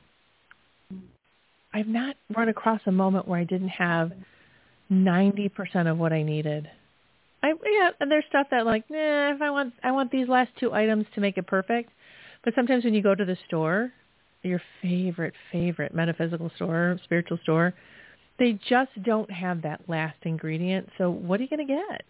I've 1.74 1.88
not 1.88 2.16
run 2.36 2.50
across 2.50 2.82
a 2.86 2.92
moment 2.92 3.28
where 3.28 3.40
I 3.40 3.44
didn't 3.44 3.70
have 3.70 4.12
ninety 4.90 5.50
percent 5.50 5.88
of 5.88 5.98
what 5.98 6.14
I 6.14 6.24
needed. 6.24 6.70
I 7.44 7.50
yeah, 7.50 7.90
and 8.00 8.10
there's 8.10 8.26
stuff 8.30 8.48
that 8.52 8.66
like, 8.66 8.90
nah, 8.90 9.34
if 9.36 9.42
I 9.42 9.50
want 9.50 9.74
I 9.84 9.92
want 9.92 10.12
these 10.12 10.28
last 10.28 10.52
two 10.60 10.74
items 10.74 11.06
to 11.16 11.22
make 11.22 11.38
it 11.38 11.48
perfect. 11.48 11.90
But 12.44 12.54
sometimes 12.56 12.84
when 12.84 12.94
you 12.94 13.02
go 13.02 13.16
to 13.16 13.26
the 13.26 13.38
store, 13.48 13.92
your 14.44 14.62
favorite, 14.82 15.34
favorite 15.52 15.94
metaphysical 15.94 16.52
store, 16.56 17.00
spiritual 17.04 17.38
store, 17.44 17.74
they 18.40 18.60
just 18.68 18.92
don't 19.04 19.30
have 19.32 19.62
that 19.62 19.82
last 19.88 20.18
ingredient. 20.24 20.90
So 20.98 21.12
what 21.12 21.40
are 21.40 21.44
you 21.44 21.50
going 21.50 21.68
to 21.68 21.74
get? 21.74 22.02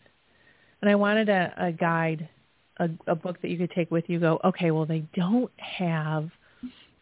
And 0.81 0.89
I 0.89 0.95
wanted 0.95 1.29
a, 1.29 1.53
a 1.57 1.71
guide, 1.71 2.29
a, 2.77 2.89
a 3.07 3.15
book 3.15 3.41
that 3.41 3.49
you 3.49 3.57
could 3.57 3.71
take 3.71 3.91
with 3.91 4.05
you. 4.07 4.19
Go, 4.19 4.39
okay, 4.45 4.71
well 4.71 4.85
they 4.85 5.03
don't 5.13 5.51
have 5.57 6.29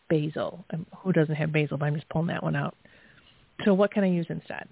basil. 0.09 0.65
Who 0.97 1.11
doesn't 1.11 1.35
have 1.35 1.51
basil? 1.51 1.77
But 1.77 1.85
I'm 1.85 1.95
just 1.95 2.09
pulling 2.09 2.27
that 2.27 2.43
one 2.43 2.55
out. 2.55 2.75
So 3.65 3.73
what 3.73 3.91
can 3.91 4.03
I 4.03 4.07
use 4.07 4.25
instead? 4.29 4.67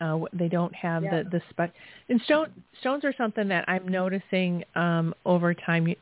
Uh, 0.00 0.20
they 0.32 0.48
don't 0.48 0.74
have 0.74 1.02
Yeah. 1.02 1.22
the 1.22 1.30
the 1.30 1.42
spec. 1.50 1.72
And 2.08 2.20
stone 2.22 2.52
stones 2.80 3.04
are 3.04 3.14
something 3.16 3.48
that 3.48 3.68
I'm 3.68 3.88
noticing 3.88 4.64
um, 4.74 5.14
over 5.24 5.54
time 5.54 5.94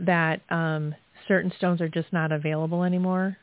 that 0.00 0.40
um, 0.50 0.94
certain 1.26 1.52
stones 1.58 1.80
are 1.80 1.88
just 1.88 2.12
not 2.12 2.30
available 2.30 2.84
anymore. 2.84 3.36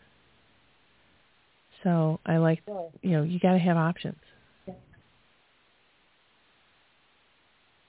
So 1.83 2.19
I 2.25 2.37
like, 2.37 2.63
you 3.01 3.11
know, 3.11 3.23
you 3.23 3.39
got 3.39 3.51
to 3.53 3.59
have 3.59 3.77
options. 3.77 4.17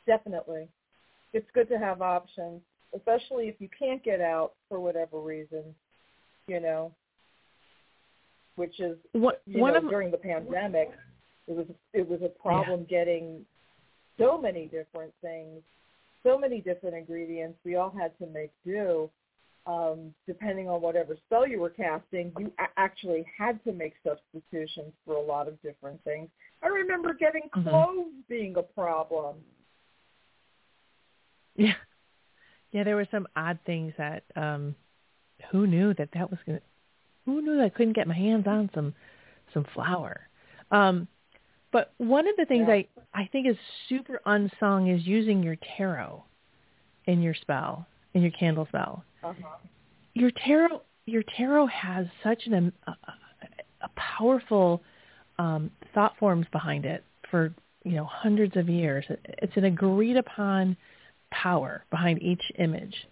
Definitely. 0.07 0.69
It's 1.33 1.49
good 1.53 1.69
to 1.69 1.79
have 1.79 2.01
options, 2.01 2.61
especially 2.95 3.49
if 3.49 3.57
you 3.59 3.69
can't 3.77 4.03
get 4.05 4.21
out 4.21 4.53
for 4.69 4.79
whatever 4.81 5.21
reason, 5.21 5.75
you 6.47 6.61
know, 6.61 6.93
which 8.55 8.79
is 8.81 8.97
What 9.13 9.43
you 9.47 9.61
one 9.61 9.73
know, 9.73 9.81
of 9.81 9.89
during 9.89 10.11
the 10.11 10.17
pandemic, 10.17 10.91
it 11.49 11.55
was 11.57 11.67
it 11.93 12.09
was 12.09 12.21
a 12.23 12.29
problem 12.29 12.87
getting 12.89 13.45
so 14.19 14.41
many 14.41 14.67
different 14.67 15.13
things 15.21 15.63
so 16.23 16.37
many 16.37 16.61
different 16.61 16.97
ingredients. 16.97 17.57
We 17.65 17.77
all 17.77 17.91
had 17.97 18.19
to 18.19 18.27
make 18.27 18.51
do. 18.65 19.09
Um, 19.67 20.13
depending 20.27 20.69
on 20.69 20.81
whatever 20.81 21.17
spell 21.27 21.47
you 21.47 21.61
were 21.61 21.71
casting, 21.71 22.33
you 22.39 22.53
a- 22.59 22.81
actually 22.81 23.25
had 23.37 23.63
to 23.65 23.73
make 23.73 23.95
substitutions 24.05 24.93
for 25.05 25.15
a 25.15 25.21
lot 25.21 25.47
of 25.47 25.61
different 25.63 26.03
things. 26.03 26.29
I 26.63 26.69
remember 26.69 27.15
getting 27.15 27.43
Mhm. 27.55 27.63
cloves 27.63 28.11
being 28.29 28.57
a 28.57 28.63
problem. 28.63 29.37
Yeah. 31.55 31.75
Yeah, 32.73 32.83
there 32.85 32.97
were 32.97 33.09
some 33.11 33.27
odd 33.37 33.59
things 33.65 33.95
that 33.97 34.25
um 34.35 34.75
who 35.51 35.67
knew 35.67 35.95
that 35.95 36.11
that 36.13 36.31
was 36.31 36.41
going 36.45 36.59
to 36.59 36.65
who 37.25 37.41
knew 37.43 37.57
that 37.57 37.65
I 37.65 37.69
couldn't 37.69 37.95
get 37.95 38.09
my 38.09 38.15
hands 38.15 38.47
on 38.47 38.71
some 38.75 38.95
some 39.55 39.65
flour. 39.75 40.29
Um 40.71 41.09
but 41.77 41.93
one 41.99 42.27
of 42.27 42.35
the 42.37 42.47
things 42.47 42.69
Yeah. 42.69 42.77
I 42.77 42.87
I 43.13 43.29
think 43.33 43.47
is 43.47 43.57
super 43.87 44.23
unsung 44.25 44.89
is 44.89 45.07
using 45.07 45.43
your 45.43 45.59
tarot 45.77 46.25
in 47.05 47.21
your 47.21 47.35
spell, 47.35 47.87
in 48.15 48.23
your 48.23 48.31
candle 48.31 48.65
spell. 48.65 49.05
Uh-huh. 49.23 49.57
Your 50.15 50.31
tarot 50.31 50.81
your 51.05 51.23
tarot 51.37 51.67
has 51.67 52.07
such 52.23 52.47
an 52.47 52.55
um, 52.55 52.73
a, 52.87 52.93
a 53.83 53.91
powerful 53.95 54.83
um 55.39 55.71
thought 55.93 56.17
forms 56.19 56.47
behind 56.51 56.87
it 56.87 57.05
for, 57.31 57.55
you 57.85 57.93
know, 57.93 58.07
hundreds 58.07 58.57
of 58.57 58.71
years. 58.71 59.05
It's 59.43 59.57
an 59.59 59.65
agreed 59.65 60.17
upon 60.17 60.79
power 61.31 61.85
behind 61.91 62.23
each 62.23 62.45
image, 62.59 63.07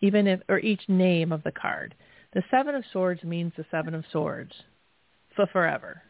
even 0.00 0.26
if 0.26 0.40
or 0.48 0.58
each 0.58 0.82
name 0.88 1.30
of 1.30 1.44
the 1.44 1.52
card. 1.52 1.94
The 2.32 2.42
seven 2.50 2.74
of 2.74 2.82
swords 2.92 3.22
means 3.22 3.52
the 3.56 3.66
seven 3.70 3.94
of 3.94 4.04
swords 4.10 4.52
for 5.36 5.46
forever. 5.46 6.02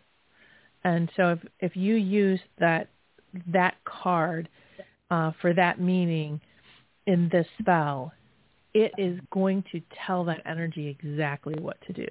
And 0.84 1.10
so 1.16 1.32
if 1.32 1.38
if 1.60 1.76
you 1.76 1.94
use 1.94 2.40
that 2.58 2.88
that 3.48 3.76
card 3.84 4.48
uh, 5.10 5.32
for 5.40 5.52
that 5.54 5.80
meaning 5.80 6.40
in 7.06 7.28
this 7.30 7.46
spell, 7.60 8.12
it 8.74 8.92
is 8.98 9.20
going 9.30 9.64
to 9.72 9.80
tell 10.06 10.24
that 10.24 10.42
energy 10.46 10.88
exactly 10.88 11.54
what 11.60 11.76
to 11.86 11.92
do. 11.92 12.08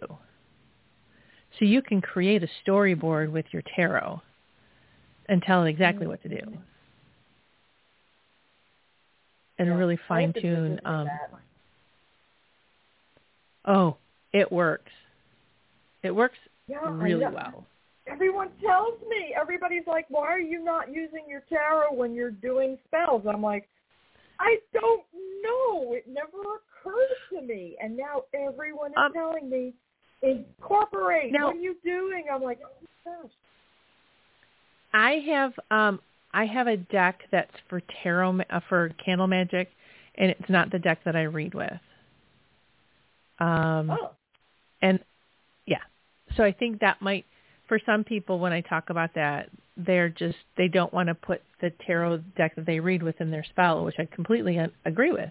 So 1.58 1.66
you 1.66 1.82
can 1.82 2.02
create 2.02 2.44
a 2.44 2.50
storyboard 2.66 3.32
with 3.32 3.46
your 3.52 3.64
tarot 3.76 4.22
and 5.28 5.42
tell 5.42 5.64
it 5.64 5.70
exactly 5.70 6.08
what 6.08 6.22
to 6.24 6.30
do 6.30 6.60
and 9.60 9.68
Yeah. 9.68 9.76
really 9.76 9.98
fine 10.08 10.34
tune. 10.34 10.80
Um, 10.86 11.10
oh, 13.66 13.98
it 14.32 14.52
works. 14.52 14.92
It 16.02 16.12
works 16.12 16.38
Yeah, 16.68 16.80
really 16.86 17.28
well. 17.28 17.66
Everyone 18.12 18.50
tells 18.62 19.00
me. 19.10 19.34
Everybody's 19.40 19.86
like, 19.88 20.06
"Why 20.10 20.28
are 20.28 20.40
you 20.40 20.64
not 20.64 20.92
using 20.94 21.28
your 21.28 21.42
tarot 21.50 21.94
when 21.94 22.14
you're 22.14 22.32
doing 22.32 22.78
spells?" 22.86 23.26
I'm 23.28 23.42
like, 23.42 23.68
"I 24.40 24.58
don't 24.74 25.04
know. 25.44 25.94
It 25.94 26.08
never 26.08 26.42
occurred 26.56 27.16
to 27.32 27.42
me." 27.42 27.78
And 27.82 27.96
now 27.96 28.24
everyone 28.34 28.92
is 28.92 28.98
Um, 28.98 29.14
telling 29.14 29.50
me, 29.50 29.74
"Incorporate. 30.22 31.32
now- 31.32 31.48
what 31.48 31.56
are 31.56 31.60
you 31.60 31.76
doing?" 31.84 32.30
I'm 32.30 32.42
like, 32.42 32.60
"Oh 32.64 32.72
my 33.06 33.12
gosh." 33.12 33.32
I 34.94 35.12
have 35.20 35.60
um 35.72 36.02
I 36.34 36.46
have 36.46 36.68
a 36.68 36.78
deck 36.78 37.24
that's 37.32 37.60
for 37.68 37.82
tarot 38.04 38.42
uh, 38.50 38.60
for 38.62 38.90
candle 39.04 39.28
magic, 39.28 39.72
and 40.16 40.32
it's 40.32 40.50
not 40.50 40.72
the 40.72 40.80
deck 40.80 41.04
that 41.04 41.16
I 41.16 41.24
read 41.24 41.54
with. 41.54 41.80
Um, 43.40 43.90
Oh, 43.92 44.12
and 44.82 45.00
yeah, 45.66 45.82
so 46.36 46.44
I 46.44 46.52
think 46.52 46.80
that 46.82 47.02
might 47.02 47.26
for 47.70 47.80
some 47.86 48.04
people 48.04 48.40
when 48.40 48.52
I 48.52 48.60
talk 48.60 48.90
about 48.90 49.14
that, 49.16 49.50
they're 49.78 50.10
just 50.10 50.36
they 50.58 50.68
don't 50.68 50.94
want 50.94 51.08
to 51.08 51.16
put 51.16 51.42
the 51.62 51.72
tarot 51.88 52.18
deck 52.36 52.56
that 52.58 52.66
they 52.66 52.82
read 52.82 53.02
within 53.02 53.32
their 53.32 53.46
spell, 53.46 53.86
which 53.86 53.96
I 53.98 54.06
completely 54.14 54.60
agree 54.84 55.14
with. 55.14 55.30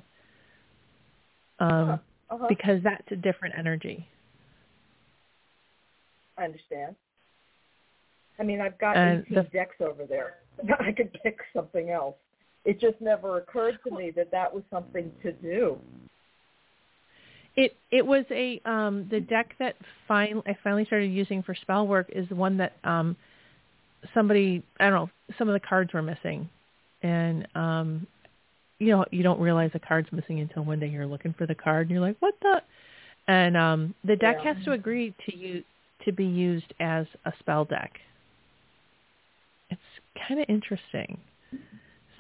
Um, 1.61 2.01
uh-huh. 2.31 2.47
because 2.49 2.81
that's 2.83 3.11
a 3.11 3.17
different 3.17 3.57
energy. 3.59 4.07
I 6.39 6.45
understand. 6.45 6.95
I 8.39 8.45
mean, 8.45 8.61
I've 8.61 8.79
got 8.79 8.97
And 8.97 9.25
18 9.27 9.35
the- 9.35 9.43
decks 9.51 9.77
over 9.81 10.07
there. 10.07 10.37
I 10.81 10.93
could 10.93 11.13
pick 11.23 11.39
something 11.53 11.91
else. 11.91 12.15
It 12.65 12.81
just 12.81 13.01
never 13.01 13.39
occurred 13.39 13.79
to 13.87 13.95
me 13.95 14.13
that 14.13 14.31
that 14.31 14.53
was 14.55 14.63
something 14.71 15.11
to 15.23 15.33
do. 15.33 15.79
It 17.59 17.75
it 17.91 18.07
was 18.07 18.25
a 18.31 18.61
um 18.65 19.09
the 19.11 19.19
deck 19.21 19.57
that 19.59 19.75
fin- 20.07 20.45
I 20.47 20.57
finally 20.63 20.85
started 20.85 21.09
using 21.11 21.43
for 21.43 21.57
spell 21.57 21.89
work 21.89 22.07
is 22.15 22.29
the 22.29 22.37
one 22.37 22.57
that 22.59 22.73
um 22.85 23.17
somebody 24.15 24.63
I 24.79 24.85
don't 24.89 24.95
know 24.95 25.11
some 25.39 25.49
of 25.49 25.55
the 25.55 25.67
cards 25.69 25.93
were 25.93 26.01
missing, 26.03 26.49
and 27.03 27.49
um 27.57 28.07
you 28.79 28.91
know 28.93 29.05
you 29.11 29.25
don't 29.25 29.41
realize 29.41 29.71
the 29.73 29.81
card's 29.81 30.13
missing 30.13 30.39
until 30.39 30.65
one 30.65 30.79
day 30.79 30.87
you're 30.87 31.05
looking 31.05 31.35
for 31.37 31.47
the 31.47 31.55
card 31.57 31.89
and 31.89 31.91
you're 31.91 32.01
like 32.01 32.17
what 32.21 32.35
the 32.41 32.63
and 33.27 33.57
um 33.57 33.93
the 34.05 34.15
deck 34.15 34.37
Yeah. 34.45 34.55
has 34.55 34.65
to 34.65 34.71
agree 34.71 35.13
to 35.27 35.37
you 35.37 35.65
to 36.05 36.13
be 36.13 36.27
used 36.27 36.73
as 36.79 37.07
a 37.25 37.33
spell 37.41 37.65
deck. 37.65 37.91
It's 39.69 39.81
kind 40.29 40.39
of 40.41 40.47
interesting. 40.49 41.19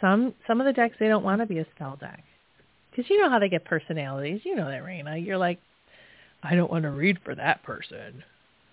Some 0.01 0.34
some 0.49 0.61
of 0.61 0.66
the 0.66 0.72
decks 0.72 0.97
they 0.99 1.07
don't 1.07 1.22
want 1.22 1.41
to 1.43 1.47
be 1.47 1.59
a 1.61 1.66
spell 1.76 1.97
deck 2.01 2.24
because 2.99 3.11
you 3.11 3.23
know 3.23 3.31
how 3.31 3.39
they 3.39 3.49
get 3.49 3.65
personalities. 3.65 4.41
You 4.43 4.57
know 4.57 4.67
that, 4.67 4.83
Raina. 4.83 5.25
You're 5.25 5.39
like, 5.39 5.61
I 6.43 6.57
don't 6.57 6.69
want 6.69 6.83
to 6.83 6.91
read 6.91 7.17
for 7.25 7.33
that 7.33 7.63
person. 7.63 8.25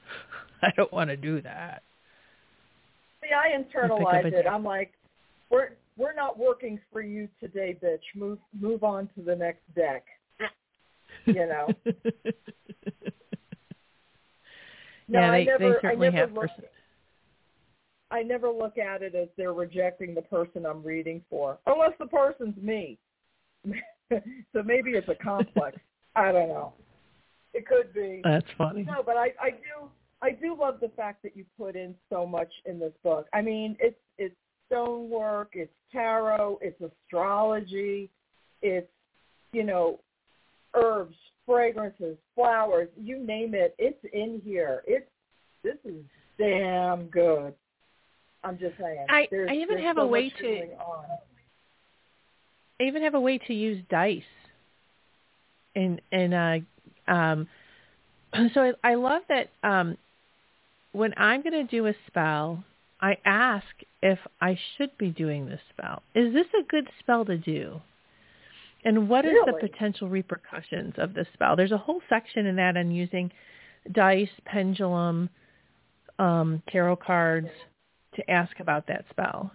I 0.63 0.69
don't 0.75 0.91
want 0.91 1.11
to 1.11 1.15
do 1.15 1.41
that. 1.41 1.83
See, 3.21 3.29
I 3.31 3.55
internalize 3.55 4.33
it. 4.33 4.47
I'm 4.47 4.63
like, 4.63 4.93
we're 5.51 5.69
we're 5.95 6.15
not 6.15 6.39
working 6.39 6.79
for 6.91 7.03
you 7.03 7.29
today, 7.39 7.77
bitch. 7.83 7.99
Move 8.15 8.39
move 8.59 8.83
on 8.83 9.07
to 9.15 9.21
the 9.21 9.35
next 9.35 9.61
deck. 9.75 10.05
You 11.25 11.33
know. 11.33 11.67
No, 15.07 15.19
yeah, 15.19 15.31
I 15.31 15.37
they 15.37 15.45
never, 15.45 15.59
they 15.59 15.75
certainly 15.83 16.07
I 16.07 16.09
never 16.09 16.17
have 16.17 16.31
look, 16.33 16.47
person. 16.47 16.63
I 18.09 18.23
never 18.23 18.49
look 18.49 18.79
at 18.79 19.03
it 19.03 19.13
as 19.13 19.27
they're 19.37 19.53
rejecting 19.53 20.15
the 20.15 20.23
person 20.23 20.65
I'm 20.65 20.81
reading 20.81 21.21
for, 21.29 21.59
unless 21.67 21.91
the 21.99 22.07
person's 22.07 22.57
me. 22.57 22.97
so 24.53 24.63
maybe 24.63 24.91
it's 24.91 25.09
a 25.09 25.15
complex. 25.15 25.77
I 26.15 26.31
don't 26.31 26.49
know. 26.49 26.73
It 27.53 27.65
could 27.67 27.93
be. 27.93 28.21
That's 28.23 28.45
funny. 28.57 28.83
No, 28.83 29.01
but 29.05 29.17
I, 29.17 29.31
I 29.41 29.51
do 29.51 29.89
I 30.21 30.31
do 30.31 30.57
love 30.59 30.79
the 30.81 30.89
fact 30.89 31.23
that 31.23 31.35
you 31.35 31.45
put 31.57 31.75
in 31.75 31.95
so 32.09 32.25
much 32.25 32.49
in 32.65 32.79
this 32.79 32.93
book. 33.03 33.27
I 33.33 33.41
mean, 33.41 33.77
it's 33.79 33.97
it's 34.17 34.35
stonework, 34.67 35.51
it's 35.53 35.71
tarot, 35.91 36.59
it's 36.61 36.79
astrology, 36.81 38.09
it's 38.61 38.89
you 39.53 39.63
know, 39.63 39.99
herbs, 40.73 41.15
fragrances, 41.45 42.17
flowers, 42.33 42.89
you 42.97 43.19
name 43.19 43.53
it, 43.53 43.75
it's 43.77 44.03
in 44.13 44.41
here. 44.43 44.81
It's 44.85 45.09
this 45.63 45.77
is 45.85 46.03
damn 46.37 47.07
good. 47.07 47.53
I'm 48.43 48.59
just 48.59 48.77
saying. 48.77 49.05
I- 49.09 49.27
I 49.49 49.53
even 49.55 49.79
have 49.79 49.95
so 49.97 50.03
a 50.03 50.07
way 50.07 50.29
to- 50.29 50.41
going 50.43 50.71
on. 50.73 51.05
I 52.79 52.85
even 52.85 53.03
have 53.03 53.15
a 53.15 53.19
way 53.19 53.37
to 53.37 53.53
use 53.53 53.83
dice. 53.89 54.21
And 55.75 56.01
and 56.11 56.33
uh 56.33 57.11
um 57.11 57.47
so 58.53 58.61
I, 58.83 58.91
I 58.91 58.95
love 58.95 59.21
that 59.29 59.49
um 59.63 59.97
when 60.95 61.13
I'm 61.17 61.41
going 61.41 61.51
to 61.51 61.65
do 61.65 61.87
a 61.87 61.93
spell, 62.07 62.63
I 63.01 63.17
ask 63.25 63.65
if 64.01 64.17
I 64.39 64.57
should 64.77 64.97
be 64.97 65.09
doing 65.09 65.47
this 65.47 65.59
spell. 65.73 66.01
Is 66.15 66.33
this 66.33 66.45
a 66.57 66.63
good 66.63 66.87
spell 66.99 67.25
to 67.25 67.37
do? 67.37 67.81
And 68.85 69.09
what 69.09 69.25
is 69.25 69.35
the 69.45 69.53
potential 69.53 70.07
repercussions 70.07 70.93
of 70.97 71.13
this 71.13 71.27
spell? 71.33 71.55
There's 71.57 71.73
a 71.73 71.77
whole 71.77 72.01
section 72.07 72.45
in 72.45 72.55
that 72.55 72.77
on 72.77 72.91
using 72.91 73.31
dice, 73.91 74.29
pendulum, 74.45 75.29
um, 76.17 76.61
tarot 76.71 76.95
cards 76.97 77.49
to 78.15 78.31
ask 78.31 78.59
about 78.59 78.87
that 78.87 79.05
spell. 79.09 79.51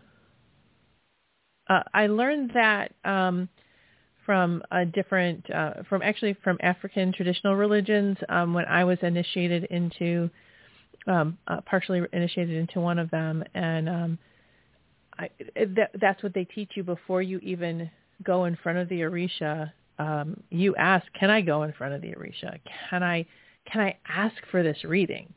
Uh, 1.70 1.84
I 1.94 2.08
learned 2.08 2.50
that 2.54 2.92
um, 3.04 3.48
from 4.26 4.62
a 4.72 4.84
different, 4.84 5.48
uh, 5.50 5.84
from 5.88 6.02
actually 6.02 6.36
from 6.42 6.58
African 6.60 7.12
traditional 7.12 7.54
religions 7.54 8.18
um, 8.28 8.52
when 8.52 8.64
I 8.66 8.82
was 8.84 8.98
initiated 9.02 9.64
into, 9.64 10.28
um, 11.06 11.38
uh, 11.46 11.60
partially 11.62 12.02
initiated 12.12 12.56
into 12.56 12.80
one 12.80 12.98
of 12.98 13.08
them, 13.10 13.44
and 13.54 13.88
um, 13.88 14.18
I, 15.16 15.30
that, 15.54 15.92
that's 16.00 16.22
what 16.24 16.34
they 16.34 16.44
teach 16.44 16.72
you 16.74 16.82
before 16.82 17.22
you 17.22 17.38
even 17.38 17.88
go 18.24 18.46
in 18.46 18.56
front 18.56 18.78
of 18.78 18.88
the 18.88 19.00
Orisha. 19.02 19.70
Um, 20.00 20.42
you 20.50 20.74
ask, 20.74 21.06
"Can 21.18 21.30
I 21.30 21.40
go 21.40 21.62
in 21.62 21.72
front 21.72 21.94
of 21.94 22.02
the 22.02 22.08
Orisha? 22.08 22.58
Can 22.90 23.04
I, 23.04 23.24
can 23.70 23.80
I 23.80 23.96
ask 24.08 24.34
for 24.50 24.62
this 24.64 24.82
reading? 24.84 25.32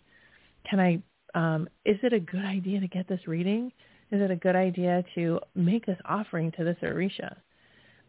Can 0.67 0.79
I? 0.79 1.01
Um, 1.35 1.69
is 1.85 1.97
it 2.03 2.13
a 2.13 2.19
good 2.19 2.43
idea 2.43 2.79
to 2.79 2.87
get 2.87 3.07
this 3.07 3.27
reading? 3.27 3.71
Is 4.13 4.21
it 4.21 4.29
a 4.29 4.35
good 4.35 4.55
idea 4.55 5.03
to 5.15 5.39
make 5.55 5.87
this 5.87 5.97
offering 6.05 6.51
to 6.51 6.63
this 6.63 6.77
Orisha? 6.83 7.35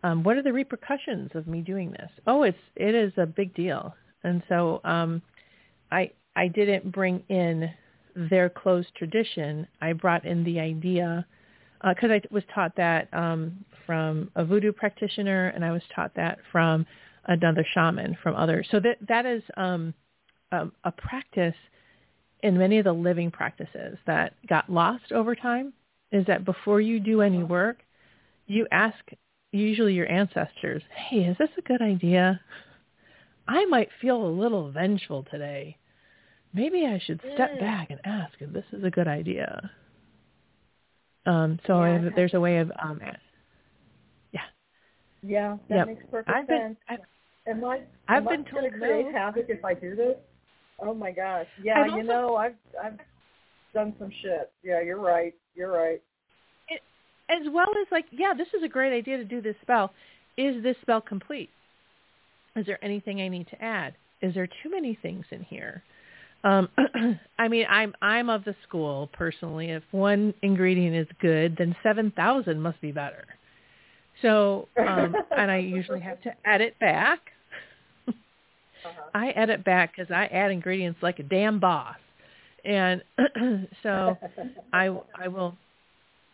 Um, 0.02 0.22
what 0.22 0.36
are 0.36 0.42
the 0.42 0.52
repercussions 0.52 1.30
of 1.34 1.46
me 1.46 1.62
doing 1.62 1.92
this? 1.92 2.10
Oh, 2.26 2.42
it's 2.42 2.58
it 2.76 2.94
is 2.94 3.10
a 3.16 3.24
big 3.24 3.54
deal, 3.54 3.94
and 4.22 4.42
so 4.46 4.82
um, 4.84 5.22
I 5.90 6.10
I 6.36 6.48
didn't 6.48 6.92
bring 6.92 7.22
in 7.30 7.70
their 8.14 8.50
closed 8.50 8.94
tradition. 8.94 9.66
I 9.80 9.94
brought 9.94 10.26
in 10.26 10.44
the 10.44 10.60
idea 10.60 11.26
because 11.82 12.10
I 12.10 12.20
was 12.30 12.42
taught 12.54 12.76
that 12.76 13.08
um, 13.14 13.64
from 13.86 14.30
a 14.34 14.44
voodoo 14.44 14.72
practitioner, 14.72 15.48
and 15.54 15.64
I 15.64 15.72
was 15.72 15.82
taught 15.94 16.14
that 16.16 16.36
from 16.52 16.84
another 17.24 17.64
shaman, 17.72 18.14
from 18.22 18.36
others. 18.36 18.68
So 18.70 18.78
that 18.80 18.98
that 19.08 19.24
is 19.24 19.42
um, 19.56 19.94
a, 20.52 20.66
a 20.84 20.92
practice 20.92 21.56
in 22.42 22.58
many 22.58 22.76
of 22.76 22.84
the 22.84 22.92
living 22.92 23.30
practices 23.30 23.96
that 24.06 24.34
got 24.46 24.70
lost 24.70 25.10
over 25.10 25.34
time. 25.34 25.72
Is 26.14 26.24
that 26.26 26.44
before 26.44 26.80
you 26.80 27.00
do 27.00 27.22
any 27.22 27.42
work, 27.42 27.78
you 28.46 28.68
ask 28.70 28.96
usually 29.50 29.94
your 29.94 30.08
ancestors, 30.08 30.82
"Hey, 30.94 31.24
is 31.24 31.36
this 31.38 31.50
a 31.58 31.62
good 31.62 31.82
idea? 31.82 32.40
I 33.48 33.64
might 33.66 33.90
feel 34.00 34.24
a 34.24 34.30
little 34.42 34.70
vengeful 34.70 35.24
today. 35.24 35.76
Maybe 36.52 36.86
I 36.86 36.98
should 36.98 37.20
step 37.32 37.50
Mm. 37.54 37.58
back 37.60 37.90
and 37.90 38.00
ask 38.04 38.40
if 38.40 38.52
this 38.52 38.64
is 38.72 38.84
a 38.84 38.90
good 38.92 39.08
idea." 39.08 39.72
Um, 41.26 41.58
so 41.66 41.82
Yeah, 41.82 41.94
I- 41.96 42.08
there's 42.10 42.34
a 42.34 42.40
way 42.40 42.58
of 42.58 42.70
um, 42.78 43.00
Yeah, 44.30 44.42
Yeah, 45.22 45.58
that 45.68 45.76
Yep. 45.76 45.86
makes 45.88 46.06
perfect 46.10 46.30
I've 46.36 46.46
been 46.46 46.60
sense. 46.60 46.78
I've, 46.88 47.00
Am 47.46 47.64
I 47.64 47.82
I've 48.08 48.18
am 48.18 48.24
been 48.24 48.42
going 48.42 48.44
to 48.44 48.50
told 48.70 48.72
create 48.80 49.06
no. 49.06 49.12
havoc 49.12 49.48
if 49.50 49.64
I 49.64 49.74
do 49.74 49.96
this? 49.96 50.16
Oh 50.78 50.94
my 50.94 51.10
gosh. 51.10 51.48
Yeah, 51.60 51.80
I've 51.80 51.86
you 51.88 51.92
also- 51.98 52.02
know, 52.06 52.36
I've 52.36 52.56
I've 52.80 53.00
done 53.72 53.96
some 53.98 54.10
shit. 54.10 54.52
Yeah, 54.62 54.80
you're 54.80 55.00
right. 55.00 55.34
You're 55.54 55.72
right. 55.72 56.02
It, 56.68 56.80
as 57.28 57.46
well 57.52 57.68
as 57.80 57.86
like, 57.90 58.06
yeah, 58.10 58.34
this 58.36 58.48
is 58.56 58.62
a 58.64 58.68
great 58.68 58.96
idea 58.96 59.16
to 59.16 59.24
do 59.24 59.40
this 59.40 59.56
spell. 59.62 59.92
Is 60.36 60.62
this 60.62 60.76
spell 60.82 61.00
complete? 61.00 61.50
Is 62.56 62.66
there 62.66 62.82
anything 62.84 63.20
I 63.20 63.28
need 63.28 63.48
to 63.48 63.62
add? 63.62 63.94
Is 64.20 64.34
there 64.34 64.46
too 64.46 64.70
many 64.70 64.98
things 65.00 65.24
in 65.30 65.42
here? 65.42 65.82
Um, 66.44 66.68
I 67.38 67.48
mean, 67.48 67.66
I'm 67.68 67.94
I'm 68.02 68.28
of 68.28 68.44
the 68.44 68.54
school 68.66 69.08
personally. 69.12 69.70
If 69.70 69.82
one 69.90 70.34
ingredient 70.42 70.94
is 70.94 71.06
good, 71.20 71.56
then 71.58 71.74
seven 71.82 72.12
thousand 72.14 72.60
must 72.60 72.80
be 72.80 72.92
better. 72.92 73.24
So, 74.22 74.68
um, 74.78 75.14
and 75.36 75.50
I 75.50 75.58
usually 75.58 76.00
have 76.00 76.20
to 76.22 76.32
edit 76.44 76.78
back. 76.78 77.20
Uh-huh. 78.06 79.10
I 79.14 79.30
edit 79.30 79.64
back 79.64 79.96
because 79.96 80.10
I 80.12 80.26
add 80.26 80.50
ingredients 80.50 81.00
like 81.02 81.18
a 81.18 81.22
damn 81.22 81.58
boss, 81.58 81.96
and 82.64 83.02
so 83.82 84.16
I 84.72 84.96
I 85.14 85.28
will. 85.28 85.56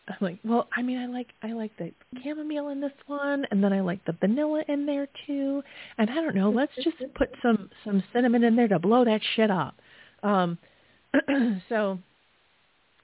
I'm 0.08 0.16
like, 0.20 0.38
well, 0.44 0.68
I 0.76 0.82
mean, 0.82 0.98
I 0.98 1.06
like 1.06 1.28
I 1.42 1.52
like 1.52 1.76
the 1.78 1.92
chamomile 2.22 2.68
in 2.68 2.80
this 2.80 2.92
one, 3.06 3.44
and 3.50 3.62
then 3.62 3.72
I 3.72 3.80
like 3.80 4.04
the 4.06 4.12
vanilla 4.12 4.64
in 4.66 4.86
there 4.86 5.08
too. 5.26 5.62
And 5.98 6.10
I 6.10 6.14
don't 6.14 6.34
know, 6.34 6.50
let's 6.50 6.72
just 6.82 6.96
put 7.14 7.30
some 7.42 7.70
some 7.84 8.02
cinnamon 8.12 8.42
in 8.42 8.56
there 8.56 8.68
to 8.68 8.78
blow 8.78 9.04
that 9.04 9.20
shit 9.36 9.50
up. 9.50 9.74
Um, 10.22 10.58
so 11.68 11.98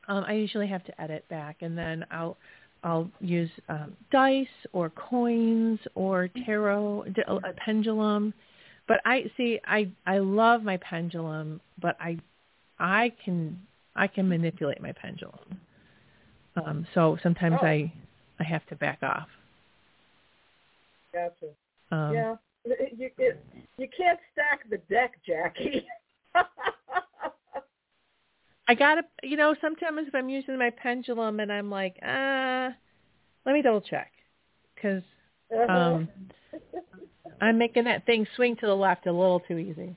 um, 0.09 0.25
I 0.27 0.33
usually 0.33 0.69
have 0.69 0.85
to 0.85 1.01
edit 1.01 1.29
back, 1.29 1.59
and 1.61 1.77
then 1.77 2.05
I'll 2.11 2.37
I'll 2.83 3.11
use 3.21 3.51
um, 3.69 3.97
dice 4.13 4.47
or 4.73 4.91
coins 4.91 5.81
or 5.95 6.29
tarot, 6.45 7.07
a 7.29 7.53
pendulum. 7.65 8.33
But 8.89 9.01
I 9.05 9.25
see, 9.37 9.59
I 9.65 9.91
I 10.07 10.19
love 10.19 10.63
my 10.63 10.77
pendulum, 10.77 11.61
but 11.81 11.97
I 12.01 12.19
I 12.79 13.13
can 13.25 13.61
I 13.95 14.07
can 14.07 14.29
manipulate 14.29 14.81
my 14.81 14.93
pendulum. 14.93 15.61
Um, 16.57 16.87
so 16.95 17.19
sometimes 17.23 17.59
Oh. 17.63 17.67
I 17.67 17.93
I 18.39 18.45
have 18.45 18.67
to 18.67 18.77
back 18.77 19.03
off. 19.03 19.29
Gotcha. 21.13 21.47
Um, 21.91 22.15
yeah. 22.15 22.37
You 22.65 23.11
it, 23.19 23.45
you 23.79 23.89
can't 23.97 24.19
stack 24.33 24.69
the 24.69 24.79
deck, 24.93 25.19
Jacki. 25.27 25.85
I 28.69 28.75
gotta, 28.75 29.03
you 29.23 29.37
know, 29.37 29.55
sometimes 29.61 30.09
if 30.09 30.15
I'm 30.15 30.29
using 30.29 30.59
my 30.59 30.71
pendulum 30.71 31.39
and 31.39 31.53
I'm 31.53 31.71
like, 31.71 31.97
ah, 32.05 32.75
let 33.45 33.53
me 33.53 33.63
double 33.63 33.81
check, 33.81 34.11
because 34.75 35.05
um, 35.69 36.09
I'm 37.41 37.59
making 37.59 37.85
that 37.85 38.05
thing 38.07 38.27
swing 38.35 38.57
to 38.57 38.67
the 38.67 38.75
left 38.75 39.07
a 39.07 39.13
little 39.13 39.39
too 39.41 39.59
easy. 39.59 39.97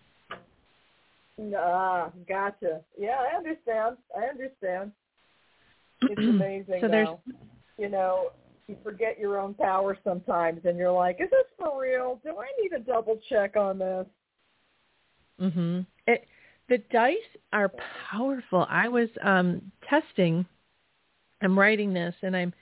Ah, 1.56 2.12
gotcha. 2.28 2.82
Yeah, 2.98 3.18
I 3.20 3.36
understand. 3.36 3.98
I 4.18 4.26
understand. 4.26 4.92
It's 6.02 6.22
amazing 6.30 6.82
So 6.82 6.88
there's-. 6.88 7.10
You 7.78 7.90
know, 7.90 8.32
you 8.68 8.76
forget 8.84 9.18
your 9.18 9.40
own 9.40 9.54
power 9.54 9.98
sometimes 10.04 10.62
and 10.66 10.78
you're 10.78 10.92
like, 10.92 11.18
Is 11.22 11.30
this 11.30 11.46
for 11.58 11.82
real? 11.82 12.20
Do 12.24 12.36
I 12.38 12.48
need 12.62 12.74
a 12.74 12.80
double 12.80 13.20
check 13.30 13.56
on 13.56 13.80
this? 13.80 14.06
Mhm. 15.40 15.86
It 16.08 16.26
the 16.68 16.80
dice 16.92 17.18
are 17.54 17.72
powerful. 18.12 18.66
I 18.70 18.90
was 18.90 19.10
um 19.24 19.72
testing 19.90 20.46
I'm 21.42 21.58
writing 21.58 21.94
this 21.94 22.14
and 22.22 22.36
I'm 22.36 22.54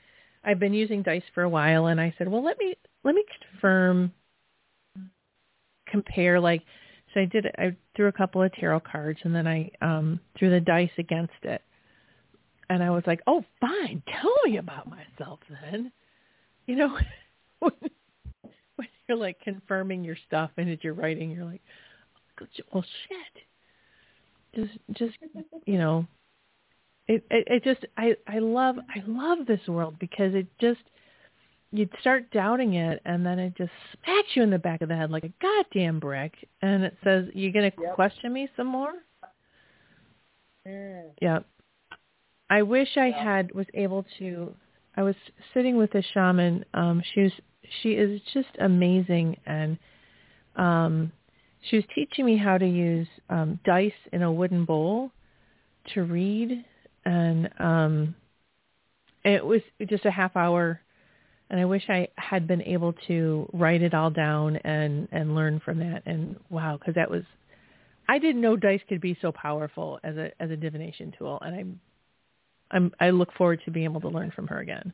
I've 0.43 0.59
been 0.59 0.73
using 0.73 1.01
dice 1.01 1.23
for 1.33 1.43
a 1.43 1.49
while 1.49 1.87
and 1.87 1.99
I 1.99 2.13
said, 2.17 2.27
"Well, 2.27 2.43
let 2.43 2.57
me 2.59 2.75
let 3.03 3.15
me 3.15 3.25
confirm 3.51 4.13
compare 5.87 6.39
like 6.39 6.61
so 7.13 7.21
I 7.21 7.25
did 7.25 7.47
I 7.57 7.75
threw 7.95 8.07
a 8.07 8.11
couple 8.11 8.41
of 8.41 8.51
tarot 8.53 8.81
cards 8.81 9.19
and 9.23 9.33
then 9.33 9.47
I 9.47 9.71
um 9.81 10.19
threw 10.37 10.49
the 10.49 10.59
dice 10.59 10.91
against 10.97 11.33
it. 11.43 11.61
And 12.69 12.83
I 12.83 12.89
was 12.89 13.03
like, 13.07 13.21
"Oh, 13.27 13.45
fine. 13.61 14.03
Tell 14.21 14.35
me 14.45 14.57
about 14.57 14.89
myself 14.89 15.39
then." 15.49 15.91
You 16.65 16.75
know, 16.75 16.97
when, 17.59 17.71
when 18.75 18.87
you're 19.07 19.17
like 19.17 19.39
confirming 19.39 20.03
your 20.03 20.17
stuff 20.27 20.51
and 20.57 20.69
as 20.69 20.79
you're 20.81 20.93
writing, 20.93 21.31
you're 21.31 21.45
like, 21.45 21.61
"Well, 22.73 22.83
shit." 23.07 23.43
just 24.57 24.77
just 24.93 25.17
you 25.65 25.77
know 25.77 26.05
it, 27.07 27.23
it 27.29 27.47
it 27.47 27.63
just 27.63 27.85
i 27.97 28.15
i 28.27 28.39
love 28.39 28.77
i 28.89 29.01
love 29.05 29.45
this 29.45 29.65
world 29.67 29.95
because 29.99 30.33
it 30.33 30.47
just 30.59 30.81
you'd 31.71 31.91
start 31.99 32.29
doubting 32.31 32.73
it 32.75 33.01
and 33.05 33.25
then 33.25 33.39
it 33.39 33.55
just 33.57 33.71
smacks 34.03 34.29
you 34.35 34.43
in 34.43 34.49
the 34.49 34.57
back 34.59 34.81
of 34.81 34.89
the 34.89 34.95
head 34.95 35.11
like 35.11 35.23
a 35.23 35.33
goddamn 35.41 35.99
brick 35.99 36.33
and 36.61 36.83
it 36.83 36.95
says 37.03 37.25
you're 37.33 37.51
going 37.51 37.69
to 37.69 37.77
Yep. 37.81 37.95
question 37.95 38.33
me 38.33 38.47
some 38.55 38.67
more 38.67 38.93
Mm. 40.67 41.11
yeah 41.21 41.39
i 42.49 42.61
wish 42.61 42.97
i 42.97 43.09
had 43.09 43.53
was 43.53 43.65
able 43.73 44.05
to 44.19 44.53
i 44.97 45.01
was 45.03 45.15
sitting 45.53 45.77
with 45.77 45.93
a 45.95 46.01
shaman 46.13 46.63
um 46.73 47.01
she 47.13 47.21
was 47.21 47.31
she 47.81 47.91
is 47.93 48.19
just 48.33 48.49
amazing 48.59 49.37
and 49.45 49.77
um 50.57 51.11
she 51.69 51.77
was 51.77 51.85
teaching 51.95 52.25
me 52.25 52.37
how 52.37 52.57
to 52.57 52.67
use 52.67 53.07
um 53.29 53.59
dice 53.65 53.91
in 54.11 54.23
a 54.23 54.31
wooden 54.31 54.65
bowl 54.65 55.11
to 55.93 56.03
read 56.03 56.63
and 57.05 57.49
um 57.59 58.15
it 59.23 59.45
was 59.45 59.61
just 59.87 60.05
a 60.05 60.11
half 60.11 60.35
hour 60.35 60.79
and 61.49 61.59
I 61.59 61.65
wish 61.65 61.83
I 61.89 62.09
had 62.17 62.47
been 62.47 62.61
able 62.61 62.93
to 63.07 63.49
write 63.53 63.81
it 63.81 63.93
all 63.93 64.09
down 64.09 64.57
and 64.57 65.07
and 65.11 65.35
learn 65.35 65.59
from 65.59 65.79
that 65.79 66.03
and 66.05 66.37
wow 66.49 66.77
cuz 66.83 66.95
that 66.95 67.09
was 67.09 67.23
I 68.09 68.19
didn't 68.19 68.41
know 68.41 68.55
dice 68.55 68.81
could 68.87 69.01
be 69.01 69.17
so 69.21 69.31
powerful 69.31 69.99
as 70.03 70.17
a 70.17 70.31
as 70.41 70.51
a 70.51 70.57
divination 70.57 71.13
tool 71.17 71.39
and 71.41 71.55
I'm 71.55 71.81
I'm 72.71 72.91
I 72.99 73.09
look 73.11 73.31
forward 73.33 73.61
to 73.65 73.71
being 73.71 73.85
able 73.85 74.01
to 74.01 74.09
learn 74.09 74.31
from 74.31 74.47
her 74.47 74.59
again. 74.59 74.93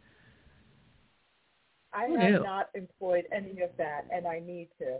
I 1.93 2.07
Who 2.07 2.15
have 2.15 2.31
knew? 2.31 2.43
not 2.43 2.69
employed 2.75 3.25
any 3.31 3.61
of 3.61 3.69
that 3.77 4.07
and 4.11 4.27
I 4.27 4.39
need 4.39 4.69
to. 4.79 4.97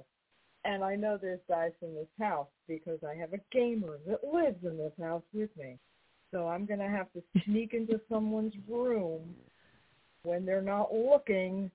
And 0.65 0.83
I 0.83 0.95
know 0.95 1.17
there's 1.17 1.39
dice 1.49 1.73
in 1.81 1.93
this 1.93 2.07
house 2.19 2.47
because 2.67 2.99
I 3.03 3.15
have 3.15 3.33
a 3.33 3.39
gamer 3.51 3.99
that 4.07 4.23
lives 4.23 4.63
in 4.63 4.77
this 4.77 4.93
house 5.01 5.23
with 5.33 5.49
me. 5.57 5.77
So 6.31 6.47
I'm 6.47 6.65
going 6.65 6.79
to 6.79 6.87
have 6.87 7.11
to 7.13 7.21
sneak 7.45 7.73
into 7.73 7.99
someone's 8.09 8.53
room 8.67 9.35
when 10.23 10.45
they're 10.45 10.61
not 10.61 10.93
looking 10.93 11.69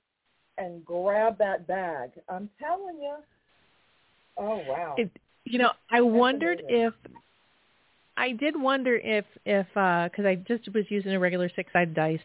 and 0.57 0.85
grab 0.85 1.39
that 1.39 1.67
bag. 1.67 2.11
I'm 2.29 2.51
telling 2.59 2.97
you. 3.01 3.17
Oh, 4.37 4.63
wow. 4.67 4.95
It, 4.97 5.11
you 5.45 5.59
know, 5.59 5.71
I 5.91 6.01
wondered 6.01 6.61
amazing. 6.61 6.87
if 6.87 6.95
I 8.17 8.33
did 8.33 8.61
wonder 8.61 8.97
if 8.97 9.25
if 9.47 9.67
uh 9.77 10.09
cuz 10.09 10.27
I 10.27 10.35
just 10.37 10.73
was 10.75 10.91
using 10.91 11.13
a 11.13 11.19
regular 11.21 11.49
six-sided 11.55 11.95
dice 11.95 12.21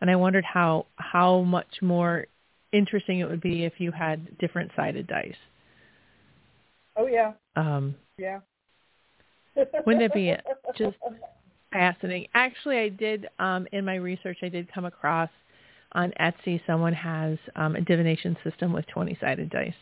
and 0.00 0.10
I 0.10 0.16
wondered 0.16 0.44
how 0.44 0.86
how 0.96 1.40
much 1.40 1.82
more 1.82 2.26
interesting 2.72 3.18
it 3.18 3.28
would 3.28 3.40
be 3.40 3.64
if 3.64 3.78
you 3.78 3.92
had 3.92 4.38
different 4.38 4.72
sided 4.74 5.06
dice. 5.06 5.36
oh, 6.96 7.06
yeah. 7.06 7.34
Um 7.56 7.94
Yeah. 8.16 8.40
Wouldn't 9.54 10.02
it 10.02 10.14
be 10.14 10.34
just 10.76 10.96
fascinating. 11.72 12.28
Actually, 12.34 12.78
I 12.78 12.88
did 12.88 13.28
um, 13.38 13.66
in 13.72 13.84
my 13.84 13.96
research. 13.96 14.38
I 14.42 14.48
did 14.48 14.72
come 14.72 14.84
across 14.84 15.28
on 15.94 16.12
Etsy 16.20 16.60
someone 16.66 16.92
has 16.92 17.38
um, 17.56 17.76
a 17.76 17.80
divination 17.80 18.36
system 18.42 18.72
with 18.72 18.86
twenty-sided 18.86 19.50
dice. 19.50 19.72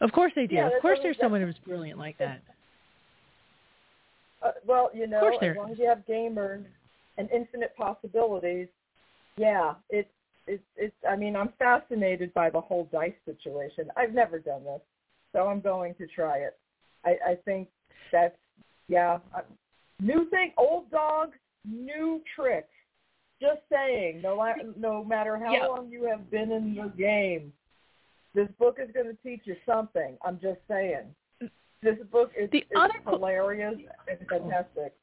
Of 0.00 0.12
course 0.12 0.32
they 0.34 0.46
do. 0.46 0.56
Yeah, 0.56 0.66
of 0.66 0.82
course, 0.82 0.98
there's 1.02 1.16
someone 1.20 1.40
who's 1.40 1.56
brilliant 1.66 1.98
like 1.98 2.18
that. 2.18 2.40
Uh, 4.42 4.50
well, 4.66 4.90
you 4.92 5.06
know, 5.06 5.26
as 5.40 5.56
long 5.56 5.70
as 5.70 5.78
you 5.78 5.88
have 5.88 6.04
gamers 6.06 6.64
and 7.16 7.30
infinite 7.30 7.74
possibilities, 7.76 8.68
yeah, 9.36 9.74
it's 9.88 10.08
it's 10.46 10.62
it's. 10.76 10.94
I 11.08 11.16
mean, 11.16 11.36
I'm 11.36 11.50
fascinated 11.58 12.34
by 12.34 12.50
the 12.50 12.60
whole 12.60 12.88
dice 12.92 13.14
situation. 13.24 13.90
I've 13.96 14.12
never 14.12 14.38
done 14.38 14.64
this, 14.64 14.80
so 15.32 15.46
I'm 15.46 15.60
going 15.60 15.94
to 15.94 16.06
try 16.08 16.38
it. 16.38 16.58
I, 17.04 17.10
I 17.30 17.34
think 17.44 17.68
that's 18.12 18.36
yeah, 18.88 19.18
uh, 19.34 19.40
new 20.00 20.28
thing, 20.28 20.52
old 20.58 20.90
dog, 20.90 21.30
new 21.64 22.20
trick. 22.36 22.68
Just 23.40 23.60
saying. 23.70 24.22
No, 24.22 24.44
no 24.76 25.04
matter 25.04 25.36
how 25.36 25.52
Yeah. 25.52 25.66
long 25.66 25.90
you 25.90 26.04
have 26.04 26.30
been 26.30 26.52
in 26.52 26.74
the 26.74 26.88
game, 26.96 27.52
this 28.34 28.48
book 28.58 28.78
is 28.80 28.90
going 28.92 29.06
to 29.06 29.16
teach 29.22 29.42
you 29.44 29.56
something. 29.66 30.16
I'm 30.24 30.40
just 30.40 30.60
saying. 30.68 31.14
This 31.82 31.98
book 32.10 32.32
is, 32.36 32.50
The 32.50 32.58
is 32.58 32.66
other 32.76 32.94
hilarious 33.04 33.74
and 34.08 34.28
fantastic. 34.28 34.94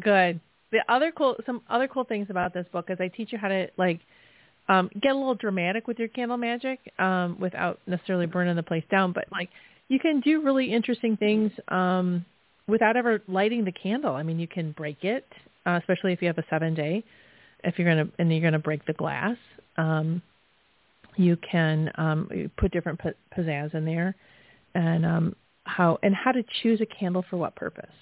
Good. 0.00 0.40
The 0.72 0.84
other 0.88 1.12
cool, 1.12 1.36
some 1.44 1.62
other 1.68 1.88
cool 1.88 2.04
things 2.04 2.28
about 2.30 2.54
this 2.54 2.66
book 2.72 2.86
is 2.90 2.98
I 3.00 3.08
teach 3.08 3.32
you 3.32 3.38
how 3.38 3.48
to 3.48 3.68
like 3.76 4.00
um, 4.68 4.88
get 5.02 5.12
a 5.12 5.14
little 5.16 5.34
dramatic 5.34 5.86
with 5.86 5.98
your 5.98 6.08
candle 6.08 6.36
magic 6.36 6.78
um, 6.98 7.36
without 7.40 7.80
necessarily 7.86 8.26
burning 8.26 8.56
the 8.56 8.62
place 8.62 8.84
down, 8.90 9.12
but 9.12 9.24
like 9.32 9.50
you 9.88 9.98
can 9.98 10.20
do 10.20 10.42
really 10.42 10.72
interesting 10.72 11.16
things 11.16 11.50
um, 11.68 12.24
without 12.68 12.96
ever 12.96 13.20
lighting 13.26 13.64
the 13.64 13.72
candle. 13.72 14.14
I 14.14 14.22
mean, 14.22 14.38
you 14.38 14.46
can 14.46 14.70
break 14.72 15.02
it, 15.02 15.26
uh, 15.70 15.78
especially 15.78 16.12
if 16.12 16.20
you 16.20 16.28
have 16.28 16.38
a 16.38 16.44
seven 16.50 16.74
day. 16.74 17.04
If 17.62 17.78
you're 17.78 17.88
gonna 17.88 18.08
and 18.18 18.32
you're 18.32 18.40
gonna 18.40 18.58
break 18.58 18.84
the 18.86 18.92
glass, 18.94 19.36
um, 19.76 20.22
you 21.16 21.36
can 21.36 21.90
um, 21.96 22.50
put 22.56 22.72
different 22.72 22.98
pi- 22.98 23.14
pizzazz 23.36 23.74
in 23.74 23.84
there, 23.84 24.14
and 24.74 25.04
um, 25.04 25.36
how 25.64 25.98
and 26.02 26.14
how 26.14 26.32
to 26.32 26.42
choose 26.62 26.80
a 26.80 26.86
candle 26.86 27.24
for 27.28 27.36
what 27.36 27.54
purpose. 27.54 27.94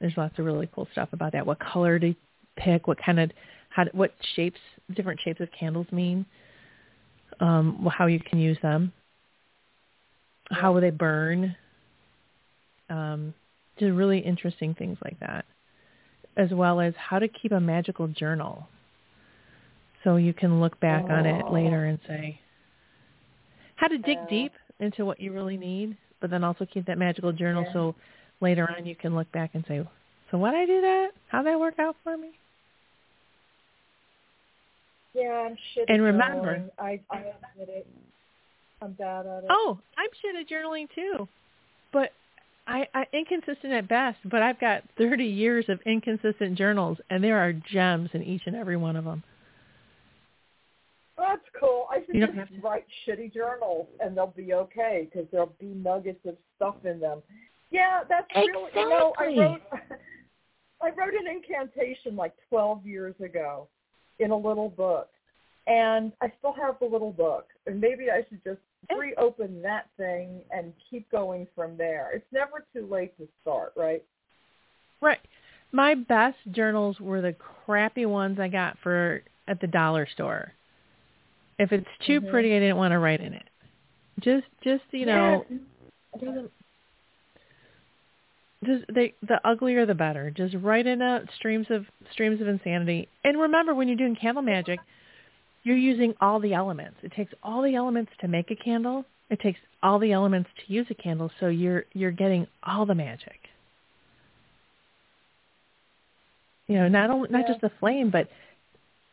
There's 0.00 0.16
lots 0.16 0.38
of 0.38 0.44
really 0.44 0.68
cool 0.74 0.88
stuff 0.92 1.10
about 1.12 1.32
that. 1.32 1.46
What 1.46 1.58
color 1.58 1.98
to 1.98 2.14
pick, 2.56 2.86
what 2.86 2.98
kind 3.04 3.20
of, 3.20 3.30
how, 3.68 3.84
what 3.92 4.12
shapes, 4.34 4.58
different 4.94 5.20
shapes 5.20 5.40
of 5.40 5.48
candles 5.52 5.86
mean, 5.92 6.24
um, 7.40 7.86
how 7.92 8.06
you 8.06 8.18
can 8.18 8.38
use 8.38 8.56
them, 8.62 8.92
how 10.50 10.72
will 10.72 10.80
they 10.80 10.90
burn, 10.90 11.54
um, 12.88 13.34
just 13.78 13.92
really 13.92 14.18
interesting 14.18 14.74
things 14.74 14.96
like 15.04 15.20
that, 15.20 15.44
as 16.40 16.50
well 16.50 16.80
as 16.80 16.94
how 16.96 17.18
to 17.18 17.28
keep 17.28 17.52
a 17.52 17.60
magical 17.60 18.08
journal. 18.08 18.66
So 20.02 20.16
you 20.16 20.32
can 20.32 20.60
look 20.60 20.80
back 20.80 21.04
on 21.04 21.26
it 21.26 21.44
Oh. 21.46 21.52
later 21.52 21.84
and 21.84 21.98
say, 22.06 22.40
how 23.76 23.88
to 23.88 23.98
dig 23.98 24.18
deep 24.28 24.52
into 24.78 25.04
what 25.04 25.20
you 25.20 25.32
really 25.32 25.58
need, 25.58 25.96
but 26.20 26.30
then 26.30 26.42
also 26.42 26.64
keep 26.64 26.86
that 26.86 26.96
magical 26.98 27.32
journal 27.32 27.64
Yeah. 27.66 27.72
so 27.74 27.94
later 28.40 28.68
on 28.74 28.86
you 28.86 28.94
can 28.94 29.14
look 29.14 29.30
back 29.32 29.50
and 29.54 29.64
say, 29.66 29.86
so 30.30 30.38
why 30.38 30.52
did 30.52 30.60
I 30.62 30.66
do 30.66 30.80
that? 30.80 31.10
How'd 31.28 31.44
that 31.46 31.60
work 31.60 31.78
out 31.78 31.96
for 32.02 32.16
me? 32.16 32.30
Yeah, 35.12 35.46
I'm 35.48 35.56
shitty. 35.56 35.84
And 35.88 36.02
remember- 36.02 36.56
journaling. 36.56 36.70
I 36.78 37.00
I 37.10 37.18
admit 37.18 37.68
it. 37.68 37.86
I'm 38.80 38.92
bad 38.92 39.26
at 39.26 39.44
it. 39.44 39.50
Oh, 39.50 39.78
I'm 39.98 40.08
shit 40.22 40.36
at 40.36 40.48
journaling 40.48 40.88
too, 40.94 41.28
but 41.92 42.12
I, 42.70 42.86
I 42.94 43.06
inconsistent 43.12 43.72
at 43.72 43.88
best. 43.88 44.18
But 44.24 44.42
I've 44.42 44.60
got 44.60 44.82
30 44.96 45.24
years 45.24 45.64
of 45.68 45.80
inconsistent 45.84 46.56
journals, 46.56 46.98
and 47.10 47.22
there 47.22 47.38
are 47.38 47.52
gems 47.52 48.10
in 48.14 48.22
each 48.22 48.42
and 48.46 48.54
every 48.56 48.76
one 48.76 48.96
of 48.96 49.04
them. 49.04 49.22
That's 51.18 51.42
cool. 51.58 51.86
I 51.90 51.98
should 52.06 52.14
just 52.18 52.32
have 52.32 52.48
to- 52.48 52.60
write 52.60 52.86
shitty 53.06 53.34
journals, 53.34 53.86
and 54.00 54.16
they'll 54.16 54.28
be 54.28 54.54
okay 54.54 55.08
because 55.10 55.28
there'll 55.30 55.54
be 55.60 55.66
nuggets 55.66 56.24
of 56.26 56.36
stuff 56.56 56.76
in 56.84 56.98
them. 56.98 57.22
Yeah, 57.70 58.02
that's 58.08 58.26
really. 58.34 58.70
You 58.74 58.88
know, 58.88 59.12
I 59.18 59.24
Exactly. 59.26 59.38
wrote. 59.38 59.60
I 60.82 60.90
wrote 60.92 61.12
an 61.12 61.26
incantation 61.26 62.16
like 62.16 62.32
12 62.48 62.86
years 62.86 63.14
ago 63.22 63.68
in 64.18 64.30
a 64.30 64.36
little 64.36 64.70
book, 64.70 65.10
and 65.66 66.10
I 66.22 66.32
still 66.38 66.54
have 66.54 66.78
the 66.80 66.86
little 66.86 67.12
book. 67.12 67.48
And 67.66 67.78
maybe 67.80 68.10
I 68.10 68.24
should 68.28 68.42
just 68.42 68.60
reopen 68.98 69.62
that 69.62 69.88
thing 69.96 70.40
and 70.50 70.72
keep 70.90 71.10
going 71.10 71.46
from 71.54 71.76
there. 71.76 72.10
It's 72.14 72.32
never 72.32 72.64
too 72.72 72.86
late 72.90 73.16
to 73.18 73.28
start, 73.42 73.72
right? 73.76 74.02
Right. 75.00 75.20
My 75.72 75.94
best 75.94 76.38
journals 76.50 76.98
were 77.00 77.20
the 77.20 77.32
crappy 77.32 78.06
ones 78.06 78.38
I 78.40 78.48
got 78.48 78.78
for 78.82 79.22
at 79.46 79.60
the 79.60 79.66
dollar 79.66 80.06
store. 80.06 80.52
If 81.58 81.72
it's 81.72 81.86
too 82.06 82.20
Mhm. 82.20 82.30
pretty, 82.30 82.54
I 82.54 82.58
didn't 82.58 82.76
want 82.76 82.92
to 82.92 82.98
write 82.98 83.20
in 83.20 83.34
it. 83.34 83.48
Just, 84.18 84.46
just 84.62 84.84
you 84.92 85.06
know, 85.06 85.46
doesn't 86.18 86.52
just 88.64 88.84
they 88.92 89.14
the 89.22 89.40
uglier 89.46 89.86
the 89.86 89.94
better. 89.94 90.30
Just 90.30 90.54
write 90.60 90.86
in 90.86 91.00
a 91.00 91.24
streams 91.36 91.66
of 91.70 91.86
streams 92.12 92.40
of 92.40 92.48
insanity. 92.48 93.08
And 93.24 93.40
remember 93.40 93.74
when 93.74 93.88
you're 93.88 93.96
doing 93.96 94.16
candle 94.16 94.42
magic, 94.42 94.80
you're 95.62 95.76
using 95.76 96.14
all 96.20 96.40
the 96.40 96.54
elements. 96.54 96.96
It 97.02 97.12
takes 97.12 97.32
all 97.42 97.62
the 97.62 97.74
elements 97.74 98.12
to 98.20 98.28
make 98.28 98.50
a 98.50 98.56
candle. 98.56 99.04
It 99.28 99.40
takes 99.40 99.60
all 99.82 99.98
the 99.98 100.12
elements 100.12 100.48
to 100.56 100.72
use 100.72 100.86
a 100.90 100.94
candle, 100.94 101.30
so 101.38 101.48
you're 101.48 101.84
you're 101.92 102.10
getting 102.10 102.46
all 102.62 102.86
the 102.86 102.94
magic. 102.94 103.38
You 106.66 106.76
know, 106.76 106.88
not 106.88 107.10
only 107.10 107.28
not 107.30 107.42
Yeah. 107.42 107.48
just 107.48 107.60
the 107.60 107.70
flame, 107.80 108.10
but 108.10 108.28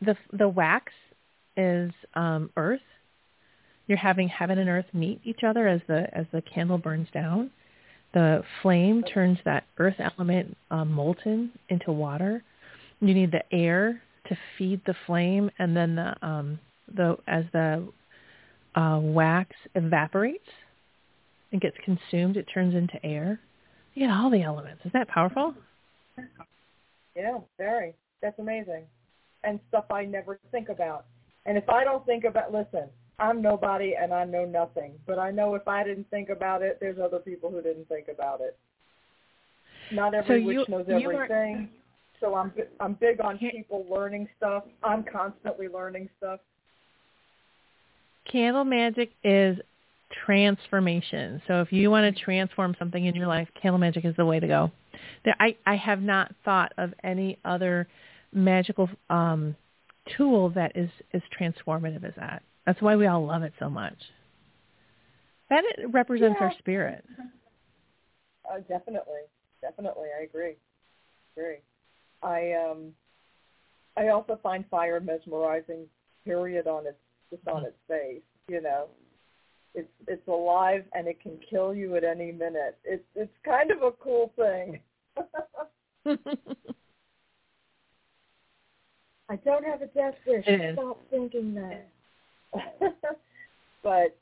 the 0.00 0.16
the 0.32 0.48
wax 0.48 0.92
is 1.56 1.92
um, 2.14 2.50
earth. 2.56 2.80
You're 3.86 3.98
having 3.98 4.28
heaven 4.28 4.58
and 4.58 4.68
earth 4.68 4.86
meet 4.92 5.20
each 5.24 5.42
other 5.44 5.66
as 5.66 5.80
the 5.86 6.08
as 6.16 6.26
the 6.32 6.42
candle 6.42 6.78
burns 6.78 7.08
down. 7.12 7.50
The 8.14 8.42
flame 8.62 9.02
turns 9.02 9.38
that 9.44 9.64
earth 9.78 9.96
element 9.98 10.56
um, 10.70 10.90
molten 10.92 11.52
into 11.68 11.92
water. 11.92 12.42
You 13.00 13.14
need 13.14 13.32
the 13.32 13.44
air 13.54 14.00
to 14.28 14.38
feed 14.56 14.80
the 14.86 14.94
flame, 15.06 15.50
and 15.58 15.76
then 15.76 15.96
the 15.96 16.14
um, 16.26 16.58
the 16.94 17.16
as 17.26 17.44
the 17.52 17.88
uh, 18.74 18.98
wax 19.00 19.54
evaporates 19.74 20.48
and 21.52 21.60
gets 21.60 21.76
consumed, 21.84 22.36
it 22.36 22.46
turns 22.52 22.74
into 22.74 23.04
air. 23.04 23.40
You 23.94 24.06
get 24.06 24.12
all 24.14 24.30
the 24.30 24.42
elements. 24.42 24.80
Isn't 24.82 24.92
that 24.92 25.08
powerful? 25.08 25.54
Yeah, 27.16 27.38
very. 27.56 27.94
That's 28.22 28.38
amazing. 28.38 28.84
And 29.44 29.58
stuff 29.68 29.86
I 29.90 30.04
never 30.04 30.38
think 30.52 30.68
about. 30.68 31.06
And 31.46 31.56
if 31.56 31.68
I 31.68 31.84
don't 31.84 32.04
think 32.06 32.24
about, 32.24 32.52
listen, 32.52 32.88
I'm 33.18 33.42
nobody 33.42 33.94
and 34.00 34.12
I 34.12 34.24
know 34.24 34.44
nothing. 34.44 34.92
But 35.06 35.18
I 35.18 35.30
know 35.30 35.54
if 35.54 35.66
I 35.66 35.82
didn't 35.82 36.08
think 36.10 36.28
about 36.28 36.62
it, 36.62 36.78
there's 36.80 36.98
other 36.98 37.18
people 37.18 37.50
who 37.50 37.62
didn't 37.62 37.88
think 37.88 38.08
about 38.08 38.40
it. 38.40 38.56
Not 39.90 40.14
every 40.14 40.40
you- 40.40 40.46
witch 40.46 40.68
knows 40.68 40.86
everything. 40.88 41.70
So 42.20 42.34
I'm 42.34 42.52
I'm 42.80 42.94
big 42.94 43.20
on 43.20 43.38
people 43.38 43.86
learning 43.90 44.28
stuff. 44.36 44.64
I'm 44.82 45.04
constantly 45.04 45.68
learning 45.68 46.08
stuff. 46.18 46.40
Candle 48.30 48.64
magic 48.64 49.10
is 49.24 49.58
transformation. 50.26 51.40
So 51.46 51.60
if 51.60 51.72
you 51.72 51.90
want 51.90 52.14
to 52.14 52.22
transform 52.22 52.74
something 52.78 53.04
in 53.04 53.14
your 53.14 53.26
life, 53.26 53.48
candle 53.60 53.78
magic 53.78 54.04
is 54.04 54.14
the 54.16 54.24
way 54.24 54.40
to 54.40 54.46
go. 54.46 54.70
There, 55.24 55.36
I, 55.38 55.56
I 55.66 55.76
have 55.76 56.00
not 56.00 56.34
thought 56.44 56.72
of 56.78 56.92
any 57.02 57.38
other 57.44 57.88
magical 58.32 58.88
um, 59.10 59.56
tool 60.16 60.50
that 60.50 60.76
is, 60.76 60.90
as 61.12 61.22
transformative 61.38 62.04
as 62.04 62.14
that. 62.16 62.42
That's 62.66 62.80
why 62.82 62.96
we 62.96 63.06
all 63.06 63.24
love 63.24 63.42
it 63.42 63.52
so 63.58 63.70
much. 63.70 63.96
That 65.50 65.64
it 65.64 65.90
represents 65.90 66.38
our 66.40 66.52
spirit. 66.58 67.04
Uh, 68.50 68.58
definitely, 68.68 69.22
definitely, 69.62 70.08
I 70.18 70.24
agree. 70.24 70.56
Agree. 71.36 71.58
I 72.22 72.52
um, 72.52 72.92
I 73.96 74.08
also 74.08 74.38
find 74.42 74.64
fire 74.70 75.00
mesmerizing. 75.00 75.86
Period 76.24 76.66
on 76.66 76.86
its 76.86 76.98
just 77.30 77.46
on 77.48 77.64
its 77.64 77.76
face. 77.88 78.20
You 78.48 78.60
know, 78.60 78.88
it's 79.74 79.88
it's 80.06 80.26
alive 80.28 80.84
and 80.94 81.06
it 81.06 81.20
can 81.20 81.38
kill 81.48 81.74
you 81.74 81.96
at 81.96 82.04
any 82.04 82.32
minute. 82.32 82.76
It's 82.84 83.04
it's 83.14 83.32
kind 83.44 83.70
of 83.70 83.82
a 83.82 83.92
cool 83.92 84.32
thing. 84.36 84.80
I 89.30 89.36
don't 89.36 89.64
have 89.64 89.82
a 89.82 89.86
death 89.86 90.14
wish. 90.26 90.44
Stop 90.72 91.00
thinking 91.10 91.54
that. 91.54 91.88
but 93.82 94.16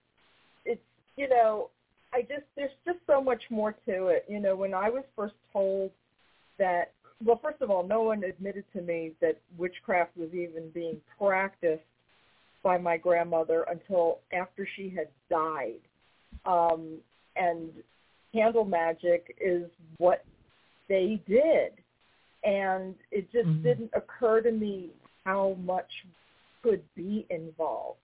it's 0.65 0.81
you 1.17 1.29
know, 1.29 1.71
I 2.13 2.23
just 2.23 2.45
there's 2.57 2.71
just 2.85 2.99
so 3.07 3.21
much 3.21 3.43
more 3.51 3.73
to 3.87 4.09
it. 4.09 4.25
You 4.29 4.41
know, 4.41 4.57
when 4.57 4.75
I 4.75 4.91
was 4.91 5.05
first 5.15 5.35
told 5.53 5.91
that 6.59 6.93
well, 7.25 7.41
first 7.43 7.63
of 7.63 7.71
all, 7.71 7.87
no 7.87 8.03
one 8.03 8.25
admitted 8.25 8.65
to 8.75 8.83
me 8.83 9.13
that 9.21 9.41
witchcraft 9.57 10.17
was 10.17 10.29
even 10.35 10.71
being 10.75 11.01
practiced 11.19 11.83
by 12.63 12.77
my 12.77 12.97
grandmother 12.97 13.65
until 13.71 14.19
after 14.33 14.69
she 14.77 14.89
had 14.89 15.09
died. 15.31 15.81
Um, 16.45 16.99
and 17.37 17.71
candle 18.33 18.65
magic 18.65 19.37
is 19.41 19.71
what 19.99 20.25
they 20.89 21.21
did. 21.27 21.73
And 22.45 22.95
it 23.11 23.31
just 23.31 23.49
Mhm. 23.49 23.63
didn't 23.63 23.91
occur 23.95 24.41
to 24.43 24.53
me 24.53 24.91
how 25.25 25.55
much 25.55 26.07
could 26.63 26.83
be 26.95 27.27
involved. 27.31 28.01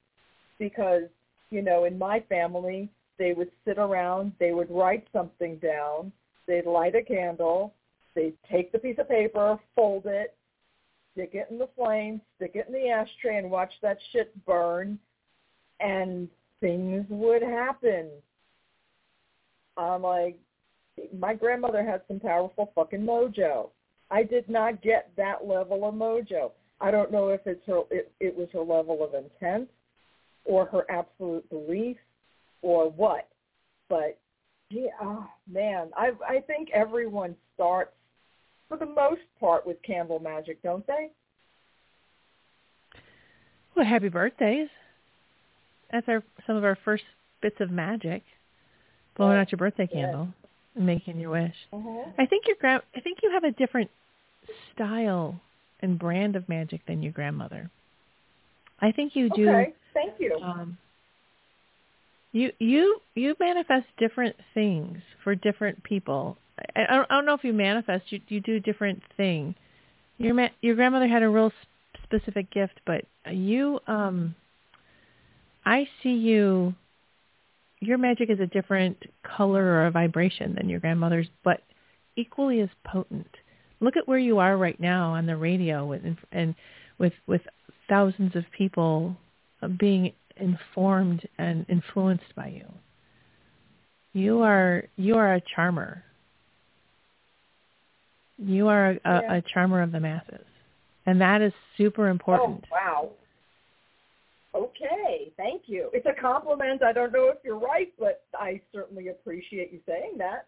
Because, 0.58 1.08
you 1.50 1.62
know, 1.62 1.84
in 1.84 1.98
my 1.98 2.20
family, 2.20 2.88
they 3.18 3.34
would 3.34 3.52
sit 3.64 3.78
around, 3.78 4.32
they 4.38 4.52
would 4.52 4.70
write 4.70 5.06
something 5.12 5.58
down, 5.58 6.12
they'd 6.46 6.66
light 6.66 6.94
a 6.94 7.02
candle, 7.02 7.74
they'd 8.14 8.36
take 8.50 8.72
the 8.72 8.78
piece 8.78 8.98
of 8.98 9.08
paper, 9.08 9.58
fold 9.74 10.06
it, 10.06 10.36
stick 11.12 11.30
it 11.34 11.48
in 11.50 11.58
the 11.58 11.68
flame, 11.76 12.20
stick 12.36 12.52
it 12.54 12.66
in 12.66 12.72
the 12.72 12.88
ashtray, 12.88 13.38
and 13.38 13.50
watch 13.50 13.72
that 13.82 13.98
shit 14.12 14.32
burn, 14.44 14.98
and 15.80 16.28
things 16.60 17.04
would 17.08 17.42
happen. 17.42 18.08
I'm 19.76 20.02
like, 20.02 20.38
my 21.18 21.34
grandmother 21.34 21.84
had 21.84 22.02
some 22.06 22.20
powerful 22.20 22.70
fucking 22.74 23.00
mojo. 23.00 23.70
I 24.10 24.22
did 24.22 24.48
not 24.48 24.82
get 24.82 25.10
that 25.16 25.46
level 25.46 25.88
of 25.88 25.94
mojo. 25.94 26.52
I 26.80 26.90
don't 26.90 27.12
know 27.12 27.28
if 27.28 27.40
it's 27.46 27.66
her, 27.66 27.82
it, 27.90 28.12
it 28.20 28.36
was 28.36 28.48
her 28.52 28.60
level 28.60 29.02
of 29.02 29.14
intent 29.14 29.68
or 30.44 30.66
her 30.66 30.84
absolute 30.90 31.48
belief 31.48 31.96
or 32.60 32.90
what, 32.90 33.28
but 33.88 34.18
yeah, 34.70 34.90
oh, 35.02 35.26
man, 35.50 35.90
I 35.96 36.12
I 36.26 36.40
think 36.40 36.70
everyone 36.72 37.36
starts 37.54 37.92
for 38.72 38.78
the 38.78 38.90
most 38.90 39.20
part 39.38 39.66
with 39.66 39.76
candle 39.82 40.18
magic, 40.18 40.62
don't 40.62 40.86
they? 40.86 41.10
Well, 43.76 43.84
happy 43.84 44.08
birthdays. 44.08 44.68
That's 45.90 46.08
our 46.08 46.22
some 46.46 46.56
of 46.56 46.64
our 46.64 46.78
first 46.84 47.04
bits 47.42 47.56
of 47.60 47.70
magic. 47.70 48.22
Blowing 49.16 49.36
out 49.36 49.52
your 49.52 49.58
birthday 49.58 49.86
candle 49.86 50.28
and 50.74 50.86
making 50.86 51.20
your 51.20 51.30
wish. 51.30 51.54
Mm-hmm. 51.72 52.10
I 52.18 52.24
think 52.24 52.46
your 52.46 52.56
grand 52.58 52.82
I 52.96 53.00
think 53.00 53.18
you 53.22 53.30
have 53.32 53.44
a 53.44 53.50
different 53.50 53.90
style 54.74 55.38
and 55.80 55.98
brand 55.98 56.34
of 56.34 56.48
magic 56.48 56.86
than 56.86 57.02
your 57.02 57.12
grandmother. 57.12 57.70
I 58.80 58.92
think 58.92 59.14
you 59.14 59.28
do 59.28 59.50
Okay, 59.50 59.74
thank 59.92 60.14
you. 60.18 60.38
um 60.42 60.78
you 62.32 62.52
you 62.58 63.00
you 63.14 63.36
manifest 63.38 63.86
different 63.98 64.36
things 64.54 64.98
for 65.22 65.34
different 65.34 65.84
people. 65.84 66.38
I, 66.76 66.94
don't, 66.94 67.10
I 67.10 67.14
don't 67.14 67.26
know 67.26 67.34
if 67.34 67.44
you 67.44 67.52
manifest. 67.52 68.10
You 68.10 68.20
you 68.28 68.40
do 68.40 68.56
a 68.56 68.60
different 68.60 69.02
thing. 69.16 69.54
Your 70.18 70.34
ma- 70.34 70.48
your 70.60 70.74
grandmother 70.74 71.08
had 71.08 71.22
a 71.22 71.28
real 71.28 71.52
specific 72.04 72.50
gift, 72.50 72.80
but 72.86 73.04
you 73.30 73.80
um 73.86 74.34
I 75.64 75.86
see 76.02 76.14
you. 76.14 76.74
Your 77.80 77.98
magic 77.98 78.30
is 78.30 78.40
a 78.40 78.46
different 78.46 78.96
color 79.24 79.64
or 79.64 79.86
a 79.86 79.90
vibration 79.90 80.54
than 80.54 80.68
your 80.68 80.80
grandmother's, 80.80 81.28
but 81.42 81.62
equally 82.16 82.60
as 82.60 82.68
potent. 82.84 83.36
Look 83.80 83.96
at 83.96 84.06
where 84.06 84.18
you 84.18 84.38
are 84.38 84.56
right 84.56 84.78
now 84.78 85.14
on 85.14 85.26
the 85.26 85.36
radio 85.36 85.84
with 85.84 86.02
and 86.30 86.54
with 86.98 87.12
with 87.26 87.42
thousands 87.88 88.36
of 88.36 88.44
people 88.56 89.16
being 89.78 90.12
informed 90.36 91.26
and 91.38 91.66
influenced 91.68 92.34
by 92.36 92.48
you. 92.48 92.66
You 94.12 94.42
are 94.42 94.84
you 94.96 95.16
are 95.16 95.34
a 95.34 95.42
charmer. 95.54 96.04
You 98.44 98.68
are 98.68 98.90
a, 98.90 99.00
Yeah. 99.04 99.34
a, 99.34 99.42
charmer 99.42 99.82
of 99.82 99.92
the 99.92 100.00
masses, 100.00 100.44
and 101.06 101.20
that 101.20 101.42
is 101.42 101.52
super 101.76 102.08
important. 102.08 102.64
Oh, 102.70 102.74
wow. 102.74 103.10
Okay, 104.54 105.32
thank 105.36 105.62
you. 105.66 105.88
It's 105.94 106.06
a 106.06 106.20
compliment. 106.20 106.82
I 106.82 106.92
don't 106.92 107.12
know 107.12 107.28
if 107.28 107.38
you're 107.42 107.58
right, 107.58 107.92
but 107.98 108.24
I 108.34 108.60
certainly 108.72 109.08
appreciate 109.08 109.72
you 109.72 109.80
saying 109.86 110.18
that. 110.18 110.46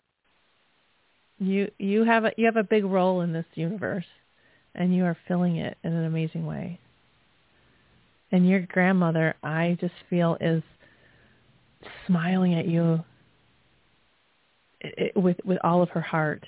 You 1.38 1.70
you 1.78 2.05
have 2.05 2.24
a 2.24 2.32
you 2.36 2.45
have 2.47 2.57
a 2.57 2.62
big 2.62 2.84
role 2.84 3.22
in 3.22 3.32
this 3.32 3.47
universe, 3.55 4.05
and 4.74 4.95
you 4.95 5.05
are 5.05 5.16
filling 5.26 5.57
it 5.57 5.76
in 5.82 5.92
an 5.92 6.05
amazing 6.05 6.47
way. 6.47 6.78
And 8.30 8.49
your 8.49 8.61
grandmother, 8.61 9.34
I 9.42 9.76
just 9.80 9.95
feel, 10.11 10.36
is 10.40 10.62
smiling 12.07 12.55
at 12.55 12.66
you 12.66 13.05
with 15.16 15.36
with 15.45 15.59
all 15.64 15.82
of 15.82 15.90
her 15.90 16.01
heart. 16.01 16.45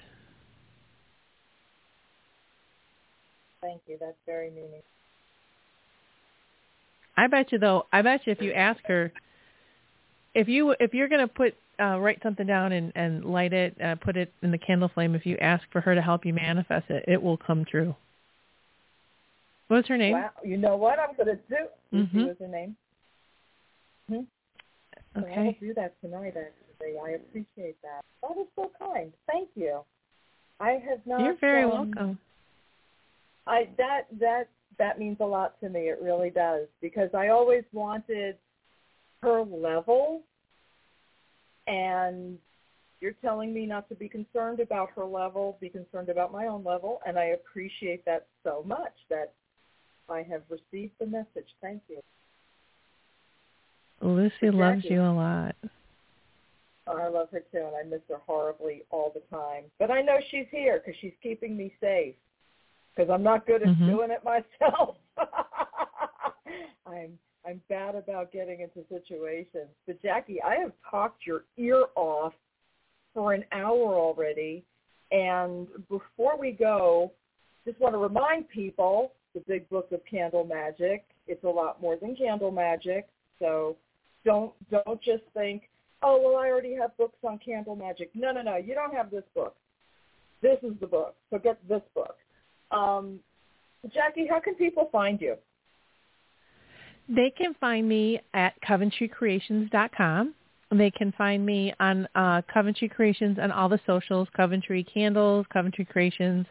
Thank 3.66 3.82
you. 3.88 3.96
That's 4.00 4.16
very 4.26 4.50
meaningful. 4.50 4.84
I 7.16 7.26
bet 7.26 7.50
you 7.50 7.58
though. 7.58 7.86
I 7.92 8.02
bet 8.02 8.24
you 8.24 8.32
if 8.32 8.40
you 8.40 8.52
ask 8.52 8.80
her, 8.86 9.10
if 10.34 10.46
you 10.48 10.76
if 10.78 10.94
you're 10.94 11.08
gonna 11.08 11.26
put 11.26 11.54
uh, 11.80 11.98
write 11.98 12.20
something 12.22 12.46
down 12.46 12.72
and 12.72 12.92
and 12.94 13.24
light 13.24 13.52
it, 13.52 13.74
uh, 13.82 13.96
put 13.96 14.16
it 14.16 14.32
in 14.42 14.52
the 14.52 14.58
candle 14.58 14.88
flame. 14.92 15.16
If 15.16 15.26
you 15.26 15.36
ask 15.38 15.64
for 15.72 15.80
her 15.80 15.96
to 15.96 16.02
help 16.02 16.24
you 16.24 16.32
manifest 16.32 16.90
it, 16.90 17.04
it 17.08 17.20
will 17.20 17.36
come 17.36 17.64
true. 17.64 17.96
What's 19.66 19.88
her 19.88 19.96
name? 19.96 20.12
Wow. 20.12 20.30
You 20.44 20.58
know 20.58 20.76
what 20.76 21.00
I'm 21.00 21.16
going 21.16 21.26
to 21.26 21.42
do? 21.48 21.66
Lucy 21.90 22.08
Mhm. 22.18 22.26
was 22.28 22.36
her 22.38 22.46
name. 22.46 22.76
Hmm? 24.08 24.20
So 25.16 25.26
I 25.26 25.38
will 25.38 25.56
do 25.60 25.74
that 25.74 26.00
tonight, 26.00 26.36
actually. 26.36 26.98
I 26.98 27.10
appreciate 27.10 27.82
that. 27.82 28.02
That 28.22 28.38
is 28.38 28.46
so 28.54 28.70
kind. 28.78 29.12
Thank 29.26 29.48
you. 29.56 29.80
I 30.60 30.72
have 30.88 31.04
not. 31.04 31.20
You're 31.20 31.34
very 31.34 31.64
um, 31.64 31.70
welcome. 31.70 32.18
I 33.46 33.68
that 33.78 34.06
that 34.20 34.48
that 34.78 34.98
means 34.98 35.18
a 35.20 35.24
lot 35.24 35.58
to 35.60 35.68
me. 35.68 35.88
It 35.88 35.98
really 36.02 36.30
does 36.30 36.66
because 36.80 37.10
I 37.14 37.28
always 37.28 37.64
wanted 37.72 38.36
her 39.22 39.42
level, 39.42 40.22
and 41.66 42.38
you're 43.00 43.14
telling 43.22 43.54
me 43.54 43.66
not 43.66 43.88
to 43.88 43.94
be 43.94 44.08
concerned 44.08 44.60
about 44.60 44.90
her 44.96 45.04
level, 45.04 45.56
be 45.60 45.68
concerned 45.68 46.08
about 46.08 46.32
my 46.32 46.46
own 46.46 46.64
level, 46.64 47.00
and 47.06 47.18
I 47.18 47.26
appreciate 47.26 48.04
that 48.04 48.26
so 48.44 48.62
much. 48.66 48.94
That 49.10 49.32
I 50.08 50.22
have 50.22 50.42
received 50.48 50.92
the 50.98 51.06
message. 51.06 51.48
Thank 51.60 51.82
you. 51.88 52.00
Lucy 54.02 54.50
loves 54.50 54.84
you 54.84 55.02
a 55.02 55.10
lot. 55.12 55.56
Oh, 56.86 56.98
I 56.98 57.08
love 57.08 57.28
her 57.32 57.40
too, 57.40 57.64
and 57.66 57.74
I 57.74 57.82
miss 57.88 58.02
her 58.08 58.20
horribly 58.26 58.84
all 58.90 59.10
the 59.12 59.22
time. 59.36 59.64
But 59.78 59.90
I 59.90 60.02
know 60.02 60.18
she's 60.30 60.46
here 60.50 60.80
because 60.84 60.98
she's 61.00 61.14
keeping 61.22 61.56
me 61.56 61.72
safe. 61.80 62.14
Because 62.96 63.10
I'm 63.10 63.22
not 63.22 63.46
good 63.46 63.62
at 63.62 63.68
Mhm. 63.68 63.86
doing 63.86 64.10
it 64.10 64.24
myself. 64.24 64.96
I'm 66.86 67.18
I'm 67.44 67.62
bad 67.68 67.94
about 67.94 68.32
getting 68.32 68.60
into 68.60 68.84
situations. 68.88 69.68
But 69.86 70.02
Jacki, 70.02 70.42
I 70.42 70.56
have 70.56 70.72
talked 70.90 71.26
your 71.26 71.44
ear 71.56 71.84
off 71.94 72.34
for 73.14 73.34
an 73.34 73.44
hour 73.52 73.94
already, 73.94 74.64
and 75.12 75.68
before 75.88 76.36
we 76.36 76.50
go, 76.50 77.12
just 77.64 77.78
want 77.78 77.94
to 77.94 77.98
remind 77.98 78.48
people 78.48 79.12
the 79.32 79.40
Big 79.40 79.68
Book 79.68 79.92
of 79.92 80.04
Candle 80.06 80.44
Magic. 80.44 81.04
It's 81.28 81.44
a 81.44 81.48
lot 81.48 81.80
more 81.80 81.96
than 81.96 82.16
candle 82.16 82.50
magic, 82.50 83.08
so 83.38 83.76
don't 84.24 84.52
don't 84.70 85.00
just 85.02 85.24
think 85.34 85.68
oh, 86.02 86.20
well, 86.20 86.36
I 86.36 86.48
already 86.48 86.74
have 86.74 86.96
books 86.96 87.18
on 87.24 87.38
candle 87.38 87.74
magic. 87.74 88.10
No, 88.14 88.30
no, 88.32 88.42
no, 88.42 88.56
you 88.56 88.74
don't 88.74 88.94
have 88.94 89.10
this 89.10 89.24
book. 89.34 89.56
This 90.42 90.58
is 90.62 90.72
the 90.80 90.86
book. 90.86 91.16
So 91.30 91.38
get 91.38 91.58
this 91.68 91.82
book. 91.94 92.16
Um, 92.70 93.20
Jacki, 93.86 94.28
how 94.28 94.40
can 94.40 94.54
people 94.54 94.88
find 94.90 95.20
you? 95.20 95.36
They 97.08 97.32
can 97.36 97.54
find 97.60 97.88
me 97.88 98.20
at 98.34 98.54
coventrycreations.com. 98.68 100.34
They 100.72 100.90
can 100.90 101.12
find 101.12 101.46
me 101.46 101.72
on 101.78 102.08
uh, 102.16 102.42
Coventry 102.52 102.88
Creations 102.88 103.38
on 103.40 103.52
all 103.52 103.68
the 103.68 103.78
socials, 103.86 104.26
Coventry 104.36 104.82
Candles, 104.82 105.46
Coventry 105.52 105.84
Creations, 105.84 106.44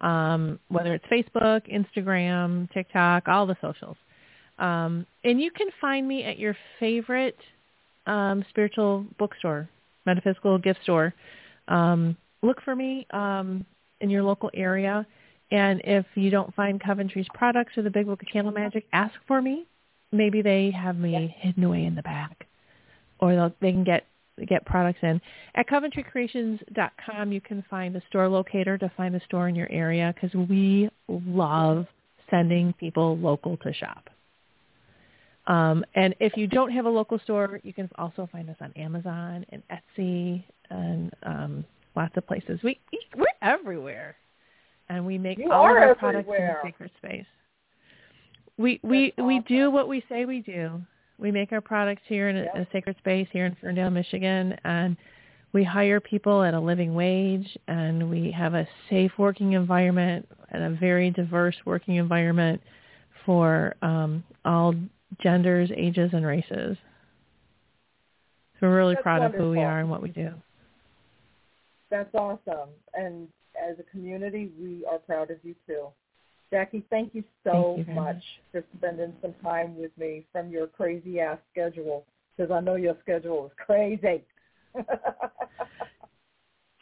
um, 0.00 0.58
whether 0.68 0.94
it's 0.94 1.04
Facebook, 1.06 1.62
Instagram, 1.70 2.72
TikTok, 2.72 3.28
all 3.28 3.46
the 3.46 3.56
socials. 3.60 3.98
Um, 4.58 5.06
and 5.24 5.40
you 5.40 5.50
can 5.50 5.68
find 5.78 6.08
me 6.08 6.24
at 6.24 6.38
your 6.38 6.56
favorite 6.78 7.36
um, 8.06 8.44
spiritual 8.48 9.04
bookstore, 9.18 9.68
metaphysical 10.06 10.56
gift 10.56 10.80
store. 10.82 11.12
Um, 11.68 12.16
look 12.42 12.62
for 12.62 12.74
me 12.74 13.06
um, 13.10 13.66
in 14.00 14.08
your 14.08 14.22
local 14.22 14.50
area. 14.54 15.06
And 15.50 15.80
if 15.84 16.06
you 16.14 16.30
don't 16.30 16.54
find 16.54 16.80
Coventry's 16.80 17.26
products 17.34 17.76
or 17.76 17.82
the 17.82 17.90
Big 17.90 18.06
Book 18.06 18.22
of 18.22 18.28
Candle 18.32 18.52
Magic, 18.52 18.86
ask 18.92 19.14
for 19.26 19.42
me. 19.42 19.66
Maybe 20.12 20.42
they 20.42 20.70
have 20.70 20.96
me 20.96 21.34
hidden 21.38 21.64
away 21.64 21.84
in 21.84 21.94
the 21.94 22.02
back, 22.02 22.46
or 23.20 23.34
they'll, 23.34 23.52
they 23.60 23.72
can 23.72 23.84
get 23.84 24.06
get 24.48 24.64
products 24.64 25.00
in. 25.02 25.20
At 25.54 25.68
CoventryCreations.com, 25.68 27.32
you 27.32 27.40
can 27.40 27.62
find 27.68 27.94
a 27.94 28.02
store 28.08 28.28
locator 28.28 28.78
to 28.78 28.90
find 28.96 29.14
a 29.14 29.20
store 29.24 29.48
in 29.48 29.54
your 29.54 29.70
area 29.70 30.14
because 30.14 30.34
we 30.48 30.88
love 31.08 31.86
sending 32.30 32.72
people 32.74 33.18
local 33.18 33.56
to 33.58 33.72
shop. 33.74 34.08
Um, 35.46 35.84
and 35.94 36.14
if 36.20 36.36
you 36.36 36.46
don't 36.46 36.70
have 36.70 36.86
a 36.86 36.90
local 36.90 37.18
store, 37.18 37.60
you 37.64 37.72
can 37.72 37.90
also 37.96 38.28
find 38.30 38.48
us 38.50 38.56
on 38.60 38.72
Amazon 38.76 39.44
and 39.50 39.62
Etsy 39.70 40.44
and 40.70 41.12
um, 41.24 41.64
lots 41.96 42.16
of 42.16 42.26
places. 42.26 42.60
We 42.62 42.78
we're 43.16 43.26
everywhere, 43.42 44.16
and 44.90 45.06
we 45.06 45.16
make 45.16 45.38
You 45.38 45.50
all 45.52 45.64
of 45.70 45.76
our 45.76 45.94
products 45.94 46.28
in 46.28 46.34
everywhere. 46.34 46.60
a 46.62 46.66
sacred 46.66 46.90
space. 46.98 47.24
We 48.58 48.80
we 48.82 49.14
That's 49.16 49.26
we 49.26 49.34
awesome. 49.36 49.44
do 49.48 49.70
what 49.70 49.88
we 49.88 50.04
say 50.08 50.26
we 50.26 50.40
do. 50.40 50.82
We 51.18 51.30
make 51.30 51.52
our 51.52 51.60
products 51.60 52.02
here 52.06 52.28
in 52.28 52.36
a, 52.36 52.42
Yep. 52.42 52.54
a 52.56 52.66
sacred 52.72 52.96
space 52.98 53.28
here 53.30 53.46
in 53.46 53.54
Ferndale, 53.54 53.90
Michigan, 53.90 54.56
and 54.64 54.96
we 55.52 55.62
hire 55.64 56.00
people 56.00 56.42
at 56.42 56.54
a 56.54 56.60
living 56.60 56.94
wage, 56.94 57.56
and 57.68 58.10
we 58.10 58.30
have 58.30 58.54
a 58.54 58.66
safe 58.88 59.12
working 59.18 59.52
environment 59.52 60.26
and 60.50 60.62
a 60.64 60.70
very 60.70 61.10
diverse 61.10 61.56
working 61.64 61.96
environment 61.96 62.60
for 63.24 63.74
um, 63.82 64.24
all 64.44 64.74
genders, 65.20 65.70
ages, 65.76 66.10
and 66.12 66.24
races. 66.26 66.76
So 68.58 68.66
we're 68.66 68.76
really 68.76 68.94
That's 68.94 69.02
proud 69.02 69.22
of 69.22 69.32
who 69.34 69.50
we 69.50 69.60
are 69.62 69.80
and 69.80 69.90
what 69.90 70.02
we 70.02 70.10
do. 70.10 70.32
That's 71.90 72.14
awesome. 72.14 72.70
And 72.94 73.28
as 73.56 73.76
a 73.78 73.82
community, 73.90 74.50
we 74.60 74.84
are 74.90 74.98
proud 74.98 75.30
of 75.30 75.38
you 75.42 75.54
too. 75.66 75.86
Jacki, 76.52 76.82
thank 76.90 77.14
you 77.14 77.22
so 77.44 77.74
Thank 77.76 77.88
you 77.88 77.94
much 77.94 78.14
much. 78.14 78.24
for 78.50 78.64
spending 78.76 79.12
some 79.22 79.34
time 79.42 79.76
with 79.76 79.96
me 79.96 80.26
from 80.32 80.50
your 80.50 80.66
crazy 80.66 81.20
ass 81.20 81.38
schedule 81.52 82.04
because 82.36 82.50
I 82.50 82.60
know 82.60 82.74
your 82.74 82.96
schedule 83.02 83.46
is 83.46 83.52
crazy. 83.64 84.24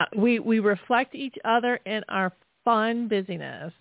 Uh, 0.01 0.05
we 0.17 0.39
we 0.39 0.61
reflect 0.61 1.15
each 1.15 1.35
other 1.45 1.81
in 1.85 2.05
our 2.09 2.33
fun 2.65 3.09
busyness. 3.09 3.73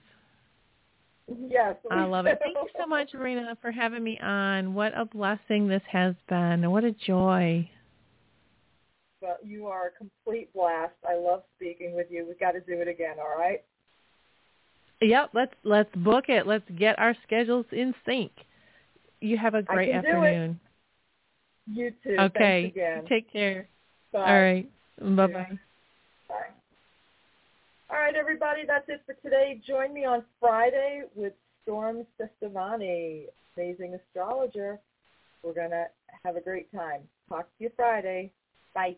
Yes, 1.47 1.75
I 1.91 2.05
love 2.05 2.25
it. 2.25 2.39
Thank 2.41 2.55
you 2.55 2.69
so 2.79 2.87
much, 2.87 3.13
Marina, 3.13 3.57
for 3.61 3.69
having 3.71 4.03
me 4.03 4.17
on. 4.19 4.73
What 4.73 4.93
a 4.97 5.05
blessing 5.05 5.67
this 5.67 5.83
has 5.91 6.15
been. 6.29 6.71
What 6.71 6.85
a 6.85 6.91
joy. 6.91 7.69
Well, 9.21 9.37
you 9.43 9.67
are 9.67 9.87
a 9.87 9.91
complete 9.91 10.53
blast. 10.53 10.93
I 11.07 11.15
love 11.15 11.43
speaking 11.55 11.95
with 11.95 12.07
you. 12.09 12.25
We've 12.27 12.39
got 12.39 12.51
to 12.51 12.59
do 12.61 12.79
it 12.81 12.87
again, 12.87 13.15
all 13.19 13.37
right? 13.37 13.63
Yep, 15.01 15.29
let's 15.33 15.53
let's 15.63 15.93
book 15.95 16.25
it. 16.27 16.47
Let's 16.47 16.65
get 16.77 16.97
our 16.97 17.15
schedules 17.23 17.65
in 17.71 17.93
sync. 18.05 18.31
You 19.21 19.37
have 19.37 19.53
a 19.53 19.61
great 19.61 19.91
afternoon. 19.91 20.59
You 21.67 21.91
too. 22.03 22.15
Okay. 22.19 22.65
Again. 22.65 23.05
Take 23.07 23.31
care. 23.31 23.67
Bye. 24.11 24.19
All 24.19 24.41
right. 24.41 24.69
Bye 24.99 25.27
bye. 25.27 25.57
Bye. 26.29 26.35
All 27.89 27.97
right, 27.97 28.15
everybody, 28.15 28.61
that's 28.67 28.83
it 28.89 29.01
for 29.05 29.13
today. 29.23 29.61
Join 29.65 29.93
me 29.93 30.03
on 30.03 30.23
Friday 30.41 31.03
with 31.15 31.31
Storm 31.63 32.05
Cestavani, 32.19 33.23
amazing 33.55 33.93
astrologer. 33.93 34.79
We're 35.41 35.53
going 35.53 35.69
to 35.69 35.85
have 36.25 36.35
a 36.35 36.41
great 36.41 36.71
time. 36.73 37.01
Talk 37.29 37.45
to 37.57 37.63
you 37.63 37.71
Friday. 37.75 38.31
Bye. 38.73 38.97